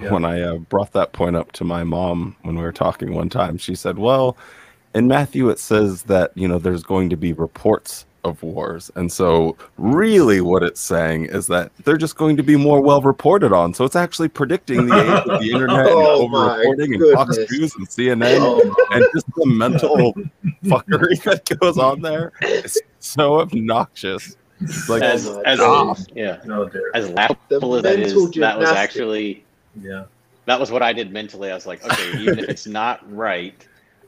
[0.00, 0.12] Yeah.
[0.12, 3.28] when I uh, brought that point up to my mom when we were talking one
[3.28, 4.36] time, she said, "Well,
[4.94, 9.10] in Matthew it says that you know there's going to be reports of wars, and
[9.10, 13.52] so really what it's saying is that they're just going to be more well reported
[13.52, 13.74] on.
[13.74, 17.14] So it's actually predicting the age of the internet Oh and my over reporting and
[17.14, 17.36] Fox.
[17.50, 20.14] News and CNN Oh, and just the mental
[20.64, 22.32] fuckery that goes on there.
[22.42, 24.36] It's so obnoxious.
[24.60, 25.98] It's like as my as God.
[26.16, 29.44] yeah, no, as laughable as that is, mental that was actually
[29.80, 30.04] Yeah.
[30.46, 31.50] that was what I did mentally.
[31.50, 33.54] I was like, okay, even if it's not right,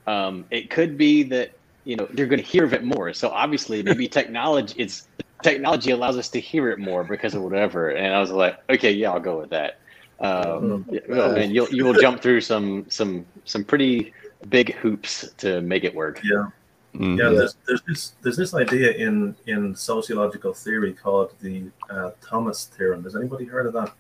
[0.08, 1.52] um, it could be that
[1.84, 3.12] you know you're going to hear of it more.
[3.12, 5.08] So obviously, maybe technology it's
[5.42, 7.90] technology allows us to hear it more because of whatever.
[7.90, 9.78] And I was like, okay, yeah, I'll go with that.
[10.20, 14.12] Um, yeah, well, you'll you will jump through some some some pretty
[14.48, 16.20] big hoops to make it work.
[16.22, 16.48] Yeah.
[16.94, 17.38] mm, Yeah, Yeah.
[17.38, 23.04] There's, there's this there's this idea in in sociological theory called the uh, Thomas theorem.
[23.04, 23.92] Has anybody heard of that?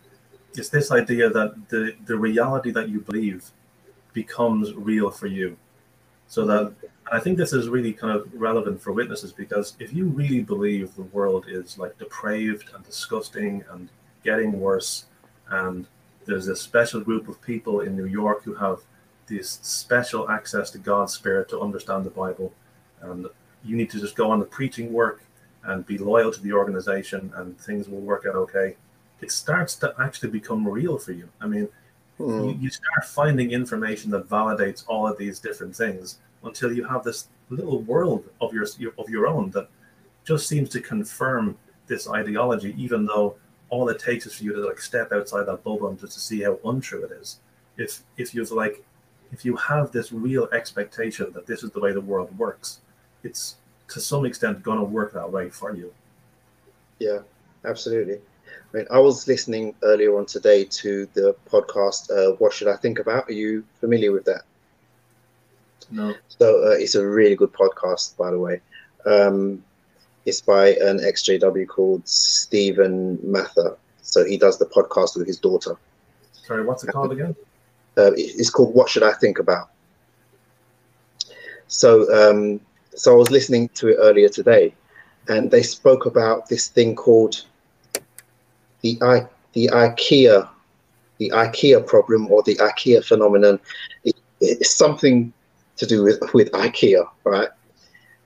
[0.54, 3.50] It's this idea that the the reality that you believe
[4.12, 5.56] becomes real for you.
[6.30, 6.74] So that and
[7.10, 10.94] I think this is really kind of relevant for witnesses because if you really believe
[10.94, 13.88] the world is like depraved and disgusting and
[14.22, 15.06] getting worse,
[15.48, 15.88] and
[16.26, 18.78] there's a special group of people in New York who have
[19.26, 22.52] this special access to God's Spirit to understand the Bible,
[23.00, 23.26] and
[23.64, 25.24] you need to just go on the preaching work
[25.64, 28.76] and be loyal to the organization, and things will work out okay.
[29.20, 31.28] It starts to actually become real for you.
[31.40, 31.68] I mean,
[32.20, 32.50] Hmm.
[32.50, 37.02] you, you start finding information that validates all of these different things until you have
[37.02, 38.66] this little world of your
[38.98, 39.68] of your own that
[40.24, 41.56] just seems to confirm
[41.86, 43.36] this ideology, even though
[43.70, 46.20] all it takes is for you to like step outside that bubble and just to
[46.20, 47.40] see how untrue it is.
[47.78, 48.84] If if you've like
[49.32, 52.80] if you have this real expectation that this is the way the world works,
[53.22, 53.56] it's
[53.88, 55.92] to some extent going to work that way for you.
[56.98, 57.20] Yeah,
[57.64, 58.18] absolutely.
[58.72, 62.10] I mean, I was listening earlier on today to the podcast.
[62.10, 63.28] Uh, what should I think about?
[63.28, 64.42] Are you familiar with that?
[65.90, 66.14] No.
[66.28, 68.60] So uh, it's a really good podcast, by the way.
[69.06, 69.64] Um,
[70.24, 73.76] it's by an XJW called Stephen Mather.
[74.02, 75.76] So he does the podcast with his daughter.
[76.32, 77.34] Sorry, what's it called again?
[77.96, 79.70] Uh, it's called What Should I Think About?
[81.66, 82.60] So, um,
[82.94, 84.74] so I was listening to it earlier today,
[85.28, 87.44] and they spoke about this thing called
[88.82, 90.48] the I, the IKEA,
[91.18, 93.60] the IKEA problem or the IKEA phenomenon.
[94.04, 95.32] It, it's something
[95.76, 97.48] to do with with IKEA, right?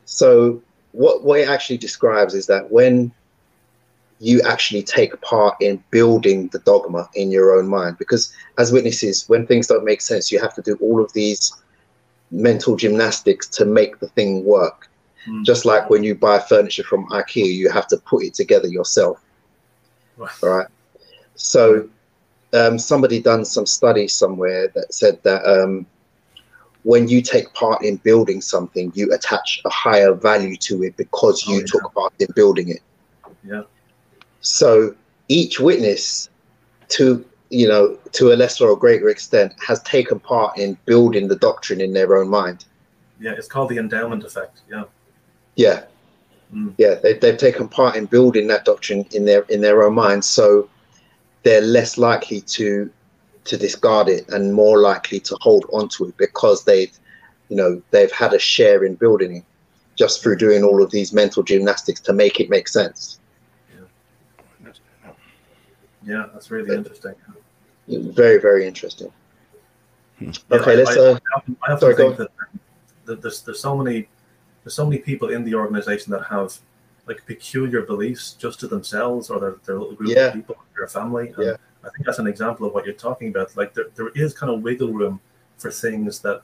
[0.05, 3.13] So, what what it actually describes is that when
[4.25, 7.99] you actually take part in building the dogma in your own mind.
[7.99, 11.53] Because as witnesses, when things don't make sense, you have to do all of these
[12.31, 14.89] mental gymnastics to make the thing work.
[15.29, 15.45] Mm.
[15.45, 19.21] Just like when you buy furniture from IKEA, you have to put it together yourself.
[20.17, 20.43] Right.
[20.43, 20.67] right?
[21.35, 21.89] So
[22.53, 25.87] um, somebody done some study somewhere that said that um,
[26.85, 31.47] when you take part in building something, you attach a higher value to it because
[31.47, 31.65] you oh, yeah.
[31.67, 32.83] took part in building it.
[33.43, 33.63] Yeah.
[34.41, 34.95] So
[35.29, 36.29] each witness,
[36.89, 41.37] to you know, to a lesser or greater extent, has taken part in building the
[41.37, 42.65] doctrine in their own mind.
[43.21, 44.61] Yeah, it's called the endowment effect.
[44.69, 44.85] Yeah.
[45.57, 45.85] Yeah.
[46.53, 46.75] Mm.
[46.79, 50.25] Yeah, they, they've taken part in building that doctrine in their in their own mind,
[50.25, 50.69] so
[51.43, 52.91] they're less likely to
[53.45, 56.99] to discard it and more likely to hold onto it because they've
[57.49, 59.45] you know they've had a share in building it
[59.97, 63.21] just through doing all of these mental gymnastics to make it make sense.
[66.07, 67.15] Yeah, that's really interesting.
[67.89, 69.11] Very, very interesting.
[70.19, 70.31] Hmm.
[70.51, 70.97] Yeah, okay, let's.
[70.97, 72.31] I, uh, I often, I sorry, think that,
[73.07, 74.09] that there's there's so many
[74.65, 76.59] there's so many people in the organization that have
[77.07, 80.29] like peculiar beliefs just to themselves or their, their little group yeah.
[80.29, 81.29] of people, their family.
[81.37, 81.57] And yeah.
[81.85, 83.55] I think that's an example of what you're talking about.
[83.57, 85.21] Like there, there is kind of wiggle room
[85.59, 86.43] for things that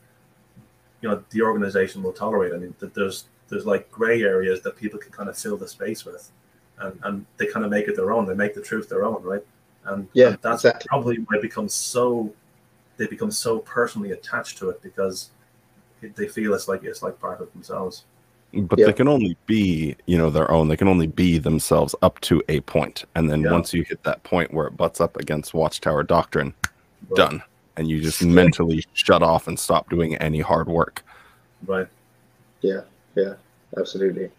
[1.01, 2.53] you know the organization will tolerate.
[2.53, 5.67] I mean, that there's there's like gray areas that people can kind of fill the
[5.67, 6.31] space with
[6.81, 8.27] and, and they kind of make it their own.
[8.27, 9.45] They make the truth their own, right?
[9.85, 10.87] And yeah, and that's exactly.
[10.89, 12.33] probably why it becomes so
[12.97, 15.31] they become so personally attached to it because
[16.01, 18.05] they feel it's like it's like part of themselves.
[18.53, 18.87] But yeah.
[18.87, 20.69] they can only be, you know, their own.
[20.69, 23.53] They can only be themselves up to a point, and then yeah.
[23.53, 26.53] once you hit that point where it butts up against Watchtower doctrine,
[27.09, 27.17] right.
[27.17, 27.43] done,
[27.77, 31.05] and you just mentally shut off and stop doing any hard work.
[31.65, 31.87] Right.
[32.61, 32.81] Yeah.
[33.15, 33.35] Yeah.
[33.79, 34.31] Absolutely.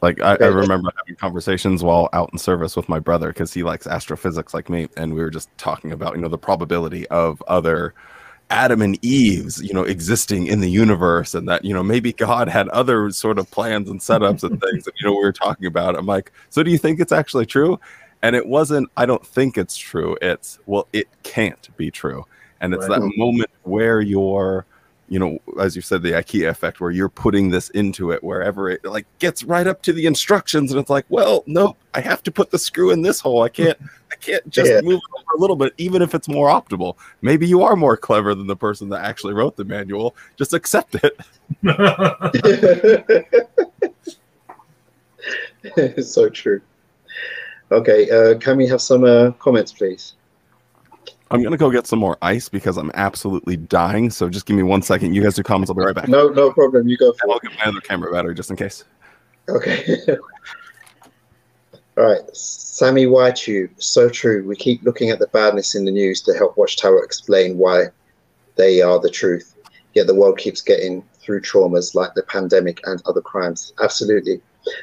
[0.00, 3.64] Like I, I, remember having conversations while out in service with my brother because he
[3.64, 7.42] likes astrophysics like me, and we were just talking about you know the probability of
[7.48, 7.94] other
[8.50, 12.48] Adam and Eve's you know existing in the universe, and that you know maybe God
[12.48, 15.66] had other sort of plans and setups and things that you know we were talking
[15.66, 15.96] about.
[15.96, 17.78] I'm like, so do you think it's actually true?
[18.22, 18.90] And it wasn't.
[18.96, 20.16] I don't think it's true.
[20.22, 22.24] It's well, it can't be true,
[22.60, 23.00] and it's right.
[23.00, 24.66] that moment where you're
[25.08, 28.68] you know, as you said, the IKEA effect where you're putting this into it wherever
[28.68, 32.22] it like gets right up to the instructions, and it's like, well, no, I have
[32.24, 33.42] to put the screw in this hole.
[33.42, 33.78] I can't,
[34.12, 34.80] I can't just yeah.
[34.82, 36.96] move it over a little bit, even if it's more optimal.
[37.22, 40.14] Maybe you are more clever than the person that actually wrote the manual.
[40.36, 41.18] Just accept it.
[45.64, 46.60] it's so true.
[47.70, 50.14] Okay, uh, can we have some uh, comments, please?
[51.30, 54.10] I'm gonna go get some more ice because I'm absolutely dying.
[54.10, 55.14] So just give me one second.
[55.14, 55.70] You guys do comments.
[55.70, 56.08] I'll be right back.
[56.08, 56.88] No, no problem.
[56.88, 57.14] You go.
[57.22, 58.84] And I'll get my other camera battery just in case.
[59.48, 60.06] Okay.
[61.98, 63.68] All right, Sammy Waitu.
[63.78, 64.46] So true.
[64.46, 67.86] We keep looking at the badness in the news to help Watchtower explain why
[68.54, 69.56] they are the truth.
[69.94, 73.72] Yet the world keeps getting through traumas like the pandemic and other crimes.
[73.82, 74.40] Absolutely.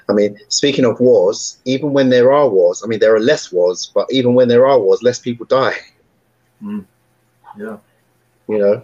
[0.09, 3.51] I mean, speaking of wars, even when there are wars, I mean, there are less
[3.51, 5.75] wars, but even when there are wars, less people die.
[6.64, 6.86] Mm.
[7.58, 7.78] Yeah.
[8.47, 8.84] You know?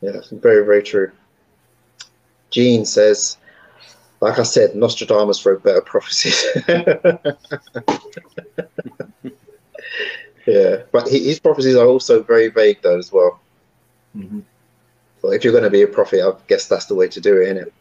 [0.00, 1.10] Yeah, it's very, very true.
[2.50, 3.36] Gene says,
[4.20, 6.44] like I said, Nostradamus wrote better prophecies.
[10.46, 13.40] yeah, but his prophecies are also very vague, though, as well.
[14.16, 14.40] Mm-hmm.
[15.22, 17.40] Well, if you're going to be a prophet, I guess that's the way to do
[17.40, 17.72] it, isn't it?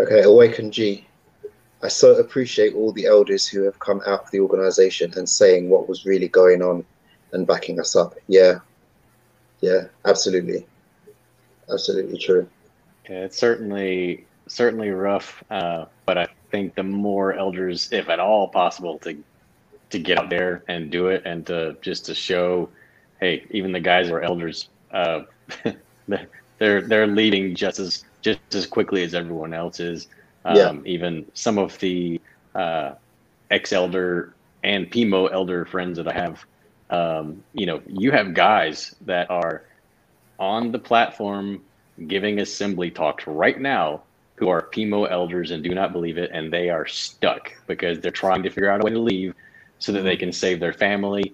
[0.00, 1.07] Okay, Awaken G.
[1.82, 5.68] I so appreciate all the elders who have come out of the organization and saying
[5.68, 6.84] what was really going on
[7.32, 8.14] and backing us up.
[8.26, 8.60] Yeah.
[9.60, 10.66] Yeah, absolutely.
[11.70, 12.48] Absolutely true.
[13.08, 18.48] Yeah, it's certainly certainly rough, uh, but I think the more elders, if at all
[18.48, 19.22] possible, to
[19.90, 22.68] to get out there and do it and to just to show
[23.20, 25.22] hey, even the guys who are elders, uh,
[26.58, 30.08] they're they're leaving just as just as quickly as everyone else is.
[30.44, 30.72] Um, Yeah.
[30.84, 32.20] Even some of the
[32.54, 32.92] uh,
[33.50, 36.44] ex elder and PMO elder friends that I have,
[36.90, 39.64] um, you know, you have guys that are
[40.38, 41.62] on the platform
[42.06, 44.02] giving assembly talks right now
[44.36, 48.12] who are PMO elders and do not believe it, and they are stuck because they're
[48.12, 49.34] trying to figure out a way to leave
[49.80, 51.32] so that they can save their family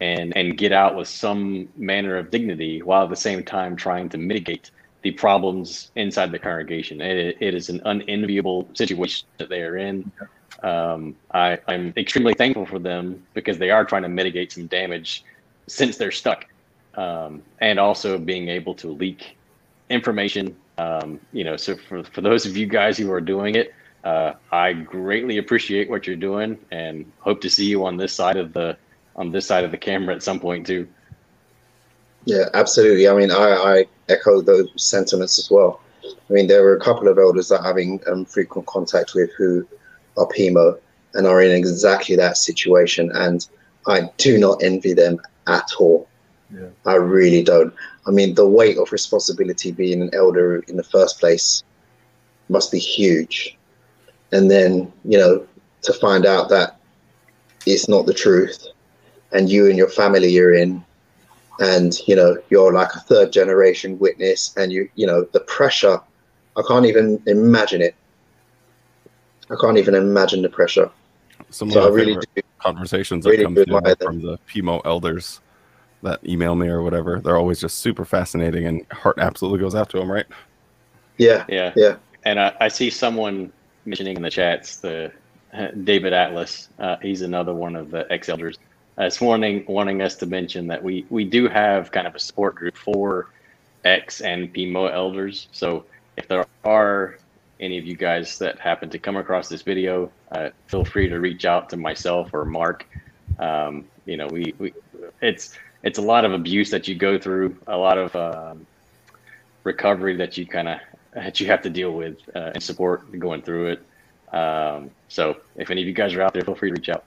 [0.00, 4.08] and and get out with some manner of dignity while at the same time trying
[4.08, 4.70] to mitigate
[5.04, 7.00] the problems inside the congregation.
[7.02, 10.10] It, it is an unenviable situation that they are in.
[10.62, 15.22] Um, I, I'm extremely thankful for them because they are trying to mitigate some damage
[15.66, 16.46] since they're stuck,
[16.94, 19.36] um, and also being able to leak
[19.90, 20.56] information.
[20.78, 23.74] Um, you know, so for for those of you guys who are doing it,
[24.04, 28.38] uh, I greatly appreciate what you're doing, and hope to see you on this side
[28.38, 28.78] of the
[29.16, 30.88] on this side of the camera at some point too.
[32.24, 33.08] Yeah, absolutely.
[33.08, 35.80] I mean, I, I echo those sentiments as well.
[36.04, 39.30] I mean, there were a couple of elders that I'm having um, frequent contact with
[39.36, 39.66] who
[40.16, 40.78] are PMO
[41.14, 43.10] and are in exactly that situation.
[43.14, 43.46] And
[43.86, 46.08] I do not envy them at all.
[46.52, 46.68] Yeah.
[46.86, 47.74] I really don't.
[48.06, 51.62] I mean, the weight of responsibility being an elder in the first place
[52.48, 53.56] must be huge.
[54.32, 55.46] And then, you know,
[55.82, 56.78] to find out that
[57.66, 58.66] it's not the truth
[59.32, 60.84] and you and your family are in
[61.60, 66.00] and you know you're like a third generation witness and you you know the pressure
[66.56, 67.94] i can't even imagine it
[69.50, 70.90] i can't even imagine the pressure
[71.50, 73.96] Some so of i my really favorite do conversations really that come do through them.
[74.00, 75.40] from the PMO elders
[76.04, 77.18] that email me or whatever.
[77.18, 80.26] They're always just super fascinating, and heart absolutely goes out to them, right?
[81.18, 81.72] yeah Yeah.
[81.74, 81.96] Yeah.
[82.24, 83.52] And I, I see someone
[83.84, 85.12] mentioning in the chats the
[85.84, 86.68] David Atlas.
[86.78, 88.28] Uh, he's another one of the ex
[88.98, 89.20] elders.
[89.20, 92.54] Uh, wanting wanting us to mention that we we do have kind of a support
[92.54, 93.30] group for
[93.84, 95.48] X and PMO elders.
[95.52, 95.84] So
[96.16, 97.18] if there are
[97.60, 101.20] any of you guys that happen to come across this video, uh, feel free to
[101.20, 102.86] reach out to myself or Mark.
[103.38, 104.74] Um, you know, we, we
[105.20, 108.66] it's it's a lot of abuse that you go through, a lot of um,
[109.64, 110.80] recovery that you kind of
[111.14, 113.86] that you have to deal with uh, and support going through it.
[114.34, 117.04] Um, so if any of you guys are out there, feel free to reach out.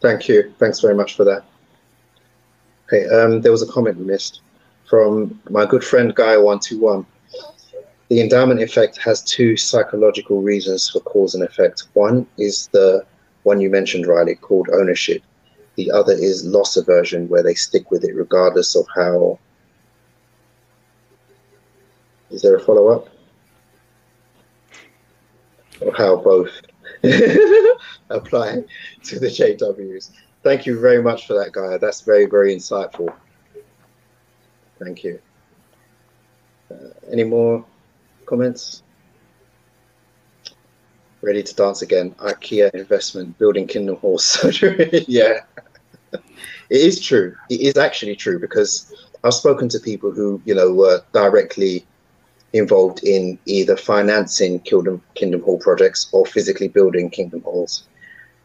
[0.00, 0.52] Thank you.
[0.58, 1.44] Thanks very much for that.
[2.86, 4.40] Okay um there was a comment missed
[4.88, 7.04] from my good friend guy 121
[8.08, 11.84] the endowment effect has two psychological reasons for cause and effect.
[11.94, 13.04] One is the
[13.42, 15.22] one you mentioned riley called ownership.
[15.74, 19.38] The other is loss aversion where they stick with it regardless of how.
[22.30, 23.08] Is there a follow-up?
[25.80, 26.50] Or how both
[28.10, 28.62] apply
[29.02, 30.10] to the jws
[30.42, 33.14] thank you very much for that guy that's very very insightful.
[34.78, 35.20] Thank you.
[36.70, 37.64] Uh, any more
[38.26, 38.82] comments?
[41.22, 42.14] Ready to dance again.
[42.18, 44.44] Ikea investment building kingdom halls
[45.08, 45.40] yeah.
[46.12, 47.34] It is true.
[47.48, 48.92] It is actually true because
[49.24, 51.86] i've spoken to people who you know were directly
[52.52, 57.84] involved in either financing kingdom kingdom hall projects or physically building kingdom halls.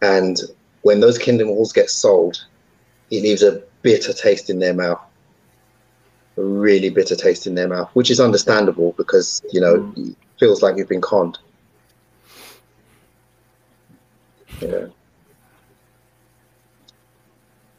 [0.01, 0.39] And
[0.81, 2.45] when those kingdom halls get sold
[3.11, 5.01] it leaves a bitter taste in their mouth.
[6.37, 10.61] A really bitter taste in their mouth which is understandable because you know it feels
[10.61, 11.37] like you've been conned.
[14.61, 14.87] Yeah.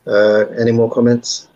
[0.07, 1.49] Uh, any more comments?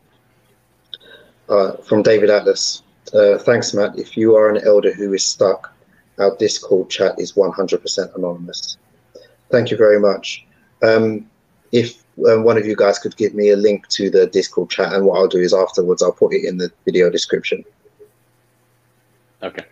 [1.49, 2.83] Uh, from david atlas
[3.15, 5.73] uh, thanks matt if you are an elder who is stuck
[6.19, 8.79] our discord chat is 100% anonymous
[9.51, 10.47] thank you very much
[10.83, 11.29] um,
[11.73, 14.93] if um, one of you guys could give me a link to the discord chat
[14.93, 17.65] and what i'll do is afterwards i'll put it in the video description
[19.43, 19.65] Okay.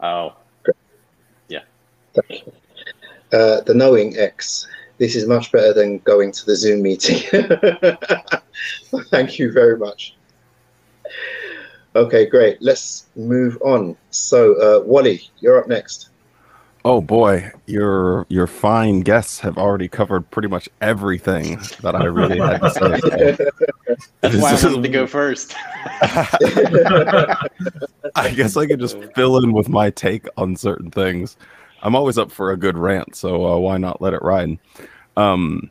[0.00, 0.34] Oh,
[1.48, 1.60] Yeah.
[2.14, 2.52] Thank you.
[3.32, 4.66] Uh, the knowing X.
[4.98, 7.18] This is much better than going to the Zoom meeting.
[9.10, 10.14] Thank you very much.
[11.96, 12.60] Okay, great.
[12.60, 13.96] Let's move on.
[14.10, 16.08] So, uh, Wally, you're up next.
[16.86, 22.38] Oh boy, your your fine guests have already covered pretty much everything that I really
[22.38, 23.00] had to say.
[24.20, 25.54] that's why I This is- wanted to go first.
[28.16, 31.36] I guess I could just fill in with my take on certain things.
[31.82, 34.58] I'm always up for a good rant, so uh, why not let it ride?
[35.16, 35.70] Um,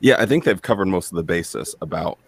[0.00, 2.18] yeah, I think they've covered most of the basis about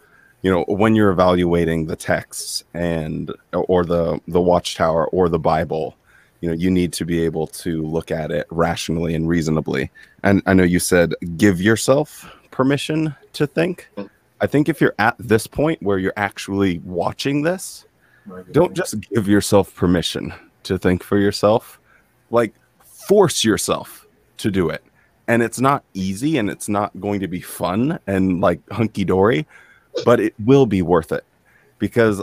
[0.43, 5.95] you know when you're evaluating the texts and or the the watchtower or the Bible.
[6.41, 9.91] You know, you need to be able to look at it rationally and reasonably.
[10.22, 13.89] And I know you said give yourself permission to think.
[14.41, 17.86] I think if you're at this point where you're actually watching this,
[18.53, 20.32] don't just give yourself permission
[20.64, 21.80] to think for yourself.
[22.30, 24.07] Like, force yourself
[24.39, 24.84] to do it.
[25.26, 29.47] And it's not easy and it's not going to be fun and like hunky dory,
[30.05, 31.24] but it will be worth it
[31.78, 32.22] because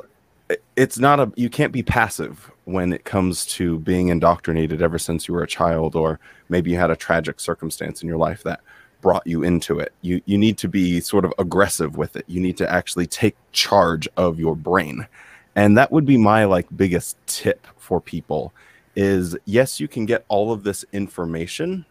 [0.75, 5.27] it's not a, you can't be passive when it comes to being indoctrinated ever since
[5.27, 6.19] you were a child, or
[6.49, 8.59] maybe you had a tragic circumstance in your life that
[9.01, 9.93] brought you into it.
[10.01, 12.25] You, you need to be sort of aggressive with it.
[12.27, 15.07] You need to actually take charge of your brain
[15.55, 18.53] and that would be my like biggest tip for people
[18.95, 21.85] is yes you can get all of this information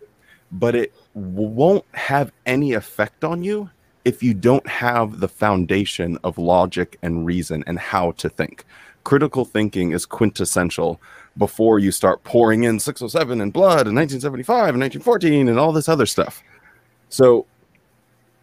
[0.52, 3.68] but it won't have any effect on you
[4.04, 8.64] if you don't have the foundation of logic and reason and how to think.
[9.02, 11.00] Critical thinking is quintessential.
[11.36, 15.88] Before you start pouring in 607 and blood and 1975 and 1914 and all this
[15.88, 16.44] other stuff.
[17.08, 17.44] So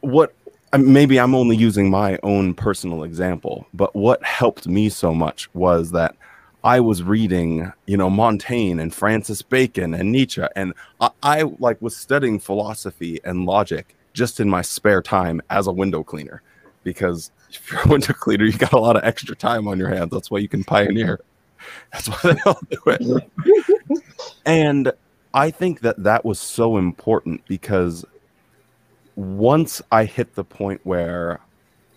[0.02, 0.34] what
[0.78, 5.92] maybe I'm only using my own personal example, but what helped me so much was
[5.92, 6.16] that
[6.64, 11.82] I was reading, you know, Montaigne and Francis Bacon and Nietzsche, and I, I like
[11.82, 16.42] was studying philosophy and logic just in my spare time as a window cleaner,
[16.84, 19.90] because if you're a window cleaner, you got a lot of extra time on your
[19.90, 20.12] hands.
[20.12, 21.20] That's why you can pioneer.
[21.92, 24.02] That's why they all do it.
[24.46, 24.92] and
[25.34, 28.04] I think that that was so important because
[29.16, 31.40] once I hit the point where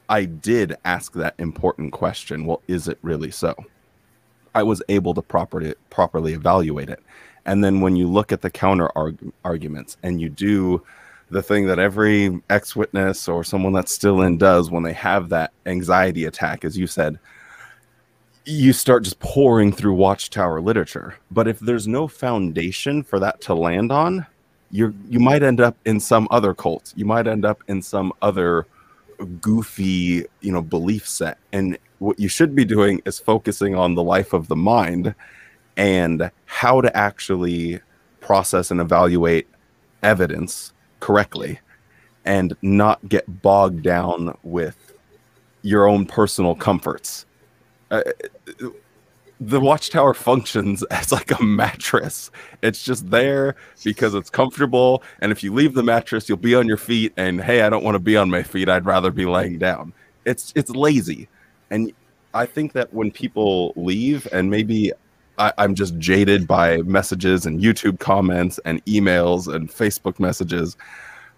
[0.08, 3.54] I did ask that important question, well, is it really so?
[4.54, 7.02] I was able to properly properly evaluate it.
[7.46, 10.82] And then when you look at the counter arg- arguments and you do
[11.30, 15.28] the thing that every ex witness or someone that's still in does when they have
[15.30, 17.18] that anxiety attack, as you said,
[18.44, 21.14] you start just pouring through Watchtower literature.
[21.30, 24.26] But if there's no foundation for that to land on,
[24.70, 26.92] you're you might end up in some other cult.
[26.96, 28.66] You might end up in some other
[29.40, 31.38] goofy, you know, belief set.
[31.52, 35.14] And what you should be doing is focusing on the life of the mind
[35.76, 37.80] and how to actually
[38.20, 39.46] process and evaluate
[40.02, 40.73] evidence
[41.04, 41.60] correctly
[42.24, 44.94] and not get bogged down with
[45.60, 47.26] your own personal comforts.
[47.90, 48.00] Uh,
[49.38, 52.30] the watchtower functions as like a mattress.
[52.62, 55.02] It's just there because it's comfortable.
[55.20, 57.12] And if you leave the mattress, you'll be on your feet.
[57.18, 58.70] And hey, I don't want to be on my feet.
[58.70, 59.92] I'd rather be laying down.
[60.24, 61.28] It's it's lazy.
[61.68, 61.92] And
[62.32, 64.90] I think that when people leave, and maybe
[65.38, 70.76] I, I'm just jaded by messages and YouTube comments and emails and Facebook messages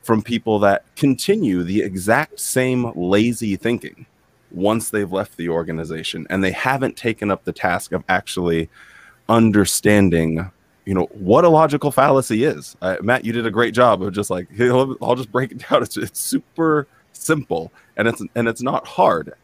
[0.03, 4.07] from people that continue the exact same lazy thinking
[4.53, 8.69] once they've left the organization and they haven't taken up the task of actually
[9.29, 10.51] understanding
[10.85, 12.77] you know what a logical fallacy is.
[12.81, 15.83] Uh, matt you did a great job of just like i'll just break it down.
[15.83, 19.35] It's, it's super simple and it's and it's not hard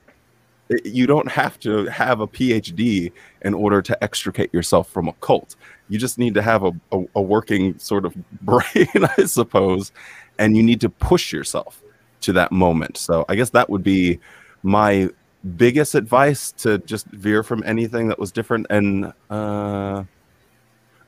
[0.85, 3.13] you don't have to have a phd
[3.43, 5.57] in order to extricate yourself from a cult.
[5.89, 8.89] You just need to have a, a, a working sort of brain
[9.19, 9.93] i suppose
[10.39, 11.83] and you need to push yourself
[12.23, 12.97] to that moment.
[12.97, 14.19] So i guess that would be
[14.63, 15.09] my
[15.57, 18.67] biggest advice to just veer from anything that was different.
[18.71, 20.05] And uh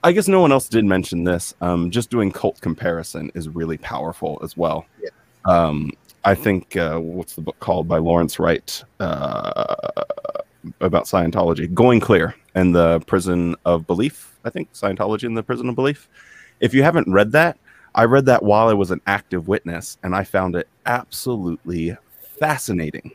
[0.02, 1.54] i guess no one else did mention this.
[1.60, 4.86] Um just doing cult comparison is really powerful as well.
[5.02, 5.10] Yeah.
[5.44, 5.92] um
[6.24, 9.74] i think uh what's the book called by lawrence wright uh
[10.80, 11.72] about scientology?
[11.74, 14.72] Going clear and the prison of belief i think.
[14.72, 16.08] Scientology and the prison of belief.
[16.60, 17.58] If you haven't read that
[17.94, 21.96] i read that while i was an active witness and i found it absolutely
[22.38, 23.12] fascinating.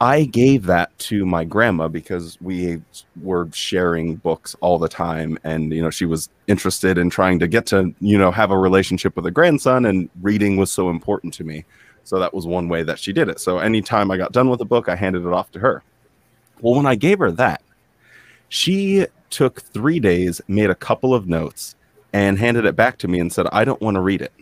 [0.00, 2.82] I gave that to my grandma because we
[3.22, 7.46] were sharing books all the time and you know she was interested in trying to
[7.46, 11.32] get to you know have a relationship with a grandson and reading was so important
[11.34, 11.64] to me.
[12.04, 13.40] So that was one way that she did it.
[13.40, 15.82] So anytime I got done with a book, I handed it off to her.
[16.60, 17.62] Well, when I gave her that,
[18.48, 21.74] she took 3 days, made a couple of notes
[22.12, 24.32] and handed it back to me and said, "I don't want to read it."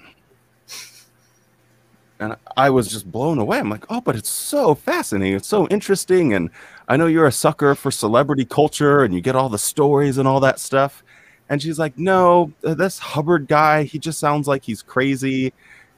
[2.23, 3.59] and I was just blown away.
[3.59, 5.35] I'm like, oh, but it's so fascinating.
[5.35, 6.33] It's so interesting.
[6.33, 6.51] And
[6.89, 10.29] I know you're a sucker for celebrity culture and you get all the stories and
[10.29, 11.03] all that stuff.
[11.49, 15.53] And she's like, no, this Hubbard guy, he just sounds like he's crazy.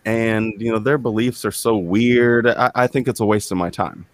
[0.04, 2.46] And, you know, their beliefs are so weird.
[2.46, 4.06] I, I think it's a waste of my time.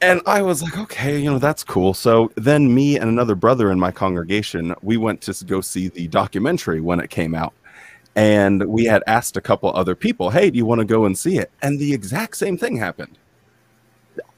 [0.00, 1.94] And I was like, okay, you know, that's cool.
[1.94, 6.08] So then me and another brother in my congregation, we went to go see the
[6.08, 7.54] documentary when it came out
[8.16, 11.16] and we had asked a couple other people, "Hey, do you want to go and
[11.18, 13.18] see it?" And the exact same thing happened.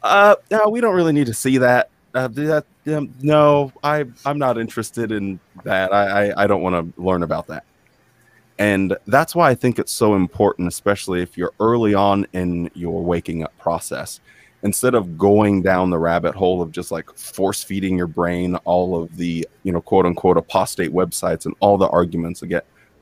[0.03, 1.91] Uh, no, we don't really need to see that.
[2.15, 5.93] Uh, that um, no, I I'm not interested in that.
[5.93, 7.65] I I, I don't want to learn about that.
[8.59, 13.03] And that's why I think it's so important, especially if you're early on in your
[13.03, 14.21] waking up process.
[14.63, 19.01] Instead of going down the rabbit hole of just like force feeding your brain all
[19.01, 22.43] of the, you know, quote unquote apostate websites and all the arguments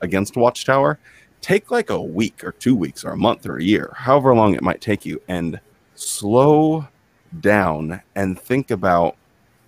[0.01, 0.99] against Watchtower,
[1.41, 4.53] take like a week or two weeks or a month or a year, however long
[4.53, 5.59] it might take you, and
[5.95, 6.85] slow
[7.39, 9.15] down and think about,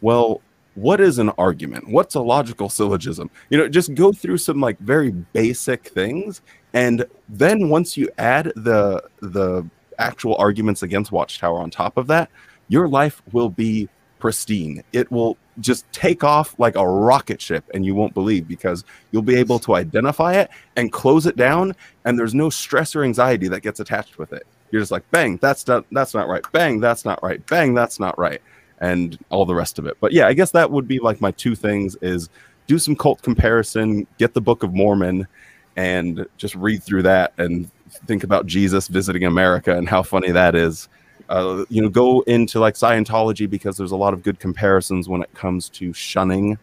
[0.01, 0.41] well,
[0.77, 1.89] what is an argument?
[1.89, 3.31] What's a logical syllogism?
[3.49, 6.43] You know, just go through some like very basic things.
[6.73, 9.67] And then once you add the the
[9.97, 12.29] actual arguments against Watchtower on top of that,
[12.67, 13.89] your life will be
[14.19, 14.83] pristine.
[14.93, 19.23] It will just take off like a rocket ship and you won't believe because you'll
[19.23, 21.75] be able to identify it and close it down
[22.05, 24.45] and there's no stress or anxiety that gets attached with it.
[24.69, 26.43] You're just like, bang, that's not that's not right.
[26.51, 27.43] Bang, that's not right.
[27.47, 28.43] Bang, that's not right
[28.79, 29.97] and all the rest of it.
[29.99, 32.29] But yeah, I guess that would be like my two things is
[32.67, 35.27] do some cult comparison, get the Book of Mormon
[35.75, 37.69] and just read through that and
[38.05, 40.89] think about Jesus visiting America and how funny that is.
[41.29, 45.21] Uh, you know, go into like Scientology because there's a lot of good comparisons when
[45.21, 46.57] it comes to shunning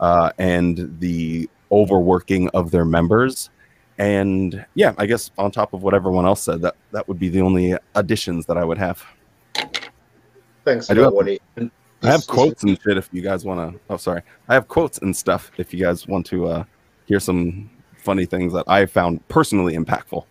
[0.00, 3.50] uh, and the overworking of their members.
[3.98, 7.28] And yeah, I guess on top of what everyone else said, that that would be
[7.28, 9.04] the only additions that I would have.
[10.64, 11.40] Thanks, I do have, Wally.
[11.56, 13.80] I have quotes and shit if you guys want to.
[13.88, 14.22] Oh, sorry.
[14.48, 16.64] I have quotes and stuff if you guys want to uh,
[17.06, 20.24] hear some funny things that I found personally impactful.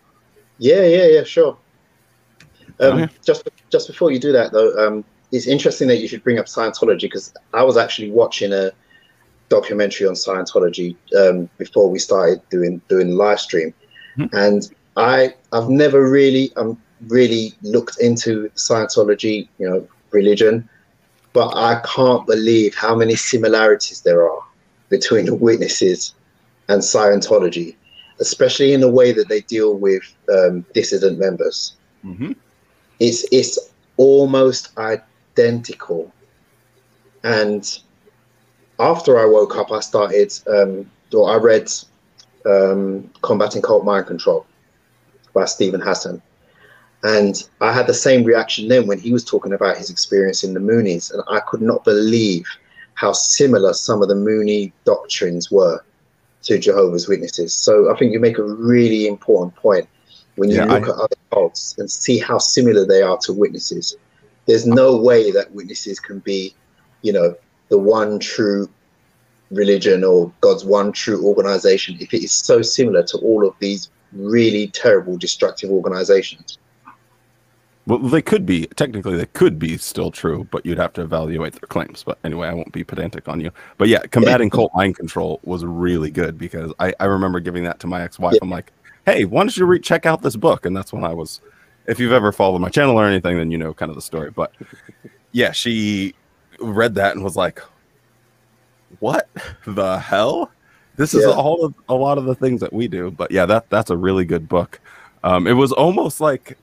[0.59, 1.57] Yeah, yeah, yeah, sure.
[2.79, 3.07] Um, oh, yeah.
[3.25, 6.45] Just just before you do that, though, um, it's interesting that you should bring up
[6.45, 8.71] Scientology because I was actually watching a
[9.49, 13.73] documentary on Scientology um, before we started doing doing live stream,
[14.17, 14.35] mm-hmm.
[14.35, 20.69] and I I've never really um really looked into Scientology, you know, religion,
[21.33, 24.43] but I can't believe how many similarities there are
[24.89, 26.13] between the witnesses
[26.69, 27.75] and Scientology,
[28.19, 31.75] especially in the way that they deal with um, dissident members.
[32.05, 32.33] Mm-hmm.
[32.99, 33.57] It's it's
[33.97, 36.11] almost identical.
[37.23, 37.79] And
[38.79, 41.71] after I woke up, I started, um, or I read
[42.45, 44.45] um, Combating Cult Mind Control
[45.33, 46.21] by Steven Hassan.
[47.03, 50.53] And I had the same reaction then when he was talking about his experience in
[50.53, 52.45] the Moonies, and I could not believe
[52.95, 55.83] how similar some of the Mooney doctrines were
[56.43, 57.53] to Jehovah's Witnesses.
[57.53, 59.87] So I think you make a really important point
[60.35, 60.91] when you yeah, look I...
[60.91, 63.95] at other cults and see how similar they are to witnesses.
[64.45, 66.55] There's no way that witnesses can be,
[67.01, 67.35] you know,
[67.69, 68.69] the one true
[69.51, 73.89] religion or God's one true organization if it is so similar to all of these
[74.11, 76.57] really terrible, destructive organizations.
[77.85, 81.53] Well, they could be technically they could be still true, but you'd have to evaluate
[81.53, 82.03] their claims.
[82.03, 83.51] But anyway, I won't be pedantic on you.
[83.77, 87.79] But yeah, combating cult mind control was really good because I, I remember giving that
[87.81, 88.37] to my ex-wife.
[88.41, 88.71] I'm like,
[89.05, 90.65] hey, why don't you re- check out this book?
[90.65, 91.41] And that's when I was,
[91.85, 94.31] if you've ever followed my channel or anything, then you know kind of the story.
[94.31, 94.53] But
[95.33, 96.15] yeah, she
[96.59, 97.61] read that and was like,
[98.99, 99.27] what
[99.65, 100.51] the hell?
[100.95, 101.33] This is yeah.
[101.33, 103.11] all of a lot of the things that we do.
[103.11, 104.79] But yeah, that that's a really good book.
[105.23, 106.57] Um, it was almost like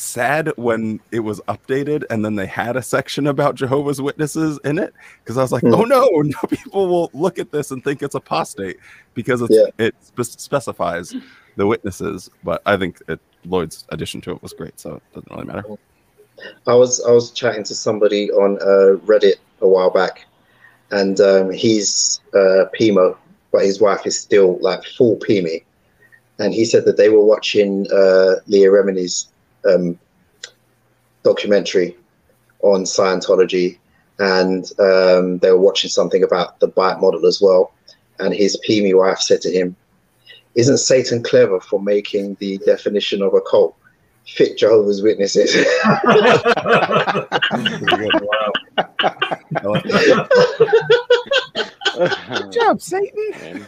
[0.00, 4.78] sad when it was updated and then they had a section about Jehovah's Witnesses in
[4.78, 5.74] it because I was like, mm.
[5.74, 8.78] oh no, no people will look at this and think it's apostate
[9.14, 9.66] because yeah.
[9.78, 11.14] it spe- specifies
[11.56, 12.30] the witnesses.
[12.44, 15.64] But I think it, Lloyd's addition to it was great, so it doesn't really matter.
[16.66, 20.26] I was I was chatting to somebody on uh, Reddit a while back,
[20.90, 23.16] and um, he's uh, Pimo,
[23.52, 25.64] but his wife is still like full Pimi.
[26.38, 29.28] And he said that they were watching uh, Leah Remini's
[29.68, 29.98] um,
[31.22, 31.96] documentary
[32.62, 33.78] on Scientology,
[34.18, 37.72] and um, they were watching something about the bite model as well.
[38.18, 39.76] And his Pimi wife said to him,
[40.54, 43.76] "Isn't Satan clever for making the definition of a cult
[44.26, 45.54] fit Jehovah's Witnesses?"
[51.96, 53.32] Good job, Satan.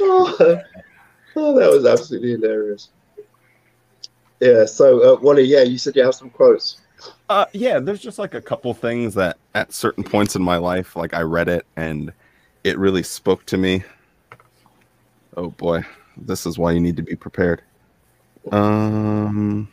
[0.00, 0.60] oh,
[1.36, 2.88] oh, that was absolutely hilarious.
[4.40, 4.64] Yeah.
[4.64, 6.78] So, uh, Wally, yeah, you said you have some quotes.
[7.28, 10.96] Uh, yeah, there's just like a couple things that at certain points in my life,
[10.96, 12.12] like I read it and
[12.64, 13.84] it really spoke to me.
[15.36, 15.84] Oh boy,
[16.16, 17.62] this is why you need to be prepared.
[18.52, 19.68] Um,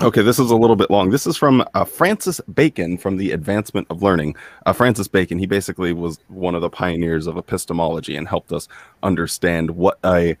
[0.00, 1.10] okay, this is a little bit long.
[1.10, 4.36] This is from uh, Francis Bacon from the Advancement of Learning.
[4.66, 8.68] Uh, Francis Bacon, he basically was one of the pioneers of epistemology and helped us
[9.02, 10.36] understand what a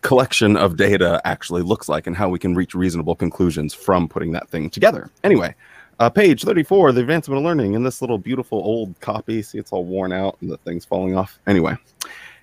[0.00, 4.32] collection of data actually looks like and how we can reach reasonable conclusions from putting
[4.32, 5.10] that thing together.
[5.22, 5.54] Anyway,
[6.00, 9.42] uh, page 34, the advancement of learning in this little beautiful old copy.
[9.42, 11.38] See, it's all worn out and the thing's falling off.
[11.46, 11.76] Anyway,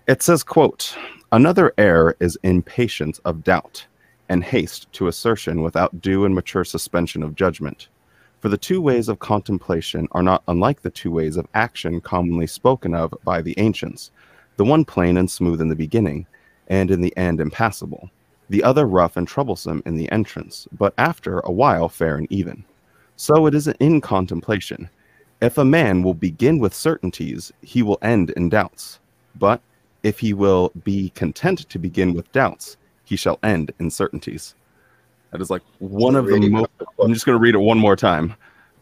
[0.08, 0.96] it says, quote,
[1.34, 3.86] Another error is impatience of doubt
[4.30, 7.90] and haste to assertion without due and mature suspension of judgment.
[8.40, 12.48] For the two ways of contemplation are not unlike the two ways of action commonly
[12.48, 14.12] spoken of by the ancients,
[14.56, 16.26] the one plain and smooth in the beginning,
[16.68, 18.10] and in the end impassable,
[18.50, 22.64] the other rough and troublesome in the entrance, but after a while fair and even.
[23.16, 24.90] So it is in contemplation.
[25.42, 29.00] If a man will begin with certainties, he will end in doubts.
[29.38, 29.62] But
[30.04, 34.56] if he will be content to begin with doubts, he shall end in certainties.
[35.32, 36.70] That is like one of the most.
[37.00, 38.36] I'm just going to read it one more time.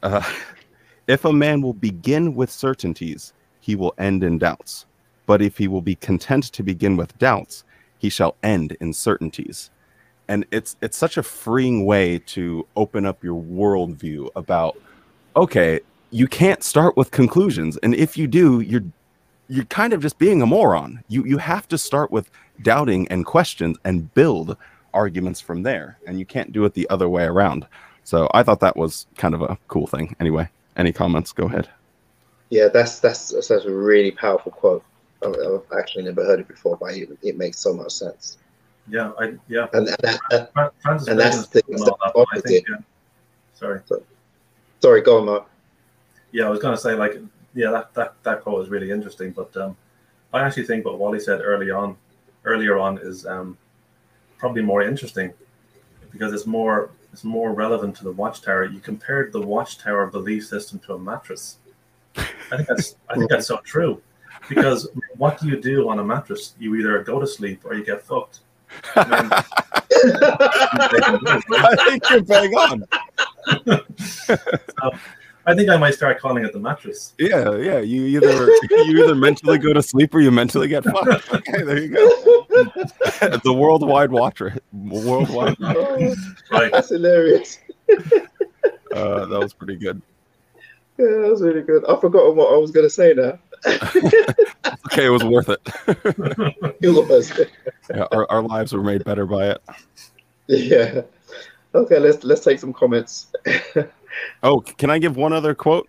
[0.03, 0.23] Uh,
[1.07, 4.85] if a man will begin with certainties, he will end in doubts.
[5.25, 7.63] But if he will be content to begin with doubts,
[7.99, 9.69] he shall end in certainties.
[10.27, 14.77] And it's it's such a freeing way to open up your worldview about
[15.35, 15.79] okay,
[16.11, 18.83] you can't start with conclusions, and if you do, you're
[19.47, 21.03] you're kind of just being a moron.
[21.07, 22.31] You you have to start with
[22.61, 24.57] doubting and questions and build
[24.93, 27.67] arguments from there, and you can't do it the other way around.
[28.03, 30.15] So I thought that was kind of a cool thing.
[30.19, 31.31] Anyway, any comments?
[31.31, 31.69] Go ahead.
[32.49, 34.83] Yeah, that's that's that's a really powerful quote.
[35.23, 38.37] I've actually never heard it before, but it, it makes so much sense.
[38.87, 39.67] Yeah, I yeah.
[39.73, 40.19] And, and, that,
[40.55, 41.75] that, and that's the thing.
[41.75, 42.77] that, I think, yeah.
[43.53, 43.81] Sorry.
[44.81, 45.49] Sorry, go on, Mark.
[46.31, 47.19] Yeah, I was going to say like
[47.53, 49.31] yeah, that, that, that quote is really interesting.
[49.31, 49.75] But um,
[50.33, 51.97] I actually think what Wally said early on,
[52.45, 53.57] earlier on, is um,
[54.37, 55.33] probably more interesting
[56.11, 58.65] because it's more it's more relevant to the watchtower.
[58.65, 61.57] You compared the watchtower belief system to a mattress.
[62.15, 64.01] I think that's I think that's so true.
[64.49, 66.55] Because what do you do on a mattress?
[66.59, 68.39] You either go to sleep or you get fucked.
[68.95, 69.43] I,
[71.87, 72.85] think you're bang on.
[73.97, 74.37] so,
[75.45, 77.13] I think I might start calling it the mattress.
[77.17, 77.79] Yeah, yeah.
[77.79, 78.45] You either
[78.85, 81.33] you either mentally go to sleep or you mentally get fucked.
[81.33, 82.07] Okay, there you go.
[83.43, 85.59] the worldwide watcher, worldwide.
[85.59, 87.59] Right, that's hilarious.
[88.93, 90.01] Uh, that was pretty good.
[90.97, 91.83] Yeah, that was really good.
[91.89, 93.39] I forgot what I was going to say now.
[94.99, 95.61] Okay, it was worth it.
[97.95, 99.61] Yeah, our, our lives were made better by it.
[100.47, 101.01] Yeah.
[101.73, 103.27] Okay, let's let's take some comments.
[104.43, 105.87] Oh, can I give one other quote?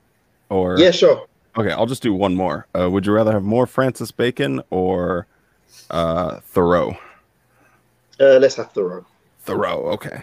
[0.51, 1.27] Or yeah, sure.
[1.57, 2.67] Okay, I'll just do one more.
[2.79, 5.27] Uh, would you rather have more Francis Bacon or
[5.91, 6.97] uh, Thoreau?
[8.21, 9.05] Uh, let's have Thoreau.
[9.41, 9.87] Thoreau.
[9.93, 10.23] Okay.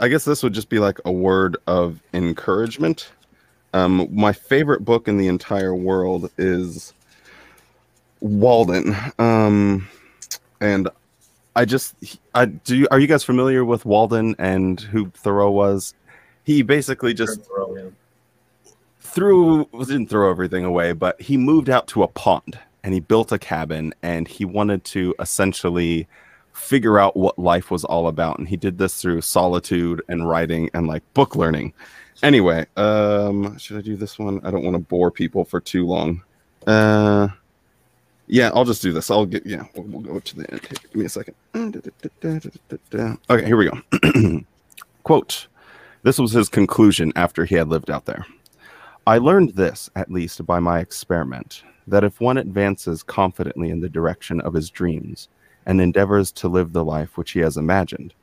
[0.00, 3.10] I guess this would just be like a word of encouragement.
[3.72, 6.92] Um, my favorite book in the entire world is
[8.26, 8.94] Walden.
[9.18, 9.88] Um,
[10.60, 10.88] and
[11.54, 11.94] I just,
[12.34, 12.76] I do.
[12.76, 15.94] You, are you guys familiar with Walden and who Thoreau was?
[16.46, 17.40] he basically just
[19.00, 23.32] threw didn't throw everything away, but he moved out to a pond and he built
[23.32, 26.06] a cabin and he wanted to essentially
[26.52, 30.70] figure out what life was all about and he did this through solitude and writing
[30.72, 31.70] and like book learning
[32.22, 35.86] anyway um should i do this one i don't want to bore people for too
[35.86, 36.22] long
[36.66, 37.28] uh
[38.26, 40.94] yeah i'll just do this i'll get yeah we'll, we'll go to the end give
[40.94, 41.34] me a second
[43.30, 44.40] okay here we go
[45.02, 45.46] quote
[46.06, 48.24] this was his conclusion after he had lived out there.
[49.08, 53.88] I learned this, at least by my experiment, that if one advances confidently in the
[53.88, 55.28] direction of his dreams
[55.66, 58.14] and endeavors to live the life which he has imagined,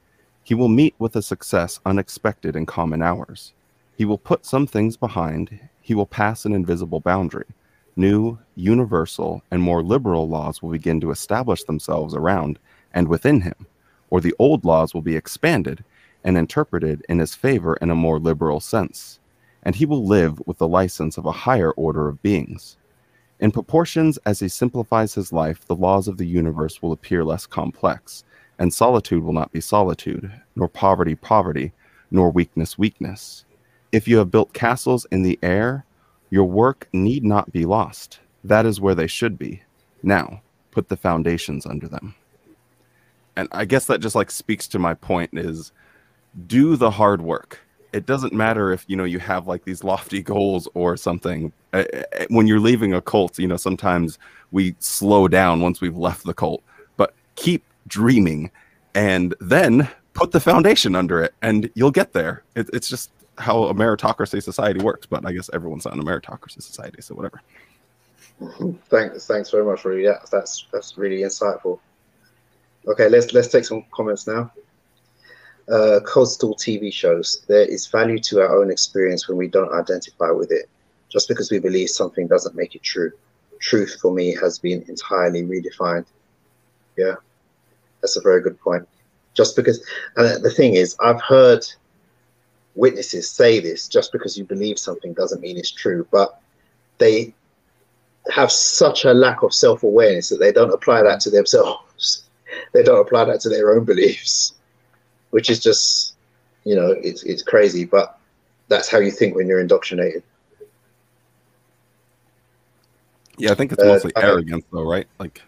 [0.46, 3.52] he will meet with a success unexpected in common hours.
[3.98, 7.48] He will put some things behind, he will pass an invisible boundary.
[7.96, 12.58] New, universal, and more liberal laws will begin to establish themselves around
[12.94, 13.68] and within him,
[14.10, 15.84] or the old laws will be expanded
[16.24, 19.20] and interpreted in his favor in a more liberal sense,
[19.62, 22.78] and he will live with the license of a higher order of beings.
[23.40, 27.46] In proportions as he simplifies his life, the laws of the universe will appear less
[27.46, 28.24] complex,
[28.58, 31.74] and solitude will not be solitude, nor poverty poverty,
[32.10, 33.46] nor weakness weakness.
[33.92, 35.86] If you have built castles in the air,
[36.34, 38.20] your work need not be lost.
[38.44, 39.62] That is where they should be.
[40.02, 40.42] Now,
[40.72, 42.16] put the foundations under them.
[43.36, 45.72] And I guess that just like speaks to my point is
[46.48, 47.60] do the hard work
[47.94, 51.54] it doesn't matter if you know you have like these lofty goals or something
[52.30, 54.18] when you're leaving a cult you know sometimes
[54.52, 56.64] we slow down once we've left the cult
[56.98, 58.50] but keep dreaming
[58.96, 63.64] and then put the foundation under it and you'll get there it, it's just how
[63.64, 67.42] a meritocracy society works but i guess everyone's not in a meritocracy society so whatever
[68.90, 70.04] thanks thanks very much Rui.
[70.04, 71.80] yeah that's that's really insightful
[72.88, 74.52] okay let's let's take some comments now
[75.72, 80.30] uh, coastal TV shows, there is value to our own experience when we don't identify
[80.30, 80.70] with it.
[81.10, 83.12] Just because we believe something doesn't make it true.
[83.60, 86.06] Truth for me has been entirely redefined.
[86.98, 87.16] Yeah.
[88.02, 88.88] That's a very good point.
[89.36, 89.84] Just because,
[90.18, 91.66] and the thing is, I've heard
[92.76, 96.42] witnesses say this just because you believe something doesn't mean it's true, but
[96.98, 97.34] they
[98.32, 102.20] have such a lack of self awareness that they don't apply that to themselves.
[102.72, 104.54] They don't apply that to their own beliefs,
[105.32, 106.14] which is just,
[106.66, 108.20] you know, it's, it's crazy, but
[108.68, 110.22] that's how you think when you're indoctrinated.
[113.40, 115.08] Yeah, I think it's mostly uh, arrogance, though, right?
[115.20, 115.42] Like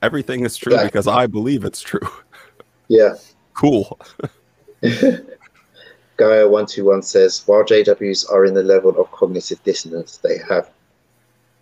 [0.00, 0.88] everything is true exactly.
[0.88, 2.00] because I believe it's true.
[2.88, 3.14] Yeah.
[3.54, 3.98] Cool.
[6.16, 10.38] Gaia one two one says while JWs are in the level of cognitive dissonance, they
[10.48, 10.70] have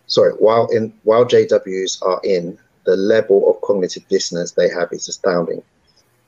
[0.06, 5.08] sorry while in while JWs are in the level of cognitive dissonance they have is
[5.08, 5.62] astounding.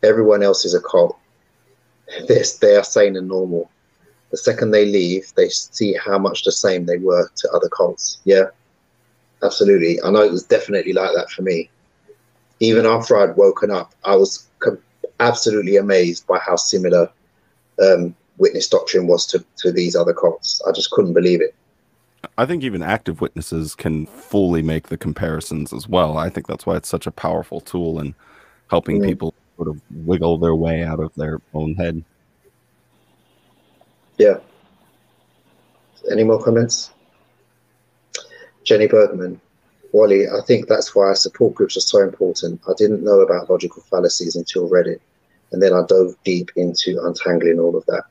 [0.03, 1.17] Everyone else is a cult.
[2.29, 3.71] This they are sane and normal.
[4.31, 8.19] The second they leave, they see how much the same they were to other cults.
[8.25, 8.47] Yeah,
[9.43, 10.03] absolutely.
[10.03, 11.71] I know it was definitely like that for me.
[12.59, 14.49] Even after I'd woken up, I was
[15.21, 17.11] absolutely amazed by how similar
[17.83, 20.63] um, witness doctrine was to, to these other cults.
[20.67, 21.55] I just couldn't believe it.
[22.39, 26.19] I think even active witnesses can fully make the comparisons as well.
[26.19, 28.15] I think that's why it's such a powerful tool in
[28.69, 29.07] helping mm.
[29.07, 32.03] people sort of wiggle their way out of their own head.
[34.19, 34.39] Yeah.
[36.11, 36.91] Any more comments?
[38.65, 39.41] Jenny Bergman.
[39.93, 42.61] Wally, I think that's why support groups are so important.
[42.69, 45.01] I didn't know about logical fallacies until Reddit.
[45.53, 48.05] And then I dove deep into untangling all of that.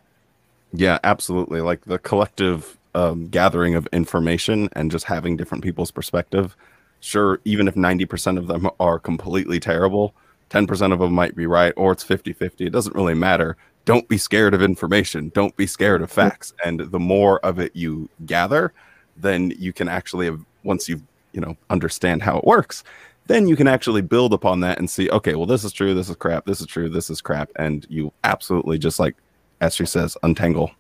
[0.74, 1.62] Yeah, absolutely.
[1.62, 6.56] Like the collective um, gathering of information and just having different people's perspective.
[7.02, 10.14] Sure, even if 90% of them are completely terrible,
[10.50, 12.66] 10% of them might be right, or it's 50 50.
[12.66, 13.58] It doesn't really matter.
[13.84, 15.30] Don't be scared of information.
[15.36, 16.54] Don't be scared of facts.
[16.64, 18.74] And the more of it you gather,
[19.18, 21.02] then you can actually, once you
[21.34, 22.84] you know understand how it works,
[23.28, 26.10] then you can actually build upon that and see, okay, well, this is true, this
[26.10, 29.16] is crap, this is true, this is crap, and you absolutely just like
[29.62, 30.72] Esther says, untangle.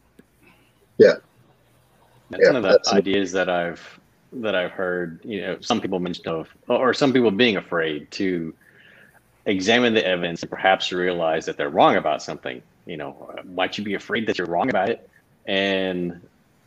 [0.97, 1.15] Yeah,
[2.29, 3.81] that's yeah, one of the ideas that I've
[4.33, 5.19] that I've heard.
[5.23, 8.53] You know, some people mention of, or some people being afraid to
[9.45, 12.61] examine the evidence and perhaps realize that they're wrong about something.
[12.85, 15.09] You know, might you be afraid that you're wrong about it?
[15.47, 16.21] And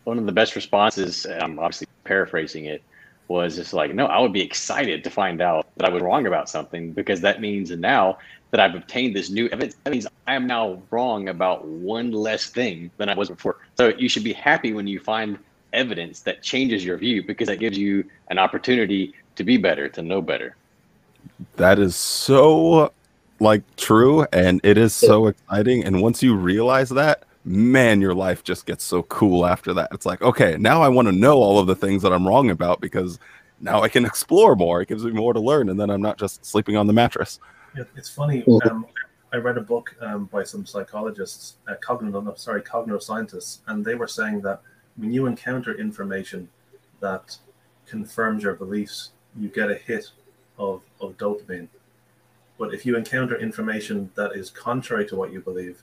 [0.05, 2.83] one of the best responses, I'm obviously paraphrasing it,
[3.29, 6.27] was just like, no, I would be excited to find out that I was wrong
[6.27, 8.19] about something because that means now
[8.51, 12.47] that I've obtained this new evidence, that means I am now wrong about one less
[12.47, 13.59] thing than I was before.
[13.77, 15.39] So you should be happy when you find
[15.75, 20.03] evidence that changes your view because that gives you an opportunity to be better, to
[20.03, 20.57] know better.
[21.57, 22.93] That is so
[23.41, 28.45] like true and it is so exciting and once you realize that man, your life
[28.45, 29.89] just gets so cool after that.
[29.93, 32.51] It's like, okay, now I want to know all of the things that I'm wrong
[32.51, 33.19] about because
[33.61, 34.83] now I can explore more.
[34.83, 37.41] It gives me more to learn, and then I'm not just sleeping on the mattress.
[37.77, 38.45] Yeah, it's funny.
[38.65, 38.87] Um,
[39.33, 43.95] I read a book um, by some psychologists, uh, cognitive, sorry, cognitive scientists, and they
[43.95, 44.63] were saying that
[44.97, 46.49] when you encounter information
[47.01, 47.37] that
[47.87, 50.11] confirms your beliefs, you get a hit
[50.59, 51.69] of, of dopamine.
[52.59, 55.83] But if you encounter information that is contrary to what you believe,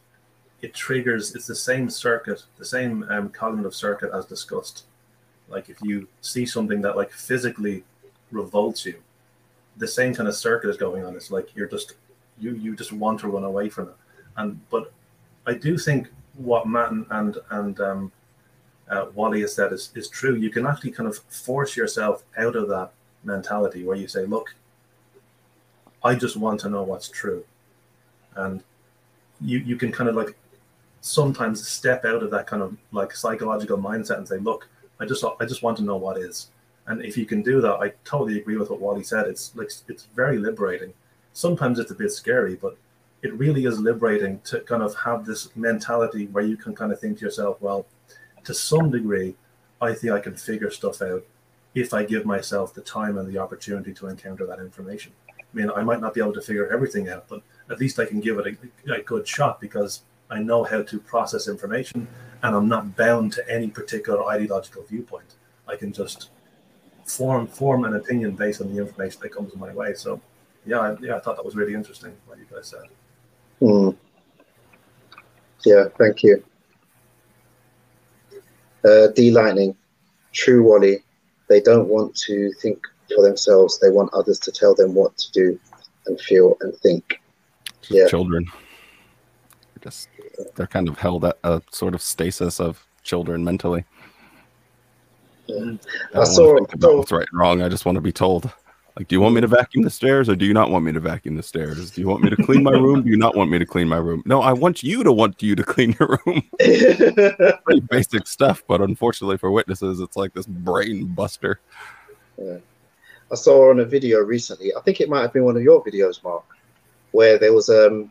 [0.61, 4.85] it triggers it's the same circuit the same um, cognitive circuit as discussed
[5.47, 7.83] like if you see something that like physically
[8.31, 9.01] revolts you
[9.77, 11.15] the same kind of circuit is going on.
[11.15, 11.95] It's like you're just
[12.37, 13.95] you you just want to run away from it.
[14.37, 14.91] And but
[15.47, 18.11] i do think what matt and and, and um,
[18.89, 20.35] uh, wally has said is, is true.
[20.35, 22.91] You can actually kind of force yourself out of that
[23.23, 24.53] mentality where you say look
[26.03, 27.43] i just want to know what's true.
[28.35, 28.63] And
[29.41, 30.35] you you can kind of like
[31.05, 34.67] sometimes step out of that kind of like psychological mindset and say, look,
[34.99, 36.49] I just I just want to know what is.
[36.87, 39.27] And if you can do that, I totally agree with what Wally said.
[39.27, 40.93] It's like it's very liberating.
[41.33, 42.75] Sometimes it's a bit scary, but
[43.21, 46.99] it really is liberating to kind of have this mentality where you can kind of
[46.99, 47.85] think to yourself, well,
[48.43, 49.35] to some degree,
[49.81, 51.23] I think I can figure stuff out
[51.75, 55.11] if I give myself the time and the opportunity to encounter that information.
[55.29, 58.05] I mean, I might not be able to figure everything out, but at least I
[58.05, 58.57] can give it
[58.87, 62.07] a, a good shot because I know how to process information,
[62.43, 65.35] and I'm not bound to any particular ideological viewpoint.
[65.67, 66.29] I can just
[67.05, 69.93] form form an opinion based on the information that comes my way.
[69.93, 70.19] So,
[70.65, 72.87] yeah, I, yeah, I thought that was really interesting what you guys said.
[73.61, 73.95] Mm.
[75.65, 76.43] Yeah, thank you.
[78.83, 79.75] Uh, D Lightning,
[80.31, 81.03] True Wally,
[81.49, 82.79] they don't want to think
[83.15, 83.79] for themselves.
[83.79, 85.59] They want others to tell them what to do
[86.07, 87.21] and feel and think.
[87.89, 88.07] Yeah.
[88.07, 88.45] Children.
[89.81, 90.09] Just
[90.55, 93.85] they're kind of held at a sort of stasis of children mentally.
[95.47, 95.73] Yeah.
[96.13, 97.61] I, I saw think about what's right and wrong.
[97.61, 98.51] I just want to be told.
[98.97, 100.93] Like, do you want me to vacuum the stairs or do you not want me
[100.93, 101.91] to vacuum the stairs?
[101.91, 103.03] Do you want me to clean my room?
[103.03, 104.23] Do you not want me to clean my room?
[104.25, 106.41] No, I want you to want you to clean your room.
[106.59, 111.59] Pretty basic stuff, but unfortunately for witnesses, it's like this brain buster.
[112.37, 112.59] Yeah.
[113.29, 114.73] I saw on a video recently.
[114.73, 116.45] I think it might have been one of your videos, Mark,
[117.11, 118.09] where there was um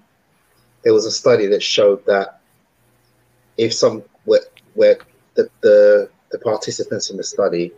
[0.84, 2.40] there was a study that showed that
[3.56, 4.40] if some where,
[4.74, 4.98] where
[5.34, 7.72] the, the the participants in the study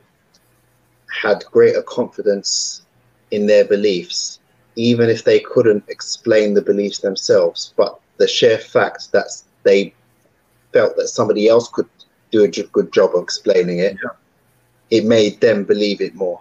[1.23, 2.83] had greater confidence
[3.31, 4.41] in their beliefs,
[4.77, 7.75] even if they couldn't explain the beliefs themselves.
[7.77, 9.27] But the sheer fact that
[9.63, 9.95] they
[10.73, 11.89] felt that somebody else could
[12.31, 14.11] do a good job of explaining it, Yeah.
[14.91, 16.41] it made them believe it more.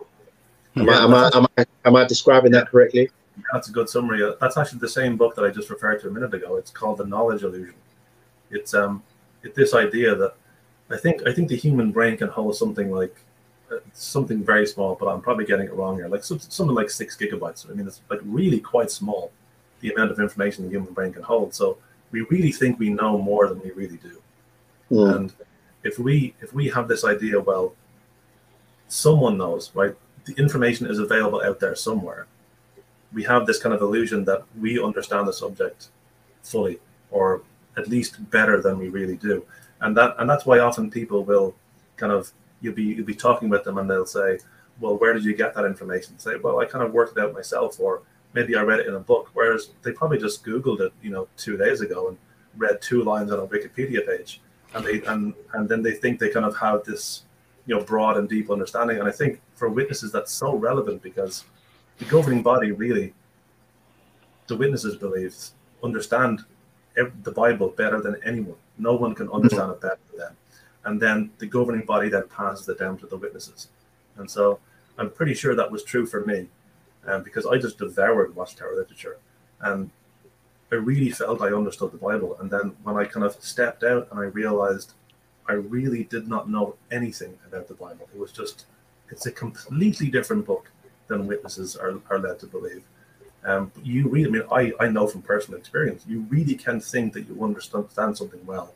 [0.78, 3.10] Am, Yeah, I, am, I, am, I, am I describing that correctly?
[3.52, 4.22] That's a good summary.
[4.40, 6.56] That's actually the same book that I just referred to a minute ago.
[6.56, 7.76] It's called The Knowledge Illusion.
[8.52, 9.04] It's um,
[9.44, 10.36] it, this idea that
[10.90, 13.16] I think I think the human brain can hold something like
[13.72, 16.08] uh, something very small, but I'm probably getting it wrong here.
[16.08, 17.70] Like some, something like six gigabytes.
[17.70, 19.32] I mean, it's like really quite small.
[19.82, 21.54] The amount of information the human brain can hold.
[21.54, 21.78] So
[22.12, 24.22] we really think we know more than we really do.
[24.90, 25.16] Hmm.
[25.16, 25.34] And
[25.84, 27.76] if we if we have this idea, well,
[28.88, 29.96] someone knows, right?
[30.26, 32.28] The information is available out there somewhere.
[33.16, 35.88] We have this kind of illusion that we understand the subject
[36.44, 36.80] fully,
[37.10, 37.42] or
[37.78, 39.44] at least better than we really do.
[39.82, 41.56] And that and that's why often people will
[41.98, 42.32] kind of
[42.62, 44.40] you'll be you'll be talking with them and they'll say,
[44.80, 46.20] Well, where did you get that information?
[46.20, 48.96] Say, Well, I kind of worked it out myself, or maybe I read it in
[48.96, 49.32] a book.
[49.34, 52.18] Whereas they probably just Googled it, you know, two days ago and
[52.58, 54.42] read two lines on a Wikipedia page
[54.76, 57.24] and they and and then they think they kind of have this
[57.66, 61.46] you know broad and deep understanding and i think for witnesses that's so relevant because
[61.98, 63.14] the governing body really
[64.48, 65.36] the witnesses believe
[65.84, 66.44] understand
[67.24, 68.56] the bible better than anyone.
[68.78, 70.38] No one can understand it better than them.
[70.86, 73.70] And then the governing body then passes it down to the witnesses.
[74.18, 74.60] And so
[74.98, 76.48] i'm pretty sure that was true for me
[77.06, 79.18] um, because i just devoured watchtower literature.
[79.62, 79.90] And
[80.72, 82.38] I really felt I understood the Bible.
[82.40, 84.94] And then when I kind of stepped out and I realized
[85.48, 88.66] I really did not know anything about the Bible, it was just,
[89.10, 90.72] it's a completely different book
[91.08, 92.84] than witnesses are, are led to believe.
[93.44, 96.80] Um, but you really, I mean, I, I know from personal experience, you really can
[96.80, 98.74] think that you understand something well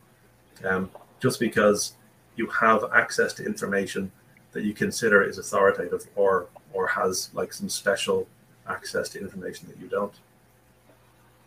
[0.64, 1.94] um, just because
[2.36, 4.12] you have access to information
[4.52, 8.28] that you consider is authoritative or, or has like some special
[8.68, 10.14] access to information that you don't.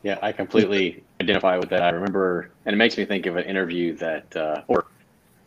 [0.03, 1.83] Yeah, I completely identify with that.
[1.83, 4.87] I remember, and it makes me think of an interview that, uh, or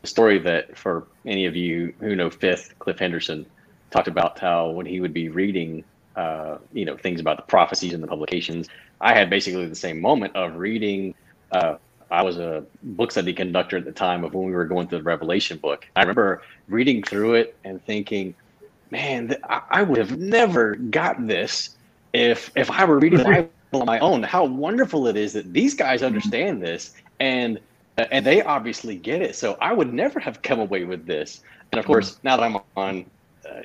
[0.04, 3.46] a story that for any of you who know Fifth, Cliff Henderson
[3.96, 5.84] talked about how when he would be reading,
[6.16, 8.68] uh, you know, things about the prophecies and the publications,
[9.00, 11.16] I had basically the same moment of reading.
[11.52, 11.76] Uh,
[12.12, 15.00] I was a book study conductor at the time of when we were going through
[15.00, 15.88] the Revelation book.
[15.96, 18.36] I remember reading through it and thinking,
[18.92, 21.78] man, I would have never got this
[22.14, 24.24] if if I were reading the Bible on my own.
[24.24, 27.60] How wonderful it is that these guys understand this and
[27.98, 29.36] and they obviously get it.
[29.36, 31.42] So I would never have come away with this.
[31.72, 33.06] And of course, now that I'm on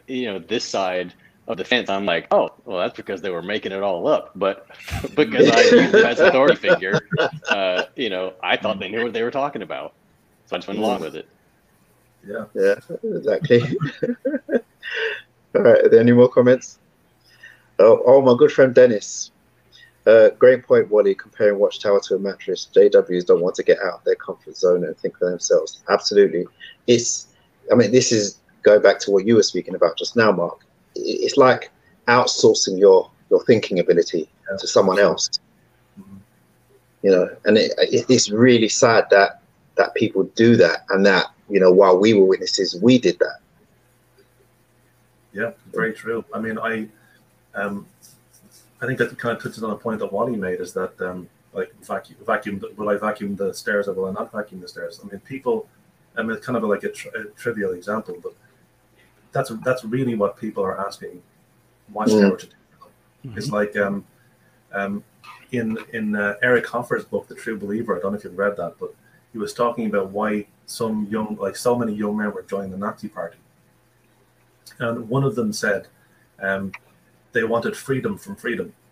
[0.06, 1.14] you know this side
[1.50, 4.30] of the fence, I'm like, oh, well, that's because they were making it all up.
[4.36, 4.66] But
[5.14, 7.00] because I used them as authority figure,
[7.48, 9.94] uh, you know, I thought they knew what they were talking about.
[10.46, 11.28] So I just went along with it.
[12.26, 12.44] Yeah.
[12.54, 13.62] Yeah, exactly.
[15.54, 16.78] All right, are there any more comments?
[17.78, 19.32] Oh, oh my good friend Dennis.
[20.06, 22.68] Uh, great point, Wally, comparing Watchtower to a mattress.
[22.74, 25.82] JWs don't want to get out of their comfort zone and think for themselves.
[25.88, 26.46] Absolutely.
[26.86, 27.28] It's,
[27.70, 30.60] I mean, this is go back to what you were speaking about just now, Mark.
[30.94, 31.70] It's like
[32.08, 34.56] outsourcing your your thinking ability Yeah.
[34.58, 35.28] to someone else.
[35.98, 36.18] Mhm.
[37.02, 39.42] You know, and it, it, it's really sad that
[39.76, 43.38] that people do that, and that you know, while we were witnesses, we did that.
[45.32, 46.24] Yeah, very true.
[46.34, 46.88] I mean, I,
[47.54, 47.86] um,
[48.80, 51.28] I think that kind of touches on a point that Wally made is that, um,
[51.52, 52.58] like vacuum, vacuum.
[52.58, 55.00] the- Will I vacuum the stairs or will I not vacuum the stairs?
[55.02, 55.68] I mean, people.
[56.16, 58.32] I mean, it's kind of like a, tr- a trivial example, but
[59.32, 61.22] that's that's really what people are asking
[61.92, 62.52] Watchtower to do.
[63.36, 64.04] It's like um,
[64.72, 65.04] um,
[65.52, 67.96] in in uh, Eric Hoffer's book, The True Believer.
[67.96, 68.94] I don't know if you've read that, but
[69.32, 72.78] he was talking about why some young, like so many young men, were joining the
[72.78, 73.38] Nazi Party.
[74.78, 75.88] And one of them said
[76.40, 76.72] um,
[77.32, 78.72] they wanted freedom from freedom.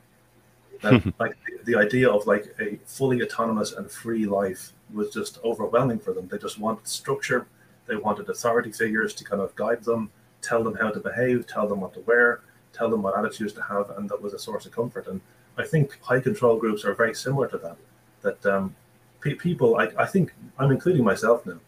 [0.85, 5.41] And like the, the idea of like a fully autonomous and free life was just
[5.43, 6.29] overwhelming for them.
[6.29, 7.49] They just wanted structure.
[7.89, 10.09] They wanted authority figures to kind of guide them,
[10.43, 12.41] tell them how to behave, tell them what to wear,
[12.73, 15.07] tell them what attitudes to have, and that was a source of comfort.
[15.07, 15.21] And
[15.57, 17.77] I think high control groups are very similar to that.
[18.23, 18.75] That um,
[19.21, 21.61] pe- people, I, I think, I'm including myself now,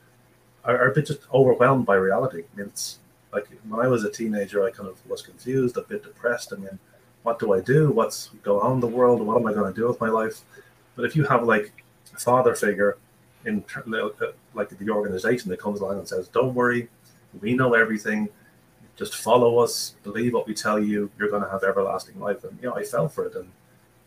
[0.65, 2.43] are, are a bit just overwhelmed by reality.
[2.53, 2.99] I mean, it's
[3.33, 6.53] like when I was a teenager, I kind of was confused, a bit depressed.
[6.53, 6.79] I mean,
[7.23, 7.91] what do I do?
[7.91, 9.21] What's going on in the world?
[9.21, 10.43] What am I going to do with my life?
[10.97, 11.73] But if you have like
[12.15, 12.99] a father figure
[13.45, 13.65] in
[14.55, 16.89] like the organization that comes along and says, "Don't worry,
[17.41, 18.29] we know everything.
[19.01, 19.95] Just follow us.
[20.03, 21.11] Believe what we tell you.
[21.19, 23.49] You're going to have everlasting life." And you know, I fell for it, and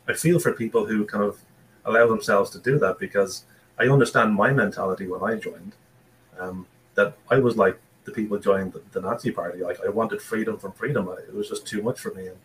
[0.08, 1.40] I feel for people who kind of
[1.84, 3.44] allow themselves to do that because
[3.80, 5.74] I understand my mentality when I joined.
[6.40, 9.64] Um, that I was like the people joined the, the, Nazi party.
[9.64, 11.10] Like I wanted freedom from freedom.
[11.28, 12.28] It was just too much for me.
[12.28, 12.38] And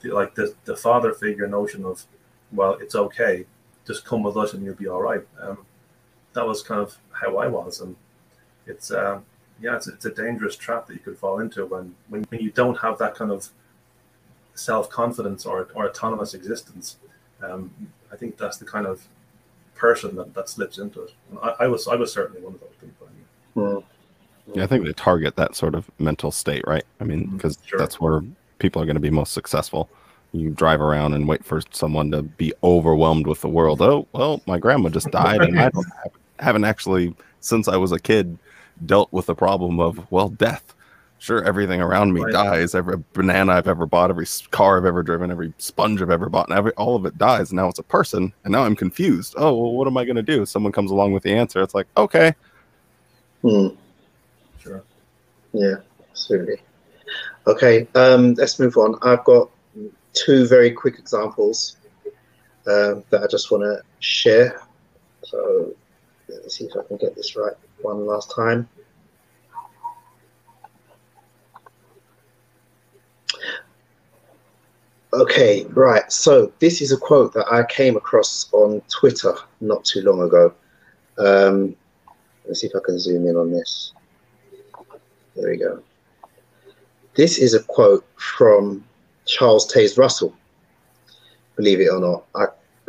[0.00, 2.04] the, like the the father figure notion of,
[2.52, 3.46] well, it's okay,
[3.86, 5.26] just come with us and you'll be all right.
[5.40, 5.64] Um,
[6.34, 7.96] that was kind of how I was, and
[8.66, 9.20] it's uh,
[9.60, 12.50] yeah, it's, it's a dangerous trap that you could fall into when when, when you
[12.50, 13.48] don't have that kind of
[14.54, 16.96] self confidence or or autonomous existence.
[17.42, 17.70] Um,
[18.12, 19.06] I think that's the kind of
[19.74, 21.12] person that, that slips into it.
[21.42, 23.08] I, I, was I was certainly one of those people.
[23.54, 23.78] Hmm.
[24.52, 26.84] Yeah, I think they target that sort of mental state, right?
[27.00, 27.68] I mean, because mm-hmm.
[27.68, 27.78] sure.
[27.78, 28.22] that's where
[28.58, 29.88] people are going to be most successful.
[30.32, 33.80] You drive around and wait for someone to be overwhelmed with the world.
[33.80, 35.86] Oh, well, my grandma just died, and I don't
[36.40, 38.36] haven't actually, since I was a kid,
[38.84, 40.74] dealt with the problem of well, death.
[41.18, 42.32] Sure, everything around me right.
[42.32, 42.74] dies.
[42.74, 46.48] Every banana I've ever bought, every car I've ever driven, every sponge I've ever bought,
[46.48, 47.52] and every all of it dies.
[47.52, 49.34] Now it's a person, and now I'm confused.
[49.38, 50.44] Oh, well, what am I going to do?
[50.44, 51.62] Someone comes along with the answer.
[51.62, 52.34] It's like, okay,
[53.44, 53.68] Hmm.
[54.58, 54.82] Sure.
[55.52, 55.74] Yeah,
[56.10, 56.62] absolutely.
[57.46, 58.98] Okay, um, let's move on.
[59.02, 59.50] I've got
[60.14, 61.76] two very quick examples
[62.66, 64.62] um, that I just want to share.
[65.24, 65.74] So
[66.34, 68.68] let me see if I can get this right one last time.
[75.12, 76.10] Okay, right.
[76.12, 80.52] So this is a quote that I came across on Twitter not too long ago.
[81.18, 81.76] Um,
[82.46, 83.92] Let's see if I can zoom in on this.
[85.34, 85.82] There we go.
[87.14, 88.84] This is a quote from
[89.24, 90.34] Charles Taze Russell.
[91.56, 92.46] Believe it or not, I,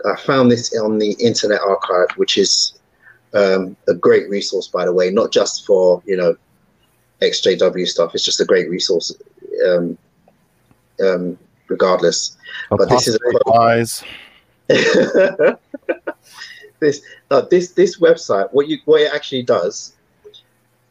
[0.09, 2.79] I found this on the Internet Archive, which is
[3.35, 6.35] um, a great resource, by the way, not just for you know
[7.21, 8.15] XJW stuff.
[8.15, 9.13] It's just a great resource,
[9.67, 9.97] um,
[11.01, 11.37] um,
[11.67, 12.37] regardless.
[12.69, 13.19] but this is a
[16.79, 19.93] this uh, this this website what you what it actually does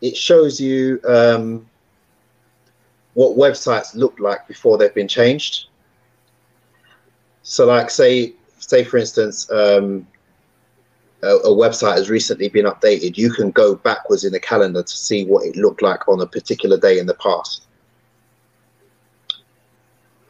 [0.01, 1.67] it shows you um,
[3.15, 5.67] what websites look like before they've been changed
[7.43, 10.07] so like say say for instance um,
[11.25, 14.97] a, a, website has recently been updated you can go backwards in the calendar to
[14.97, 17.67] see what it looked like on a particular day in the past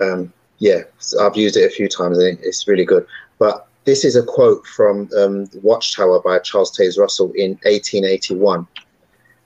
[0.01, 0.83] um, yeah
[1.21, 3.07] i've used it a few times and it's really good
[3.39, 8.67] but this is a quote from um, Watchtower by Charles Taze Russell in 1881.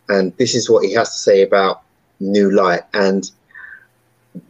[0.08, 1.82] And this is what he has to say about
[2.20, 2.82] New Light.
[2.94, 3.30] And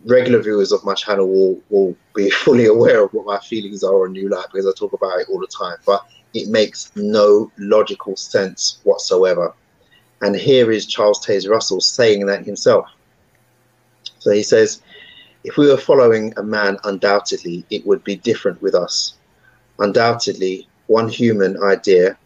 [0.04, 4.04] regular viewers of my channel will, will be fully aware of what my feelings are
[4.04, 5.78] on New Light because I talk about it all the time.
[5.86, 6.06] But
[6.38, 9.54] it makes no logical sense whatsoever.
[10.22, 12.86] And here is Charles Taze Russell saying that himself.
[14.18, 14.82] So he says,
[15.44, 19.14] if we were following a man, undoubtedly it would be different with us
[19.78, 22.16] undoubtedly one human idea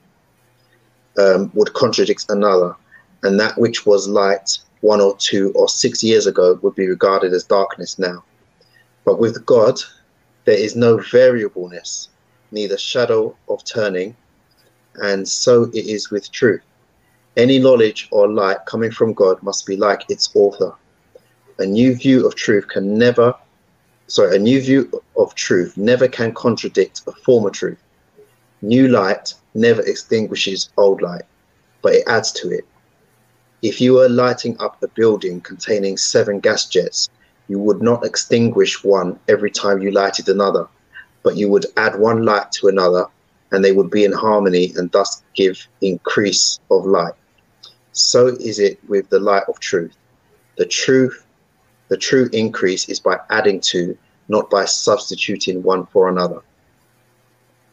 [1.19, 2.75] um, would contradict another,
[3.23, 7.33] and that which was light one or two or six years ago would be regarded
[7.33, 8.25] as darkness now.
[9.05, 9.79] But with God,
[10.45, 12.09] there is no variableness,
[12.53, 14.15] neither shadow of turning,
[14.97, 16.63] and so it is with truth.
[17.37, 20.75] Any knowledge or light coming from God must be like its author.
[21.59, 23.35] A new view of truth can never
[24.13, 27.83] sorry, a new view of truth never can contradict a former truth.
[28.61, 31.25] New light never extinguishes old light,
[31.81, 32.67] but it adds to it.
[33.63, 37.09] If you were lighting up a building containing seven gas jets,
[37.49, 40.69] you would not extinguish one every time you lighted another,
[41.23, 43.07] but you would add one light to another
[43.51, 47.15] and they would be in harmony and thus give increase of light.
[47.93, 49.97] So is it with the light of truth.
[50.57, 51.25] The truth
[51.93, 56.41] the true increase is by adding to, not by substituting one for another.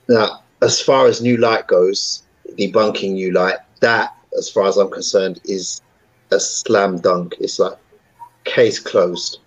[0.09, 2.23] Now, as far as new light goes,
[2.57, 5.81] debunking new light, that, as far as I'm concerned, is
[6.31, 7.35] a slam dunk.
[7.39, 7.77] It's like
[8.43, 9.39] case closed.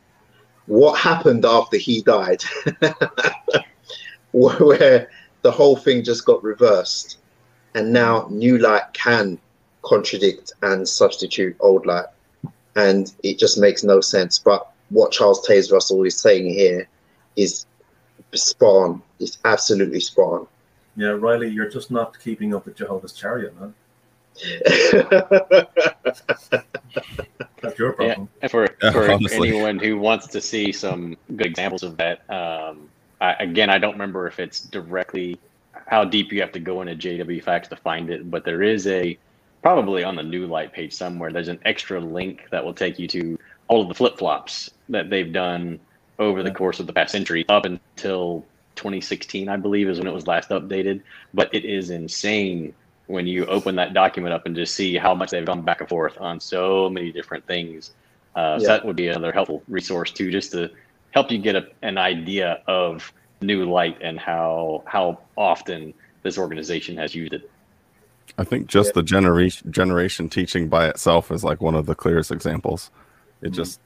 [0.64, 2.42] What happened after he died,
[4.60, 5.10] where
[5.42, 7.18] the whole thing just got reversed,
[7.74, 9.38] and now new light can
[9.82, 12.06] contradict and substitute old light
[12.76, 14.38] and it just makes no sense.
[14.38, 16.88] But what Charles Taze Russell is saying here
[17.36, 17.66] is
[18.34, 19.02] spot on.
[19.18, 20.46] It's absolutely spot on.
[20.96, 23.74] Yeah, Riley, you're just not keeping up with Jehovah's Chariot, man.
[27.60, 28.28] That's your problem.
[28.40, 29.48] and for, for honestly.
[29.48, 32.88] anyone who wants to see some good examples of that, um,
[33.22, 35.38] I, again, I don't remember if it's directly
[35.86, 38.86] how deep you have to go into JW Facts to find it, but there is
[38.88, 39.16] a
[39.62, 41.30] probably on the New Light page somewhere.
[41.32, 43.38] There's an extra link that will take you to
[43.68, 45.78] all of the flip flops that they've done
[46.18, 48.44] over the course of the past century, up until
[48.74, 51.02] 2016, I believe, is when it was last updated.
[51.32, 52.74] But it is insane
[53.06, 55.88] when you open that document up and just see how much they've gone back and
[55.88, 57.92] forth on so many different things.
[58.34, 60.70] Uh, So that would be another helpful resource too, just to
[61.12, 66.97] help you get a, an idea of New Light and how how often this organization
[66.97, 67.51] has used it.
[68.39, 68.93] I think just Yeah.
[68.97, 72.90] the generation generation teaching by itself is like one of the clearest examples.
[73.43, 73.55] It Mhm.
[73.55, 73.80] just,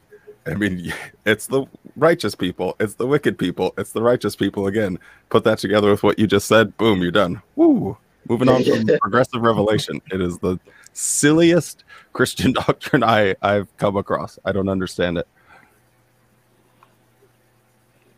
[0.46, 0.92] I mean,
[1.24, 1.64] it's the
[1.96, 4.98] righteous people, it's the wicked people, it's the righteous people again.
[5.30, 7.42] Put that together with what you just said, boom, you're done.
[7.56, 7.96] Woo.
[8.28, 10.00] Moving on from progressive revelation.
[10.12, 10.58] It is the
[10.92, 14.38] silliest Christian doctrine I I've come across.
[14.44, 15.26] I don't understand it.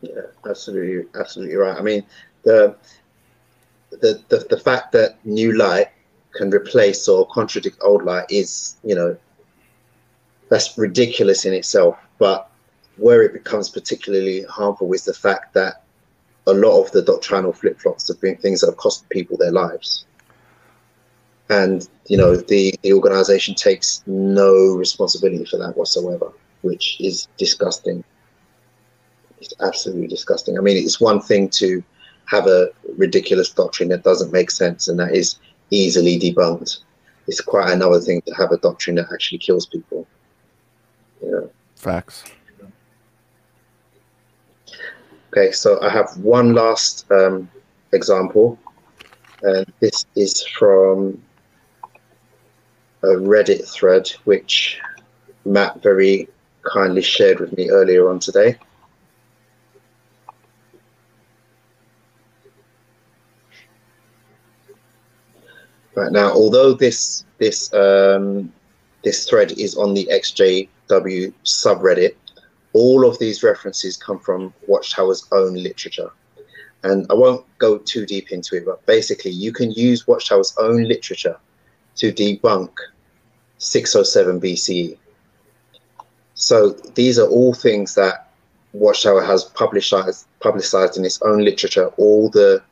[0.01, 1.77] Yeah, absolutely, absolutely right.
[1.77, 2.05] I mean,
[2.43, 2.75] the
[3.91, 5.87] the the, the fact that new light
[6.35, 9.17] can replace or contradict old light is, you know,
[10.49, 11.97] that's ridiculous in itself.
[12.17, 12.49] But
[12.97, 15.83] where it becomes particularly harmful is the fact that
[16.47, 19.51] a lot of the doctrinal flip flops have been things that have cost people their
[19.51, 20.05] lives.
[21.49, 26.31] And you know the, the organization takes no responsibility for that whatsoever,
[26.61, 28.03] which is disgusting.
[29.41, 30.57] It's absolutely disgusting.
[30.57, 31.83] I mean, it's one thing to
[32.25, 35.39] have a ridiculous doctrine that doesn't make sense and that is
[35.71, 36.79] easily debunked.
[37.27, 40.07] It's quite another thing to have a doctrine that actually kills people.
[41.21, 41.49] Know.
[41.75, 42.23] Facts.
[45.31, 47.49] Okay, so I have one last um,
[47.91, 48.57] example,
[49.43, 51.21] and this is from
[53.03, 54.79] a Reddit thread which
[55.45, 56.27] Matt very
[56.63, 58.57] kindly shared with me earlier on today.
[65.99, 68.53] Right now, although this this um,
[69.03, 72.15] this thread is on the XJW subreddit,
[72.71, 76.09] all of these references come from Watchtower's own literature.
[76.83, 80.83] And I won't go too deep into it, but basically, you can use Watchtower's own
[80.83, 81.37] literature
[81.97, 82.71] to debunk
[83.57, 84.97] 607 BCE.
[86.33, 88.31] So these are all things that
[88.71, 92.63] Watchtower has publicized, publicized in its own literature, all the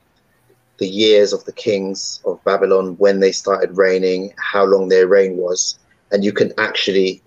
[0.78, 5.38] the years of the kings of Babylon, when they started reigning, how long their reign
[5.38, 5.80] was,
[6.12, 7.22] and you can actually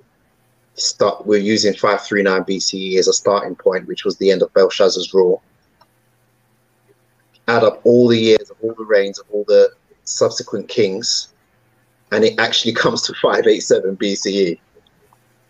[0.74, 5.12] start we're using 539 BCE as a starting point, which was the end of Belshazzar's
[5.12, 5.42] rule.
[7.48, 9.70] Add up all the years of all the reigns of all the
[10.04, 11.32] subsequent kings,
[12.12, 14.58] and it actually comes to 587 BCE,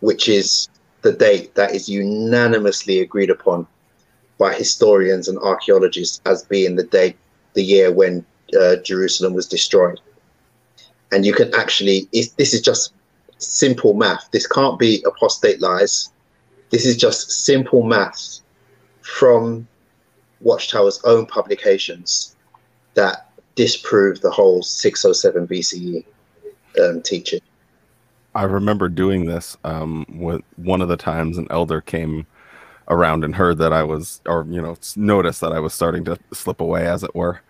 [0.01, 0.69] which is
[1.03, 3.67] the date that is unanimously agreed upon
[4.39, 7.17] by historians and archaeologists as being the date,
[7.55, 8.25] the year when
[8.59, 10.01] uh, Jerusalem was destroyed.
[11.13, 12.93] And you can actually, it, this is just
[13.39, 14.31] simple math.
[14.31, 16.11] This can't be apostate lies.
[16.71, 18.41] This is just simple math
[19.03, 19.67] from
[20.41, 22.37] Watchtower's own publications
[22.95, 26.05] that disprove the whole 607 BCE
[26.81, 27.41] um, teaching.
[28.35, 32.27] I remember doing this um, with one of the times an elder came
[32.91, 36.19] around and heard that I was, or you know, noticed that I was starting to
[36.33, 37.41] slip away, as it were.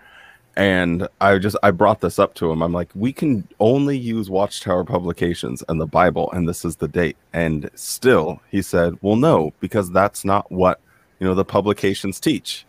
[0.57, 2.63] And I just I brought this up to him.
[2.63, 6.89] I'm like, we can only use Watchtower publications and the Bible, and this is the
[6.89, 7.17] date.
[7.33, 10.81] And still, he said, "Well, no, because that's not what
[11.19, 12.67] you know the publications teach."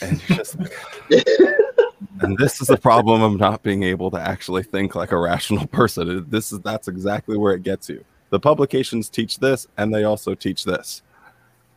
[0.00, 0.72] And you're just like,
[2.20, 5.66] and this is the problem of not being able to actually think like a rational
[5.68, 10.04] person this is that's exactly where it gets you the publications teach this and they
[10.04, 11.02] also teach this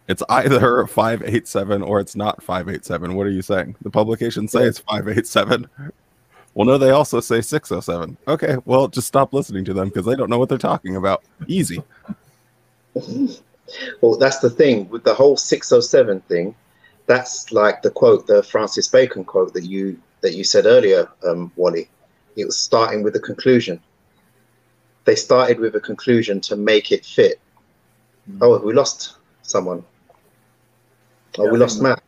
[0.10, 4.80] it's either 587 or it's not 587 what are you saying the publications say it's
[4.80, 5.68] 587
[6.54, 10.16] well no they also say 607 okay well just stop listening to them because they
[10.16, 11.82] don't know what they're talking about easy
[14.02, 16.56] Well, that's the thing with the whole 607 thing.
[17.06, 21.52] That's like the quote, the Francis Bacon quote that you that you said earlier, um,
[21.56, 21.90] Wally.
[22.36, 23.82] It was starting with a conclusion.
[25.06, 27.40] They started with a conclusion to make it fit.
[28.42, 29.84] Oh, we lost someone.
[31.38, 32.02] Oh, Yeah, we lost Matt.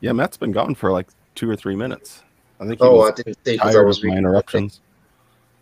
[0.00, 2.22] yeah matt's been gone for like two or three minutes
[2.60, 4.80] i think Oh, I didn't see because I was my interruptions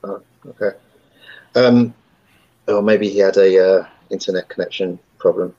[0.05, 0.77] Okay.
[1.57, 1.93] Um,
[2.69, 5.55] or maybe he had a uh, internet connection problem.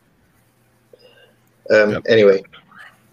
[1.69, 2.03] Um, Yep.
[2.07, 2.43] Anyway,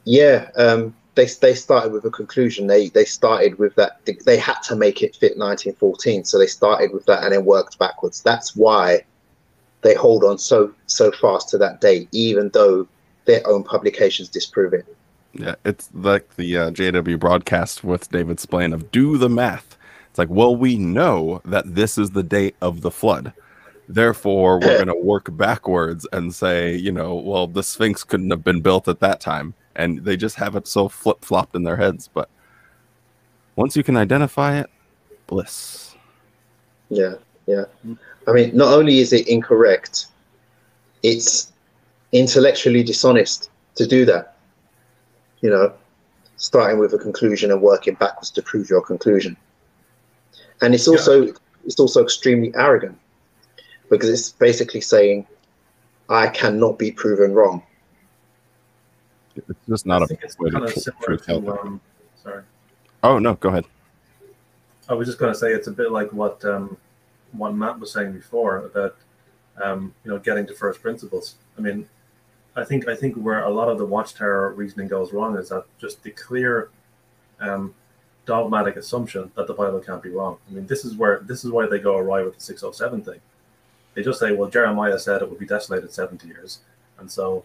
[0.04, 2.68] yeah, um, they they started with a conclusion.
[2.68, 3.98] They they started with that.
[4.24, 7.78] They had to make it fit 1914, so they started with that and then worked
[7.80, 8.22] backwards.
[8.22, 9.04] That's why
[9.82, 12.86] they hold on so so fast to that date, even though
[13.24, 14.86] their own publications disprove it.
[15.32, 19.76] Yeah, it's like the uh, JW broadcast with David Splane of do the math.
[20.08, 23.32] It's like, well, we know that this is the date of the flood.
[23.88, 28.44] Therefore, we're going to work backwards and say, you know, well, the Sphinx couldn't have
[28.44, 29.54] been built at that time.
[29.74, 32.08] And they just have it so flip flopped in their heads.
[32.12, 32.28] But
[33.56, 34.70] once you can identify it,
[35.26, 35.96] bliss.
[36.90, 37.14] Yeah,
[37.46, 37.64] yeah.
[38.28, 40.06] I mean, not only is it incorrect,
[41.02, 41.52] it's
[42.14, 44.36] intellectually dishonest to do that.
[45.42, 45.74] You know,
[46.36, 49.36] starting with a conclusion and working backwards to prove your conclusion.
[50.62, 51.32] And it's also yeah.
[51.66, 52.98] it's also extremely arrogant
[53.90, 55.26] because it's basically saying,
[56.08, 57.62] I cannot be proven wrong.
[59.36, 61.80] It's just not I a think it's way kind of to similar truth to, um,
[62.22, 62.44] sorry.
[63.02, 63.66] Oh no, go ahead.
[64.88, 66.76] I was just going to say it's a bit like what um,
[67.32, 68.96] what Matt was saying before about
[69.62, 71.34] um, you know getting to first principles.
[71.58, 71.88] I mean,
[72.56, 75.64] I think I think where a lot of the watchtower reasoning goes wrong is that
[75.80, 76.70] just the clear
[77.40, 77.74] um,
[78.26, 80.38] dogmatic assumption that the Bible can't be wrong.
[80.48, 83.20] I mean, this is where this is why they go awry with the 607 thing.
[83.94, 86.60] They just say, well, Jeremiah said it would be desolated 70 years,
[86.98, 87.44] and so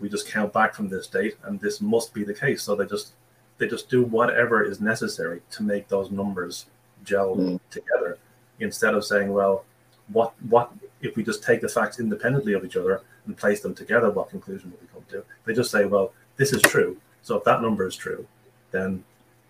[0.00, 2.62] we just count back from this date, and this must be the case.
[2.62, 3.12] So they just
[3.58, 6.66] they just do whatever is necessary to make those numbers
[7.04, 7.60] gel Mm.
[7.70, 8.18] together,
[8.60, 9.64] instead of saying, well,
[10.08, 10.72] what what
[11.04, 14.10] if we just take the facts independently of each other and place them together?
[14.10, 15.24] What conclusion will we come to?
[15.44, 16.96] They just say, well, this is true.
[17.22, 18.26] So if that number is true,
[18.70, 19.04] then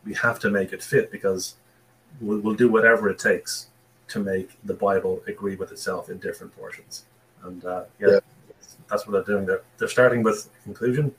[0.05, 1.55] we have to make it fit because
[2.21, 3.69] we'll, we'll do whatever it takes
[4.09, 7.05] to make the Bible agree with itself in different portions.
[7.43, 8.21] And uh, yeah, Yeah.
[8.91, 9.47] that's what they're doing.
[9.47, 11.15] They're, they're starting with conclusion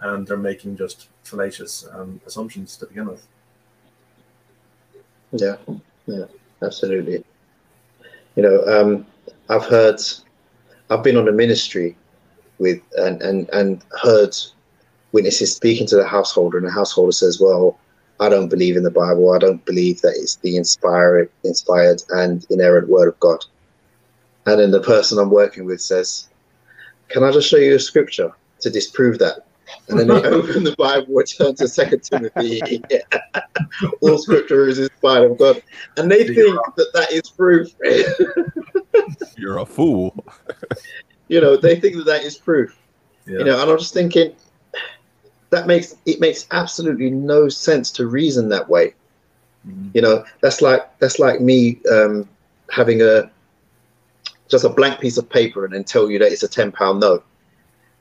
[0.00, 3.26] and they're making just fallacious um, assumptions to begin with.
[5.32, 5.56] Yeah,
[6.06, 6.24] yeah,
[6.62, 7.24] absolutely.
[8.36, 9.06] You know, um,
[9.48, 10.00] I've heard,
[10.90, 11.96] I've been on a ministry
[12.58, 14.34] with and and and heard
[15.12, 17.78] witnesses speaking to the householder, and the householder says, "Well,
[18.20, 19.32] I don't believe in the Bible.
[19.32, 23.44] I don't believe that it's the inspired, inspired and inerrant Word of God."
[24.46, 26.28] And then the person I'm working with says,
[27.08, 29.46] "Can I just show you a scripture to disprove that?"
[29.88, 32.82] And then they open the Bible and turn to Second Timothy.
[34.00, 35.62] All scripture is inspired of God,
[35.96, 37.68] and they think that that is proof.
[39.42, 40.14] You're a fool.
[41.26, 42.78] you know, they think that that is proof.
[43.26, 43.38] Yeah.
[43.38, 44.36] You know, and I'm just thinking
[45.50, 48.94] that makes it makes absolutely no sense to reason that way.
[49.66, 49.90] Mhm.
[49.94, 52.28] You know, that's like that's like me um,
[52.70, 53.28] having a
[54.48, 57.00] just a blank piece of paper and then tell you that it's a ten pound
[57.00, 57.24] note,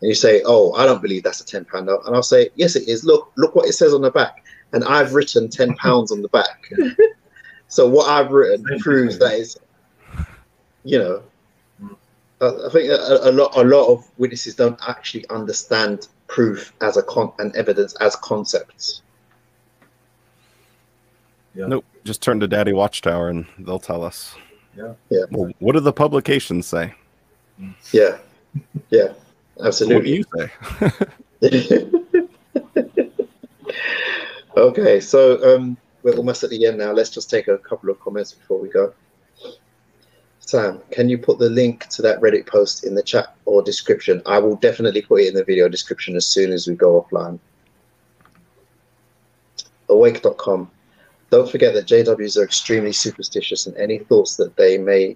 [0.01, 2.49] and you say, "Oh, I don't believe that's a ten pound note," and I'll say,
[2.53, 3.03] "Yes, it is.
[3.03, 4.43] Look, look what it says on the back,"
[4.73, 6.71] and I've written ten pounds on the back.
[7.67, 9.57] so what I've written proves that it's,
[10.83, 11.23] you know,
[12.41, 16.97] I I think a, a lot a lot of witnesses don't actually understand proof as
[16.97, 19.01] a con and evidence as concepts.
[21.53, 21.67] Yeah.
[21.67, 21.85] Nope.
[22.03, 24.35] Just turn to Daddy Watchtower and they'll tell us.
[24.75, 24.93] Yeah.
[25.09, 25.25] Yeah.
[25.29, 26.93] Well, what do the publications say?
[27.91, 28.17] Yeah,
[28.89, 29.13] yeah,
[29.63, 30.23] Absolutely.
[30.23, 30.49] What do
[31.43, 31.99] absolutely.
[31.99, 32.27] you
[32.95, 33.11] say?
[34.57, 36.91] okay, so um, we're almost at the end now.
[36.91, 38.93] Let's just take a couple of comments before we go.
[40.41, 44.21] Sam, can you put the link to that Reddit post in the chat or description?
[44.25, 47.39] I will definitely put it in the video description as soon as we go offline.
[49.87, 50.69] Awake.com.
[51.29, 55.15] Don't forget that JWs are extremely superstitious, and any thoughts that they may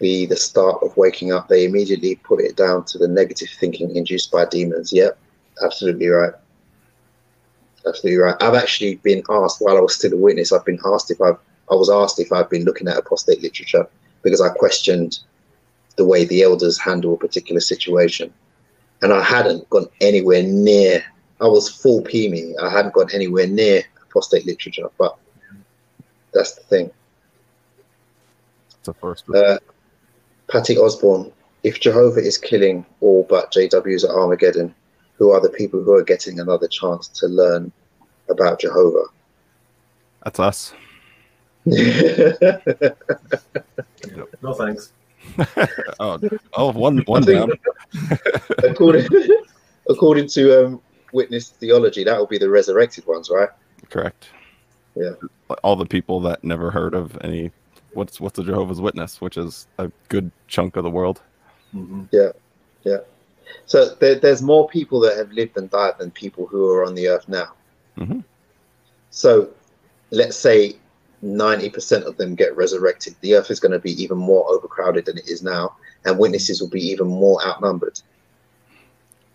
[0.00, 3.94] be the start of waking up, they immediately put it down to the negative thinking
[3.94, 4.92] induced by demons.
[4.92, 5.18] Yep,
[5.62, 6.32] absolutely right.
[7.86, 8.36] Absolutely right.
[8.40, 10.52] I've actually been asked while I was still a witness.
[10.52, 11.38] I've been asked if I've
[11.70, 13.86] I was asked if I've been looking at apostate literature
[14.24, 15.20] because I questioned
[15.96, 18.32] the way the elders handle a particular situation,
[19.02, 21.04] and I hadn't gone anywhere near.
[21.40, 22.54] I was full PIMI.
[22.60, 25.16] I hadn't gone anywhere near apostate literature, but
[26.32, 26.90] that's the thing.
[28.78, 29.28] It's a first.
[29.30, 29.58] Uh,
[30.50, 31.32] Patty Osborne,
[31.62, 34.74] if Jehovah is killing all but JWs at Armageddon,
[35.16, 37.72] who are the people who are getting another chance to learn
[38.28, 39.04] about Jehovah?
[40.24, 40.74] That's us.
[44.42, 44.92] No thanks.
[46.00, 46.20] oh,
[46.54, 48.18] oh, one, one think- down.
[48.62, 49.06] according,
[49.88, 50.80] according to um,
[51.12, 53.48] witness theology, that will be the resurrected ones, right?
[53.88, 54.28] Correct.
[54.94, 55.12] Yeah.
[55.62, 57.50] All the people that never heard of any.
[57.94, 61.22] What's what's a Jehovah's Witness, which is a good chunk of the world.
[61.72, 62.30] hmm Yeah,
[62.82, 62.98] yeah.
[63.66, 66.94] So there, there's more people that have lived and died than people who are on
[66.94, 67.52] the earth now.
[67.96, 68.24] Mhm.
[69.10, 69.48] So
[70.10, 70.76] let's say
[71.24, 73.14] 90% of them get resurrected.
[73.20, 75.76] The earth is going to be even more overcrowded than it is now.
[76.04, 77.98] and witnesses will be even more outnumbered.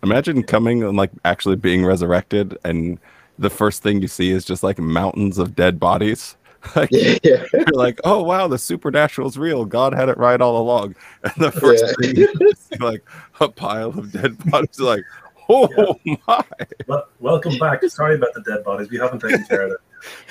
[0.02, 2.98] Imagine coming and like actually being resurrected, and
[3.38, 6.36] the first thing you see is just like mountains of dead bodies.
[6.76, 7.42] Like Yeah, yeah.
[7.54, 9.64] you're like, oh wow, the supernatural is real.
[9.64, 10.94] God had it right all along.
[11.24, 11.92] And the first Yeah.
[12.12, 13.02] thing you see like
[13.40, 15.02] a pile of dead bodies, like,
[15.48, 15.96] oh
[16.28, 16.44] my.
[16.86, 17.82] Well, welcome back.
[17.84, 18.90] Sorry about the dead bodies.
[18.90, 19.78] We haven't taken care of it.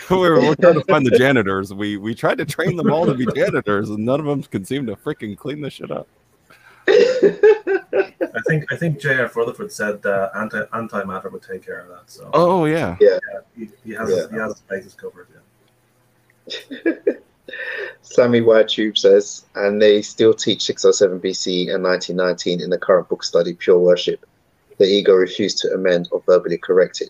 [0.09, 1.73] We were, we're trying to find the janitors.
[1.73, 4.65] We we tried to train them all to be janitors, and none of them can
[4.65, 6.07] seem to freaking clean the shit up.
[6.87, 9.31] I think I think J.R.
[9.35, 12.03] Rutherford said uh, anti antimatter would take care of that.
[12.09, 12.97] So Oh yeah.
[13.55, 15.27] he, he has his, he has his bases covered.
[16.47, 16.93] Yeah.
[18.01, 23.23] Sammy Whitetube says, and they still teach 607 BC and 1919 in the current book
[23.23, 24.25] study, Pure Worship.
[24.77, 27.09] The ego refused to amend or verbally correct it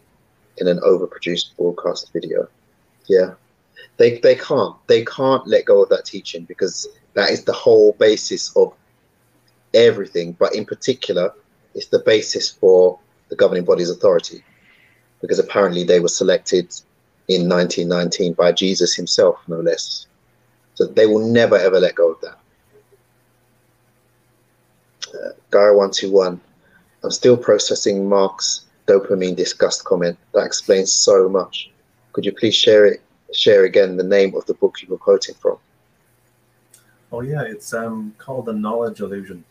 [0.60, 2.48] in an overproduced broadcast video.
[3.08, 3.34] Yeah,
[3.98, 7.94] they they can't they can't let go of that teaching because that is the whole
[7.94, 8.74] basis of
[9.74, 10.34] everything.
[10.34, 11.34] But in particular,
[11.76, 13.00] it's the basis for
[13.30, 14.44] the governing body's authority
[15.22, 16.74] because apparently they were selected
[17.28, 20.08] in 1919 by Jesus himself, no less.
[20.76, 22.38] So they will never ever let go of that.
[25.14, 26.40] Uh, Guy121,
[27.04, 30.18] I'm still processing Mark's dopamine disgust comment.
[30.34, 31.72] That explains so much.
[32.14, 33.02] Could you please share it?
[33.34, 35.58] Share again the name of the book you were quoting from.
[37.12, 39.44] Oh yeah, it's um called the Knowledge Illusion.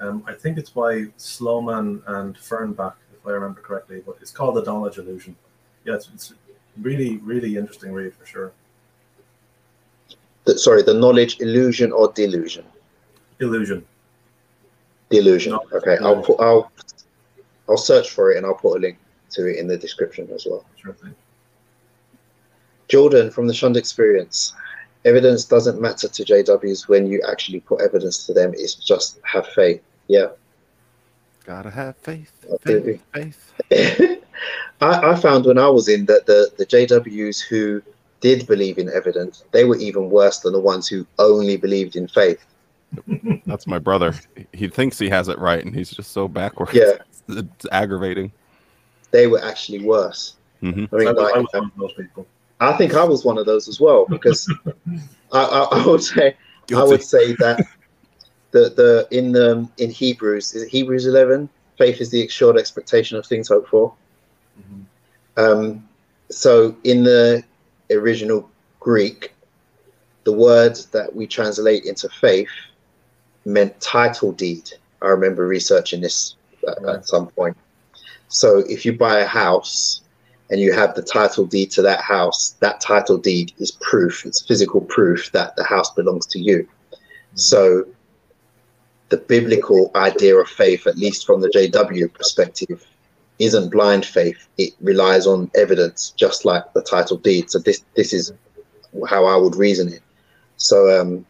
[0.00, 4.02] Um, I think it's by Sloman and Fernbach, if I remember correctly.
[4.04, 5.36] But it's called the Knowledge Illusion.
[5.84, 6.34] Yeah, it's, it's
[6.80, 8.52] really really interesting read for sure.
[10.44, 12.64] The, sorry, the knowledge illusion or delusion?
[13.38, 13.84] Illusion.
[15.10, 15.52] Delusion.
[15.52, 16.72] No, Okay, I'll put I'll
[17.70, 18.98] I'll search for it and I'll put a link
[19.30, 20.64] to it in the description as well.
[20.76, 21.14] Sure thing.
[22.88, 24.52] Jordan from the Shunned Experience.
[25.04, 28.52] Evidence doesn't matter to JWs when you actually put evidence to them.
[28.54, 29.80] It's just have faith.
[30.08, 30.26] Yeah.
[31.46, 32.32] Gotta have faith.
[32.52, 33.00] Absolutely.
[33.14, 33.52] Faith.
[33.70, 34.24] faith.
[34.80, 37.80] I, I found when I was in that the, the JWs who
[38.20, 42.08] did believe in evidence, they were even worse than the ones who only believed in
[42.08, 42.44] faith.
[43.46, 44.14] That's my brother.
[44.52, 46.74] He thinks he has it right, and he's just so backwards.
[46.74, 46.98] Yeah.
[47.30, 48.32] It's, it's aggravating.
[49.10, 50.34] They were actually worse.
[50.60, 52.26] hmm I mean, I, like, I was one of those people.
[52.60, 54.52] I think I was one of those as well because
[55.32, 56.36] I, I, I would say
[56.76, 57.66] I would say that
[58.50, 61.48] the the in the in Hebrews is it Hebrews eleven
[61.78, 63.94] faith is the assured expectation of things hoped for.
[64.60, 64.84] Mhm.
[65.36, 65.88] Um,
[66.30, 67.42] so in the
[67.90, 68.48] original
[68.80, 69.32] Greek,
[70.24, 72.50] the word that we translate into faith
[73.46, 74.70] meant title deed.
[75.02, 76.34] I remember researching this
[76.68, 76.96] at, Right.
[76.96, 77.56] at some point.
[78.28, 80.02] So if you buy a house
[80.50, 84.46] and you have the title deed to that house, that title deed is proof, it's
[84.46, 86.68] physical proof that the house belongs to you.
[87.34, 87.86] So
[89.08, 92.84] the biblical idea of faith, at least from the JW perspective,
[93.38, 94.48] isn't blind faith.
[94.58, 97.50] It relies on evidence, just like the title deed.
[97.50, 98.32] So this this is
[99.08, 100.02] how I would reason it.
[100.56, 101.26] So um,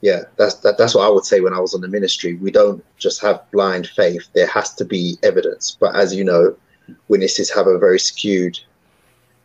[0.00, 2.34] yeah, that's that, that's what I would say when I was on the ministry.
[2.34, 4.28] We don't just have blind faith.
[4.32, 5.76] There has to be evidence.
[5.78, 6.56] But as you know,
[7.08, 8.58] witnesses have a very skewed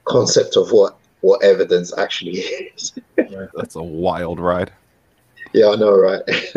[0.05, 2.31] concept of what what evidence actually
[2.75, 2.93] is.
[3.55, 4.71] That's a wild ride.
[5.53, 6.21] Yeah, I know, right?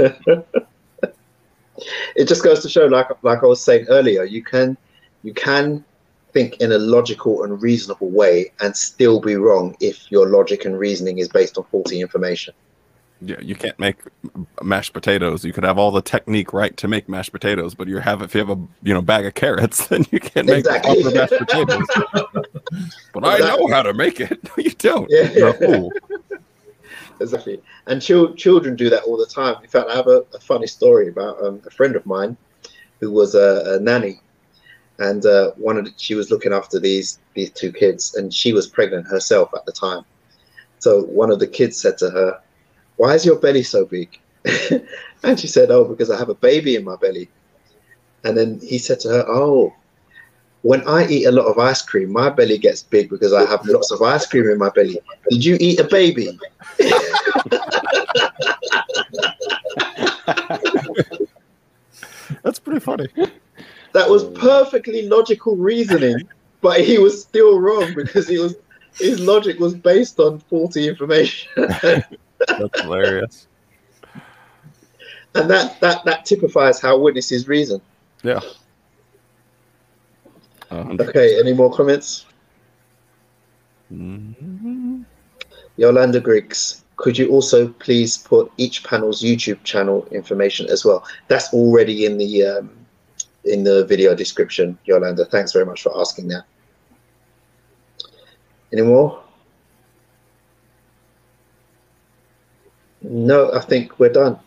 [2.16, 4.76] it just goes to show, like like I was saying earlier, you can
[5.22, 5.84] you can
[6.32, 10.78] think in a logical and reasonable way and still be wrong if your logic and
[10.78, 12.52] reasoning is based on faulty information.
[13.22, 13.96] Yeah, you can't make
[14.62, 15.44] mashed potatoes.
[15.44, 18.34] You could have all the technique right to make mashed potatoes, but you have if
[18.34, 21.02] you have a you know bag of carrots, then you can't make Exactly.
[21.14, 21.86] mashed potatoes.
[23.12, 24.44] but I know how to make it.
[24.44, 25.10] No, you don't.
[25.10, 25.30] Yeah.
[25.32, 25.92] You're a fool.
[27.20, 27.62] Exactly.
[27.86, 29.56] And chil- children do that all the time.
[29.62, 32.36] In fact, I have a, a funny story about um, a friend of mine
[33.00, 34.20] who was a, a nanny,
[34.98, 38.52] and uh, one of the, she was looking after these these two kids, and she
[38.52, 40.04] was pregnant herself at the time.
[40.80, 42.40] So one of the kids said to her,
[42.96, 44.18] "Why is your belly so big?"
[45.22, 47.28] and she said, "Oh, because I have a baby in my belly."
[48.24, 49.74] And then he said to her, "Oh."
[50.62, 53.64] When I eat a lot of ice cream, my belly gets big because I have
[53.66, 54.98] lots of ice cream in my belly.
[55.30, 56.36] Did you eat a baby?
[62.42, 63.06] That's pretty funny.
[63.92, 66.28] That was perfectly logical reasoning,
[66.60, 68.56] but he was still wrong because he was
[68.94, 71.50] his logic was based on faulty information,
[72.46, 73.46] That's hilarious.
[75.34, 77.80] and that that that typifies how witnesses reason.
[78.22, 78.40] Yeah.
[80.70, 82.26] Um, Okay, any more comments?
[83.92, 85.04] mhm.
[85.76, 91.04] Yolanda Griggs, could you also please put each panel's YouTube channel information as well?
[91.28, 92.70] That's already in the um,
[93.44, 95.24] in the video description, Yolanda.
[95.26, 96.44] Thanks very much for asking that.
[98.72, 99.22] Any more?
[103.08, 104.38] No, I think we're done.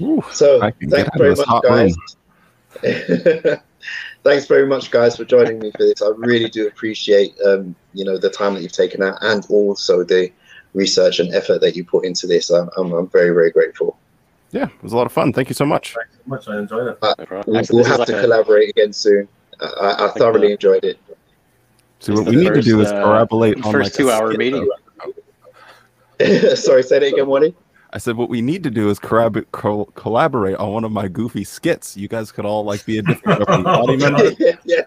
[0.00, 1.94] Ooh, So I can thanks get out of very much,
[2.82, 3.58] guys.
[4.24, 6.02] thanks very much, guys, for joining me for this.
[6.02, 10.02] I really do appreciate um, you know the time that you've taken out and also
[10.02, 10.30] the
[10.74, 12.50] research and effort that you put into this.
[12.50, 13.96] I'm, I'm, I'm very very grateful.
[14.50, 15.32] yeah, it was a lot of fun.
[15.32, 15.94] Thank you so much.
[15.94, 16.48] Thanks so much.
[16.48, 16.98] I enjoyed it.
[17.02, 17.14] No.
[17.46, 19.28] We'll, Actually, we'll have like to a- collaborate again soon.
[19.60, 20.98] I, I, I thoroughly enjoyed it.
[22.00, 23.96] So what the we need to do is first, uh, corroborate on First like a
[23.98, 24.64] two-hour meeting.
[24.64, 24.76] though.
[26.56, 27.54] Sorry, say that again, Wally.
[27.94, 31.08] I said what we need to do is corrab- co- collaborate on one of my
[31.08, 31.94] goofy skits.
[31.96, 34.30] You guys could all like be a different different body member.
[34.64, 34.82] yeah.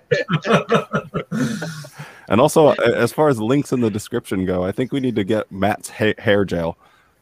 [2.28, 5.24] And also, as far as links in the description go, I think we need to
[5.24, 6.76] get Matt's ha- hair gel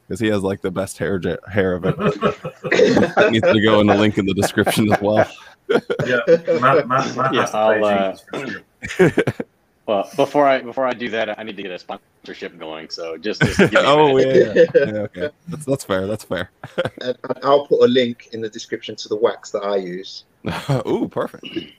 [0.08, 1.98] because he has like the best hair ge- hair of it.
[1.98, 5.30] that needs to go in the link in the description as well.
[6.06, 6.20] yeah,
[6.62, 8.48] Matt, Matt, Matt Yeah, has to I'll, play uh, for
[9.12, 9.24] sure.
[9.86, 12.90] Well, before I before I do that, I need to get a sponsorship going.
[12.90, 14.54] So just, just give me a oh yeah, yeah.
[14.76, 15.30] yeah, okay.
[15.50, 16.08] That's that's fair.
[16.08, 16.52] That's fair.
[17.02, 20.24] And I'll put a link in the description to the wax that I use.
[20.88, 21.44] Ooh, perfect.
[21.44, 21.74] We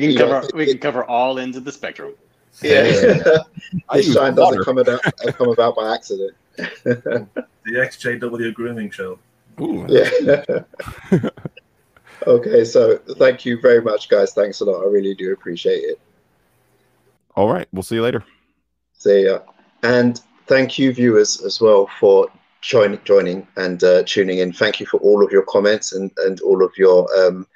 [0.00, 0.18] can Yeah.
[0.18, 2.14] cover we can cover all ends of the spectrum.
[2.62, 3.42] yeah.
[3.90, 6.34] I this shine doesn't come about uh, come about by accident.
[6.84, 7.26] The
[7.66, 9.18] XJW grooming show.
[9.60, 10.44] Ooh, Yeah.
[12.26, 14.32] Okay, so thank you very much, guys.
[14.32, 14.84] Thanks a lot.
[14.84, 16.00] I really do appreciate it.
[17.34, 18.24] All right, we'll see you later.
[18.92, 19.40] See ya.
[19.82, 22.28] And thank you, viewers, as well, for
[22.62, 24.52] join, joining and uh, tuning in.
[24.52, 27.46] Thank you for all of your comments and, and all of your um,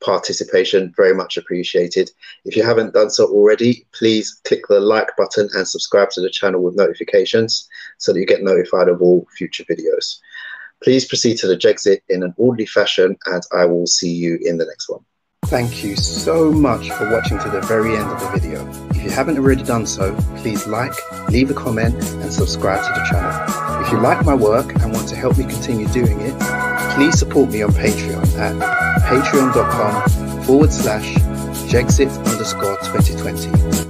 [0.00, 0.92] participation.
[0.96, 2.10] Very much appreciated.
[2.44, 6.30] If you haven't done so already, please click the like button and subscribe to the
[6.30, 7.68] channel with notifications
[7.98, 10.18] so that you get notified of all future videos.
[10.82, 14.58] Please proceed to the Jexit in an orderly fashion, and I will see you in
[14.58, 15.04] the next one.
[15.46, 18.88] Thank you so much for watching to the very end of the video.
[18.90, 20.94] If you haven't already done so, please like,
[21.28, 23.84] leave a comment, and subscribe to the channel.
[23.84, 26.38] If you like my work and want to help me continue doing it,
[26.94, 31.14] please support me on Patreon at patreon.com forward slash
[31.68, 33.89] Jexit underscore 2020.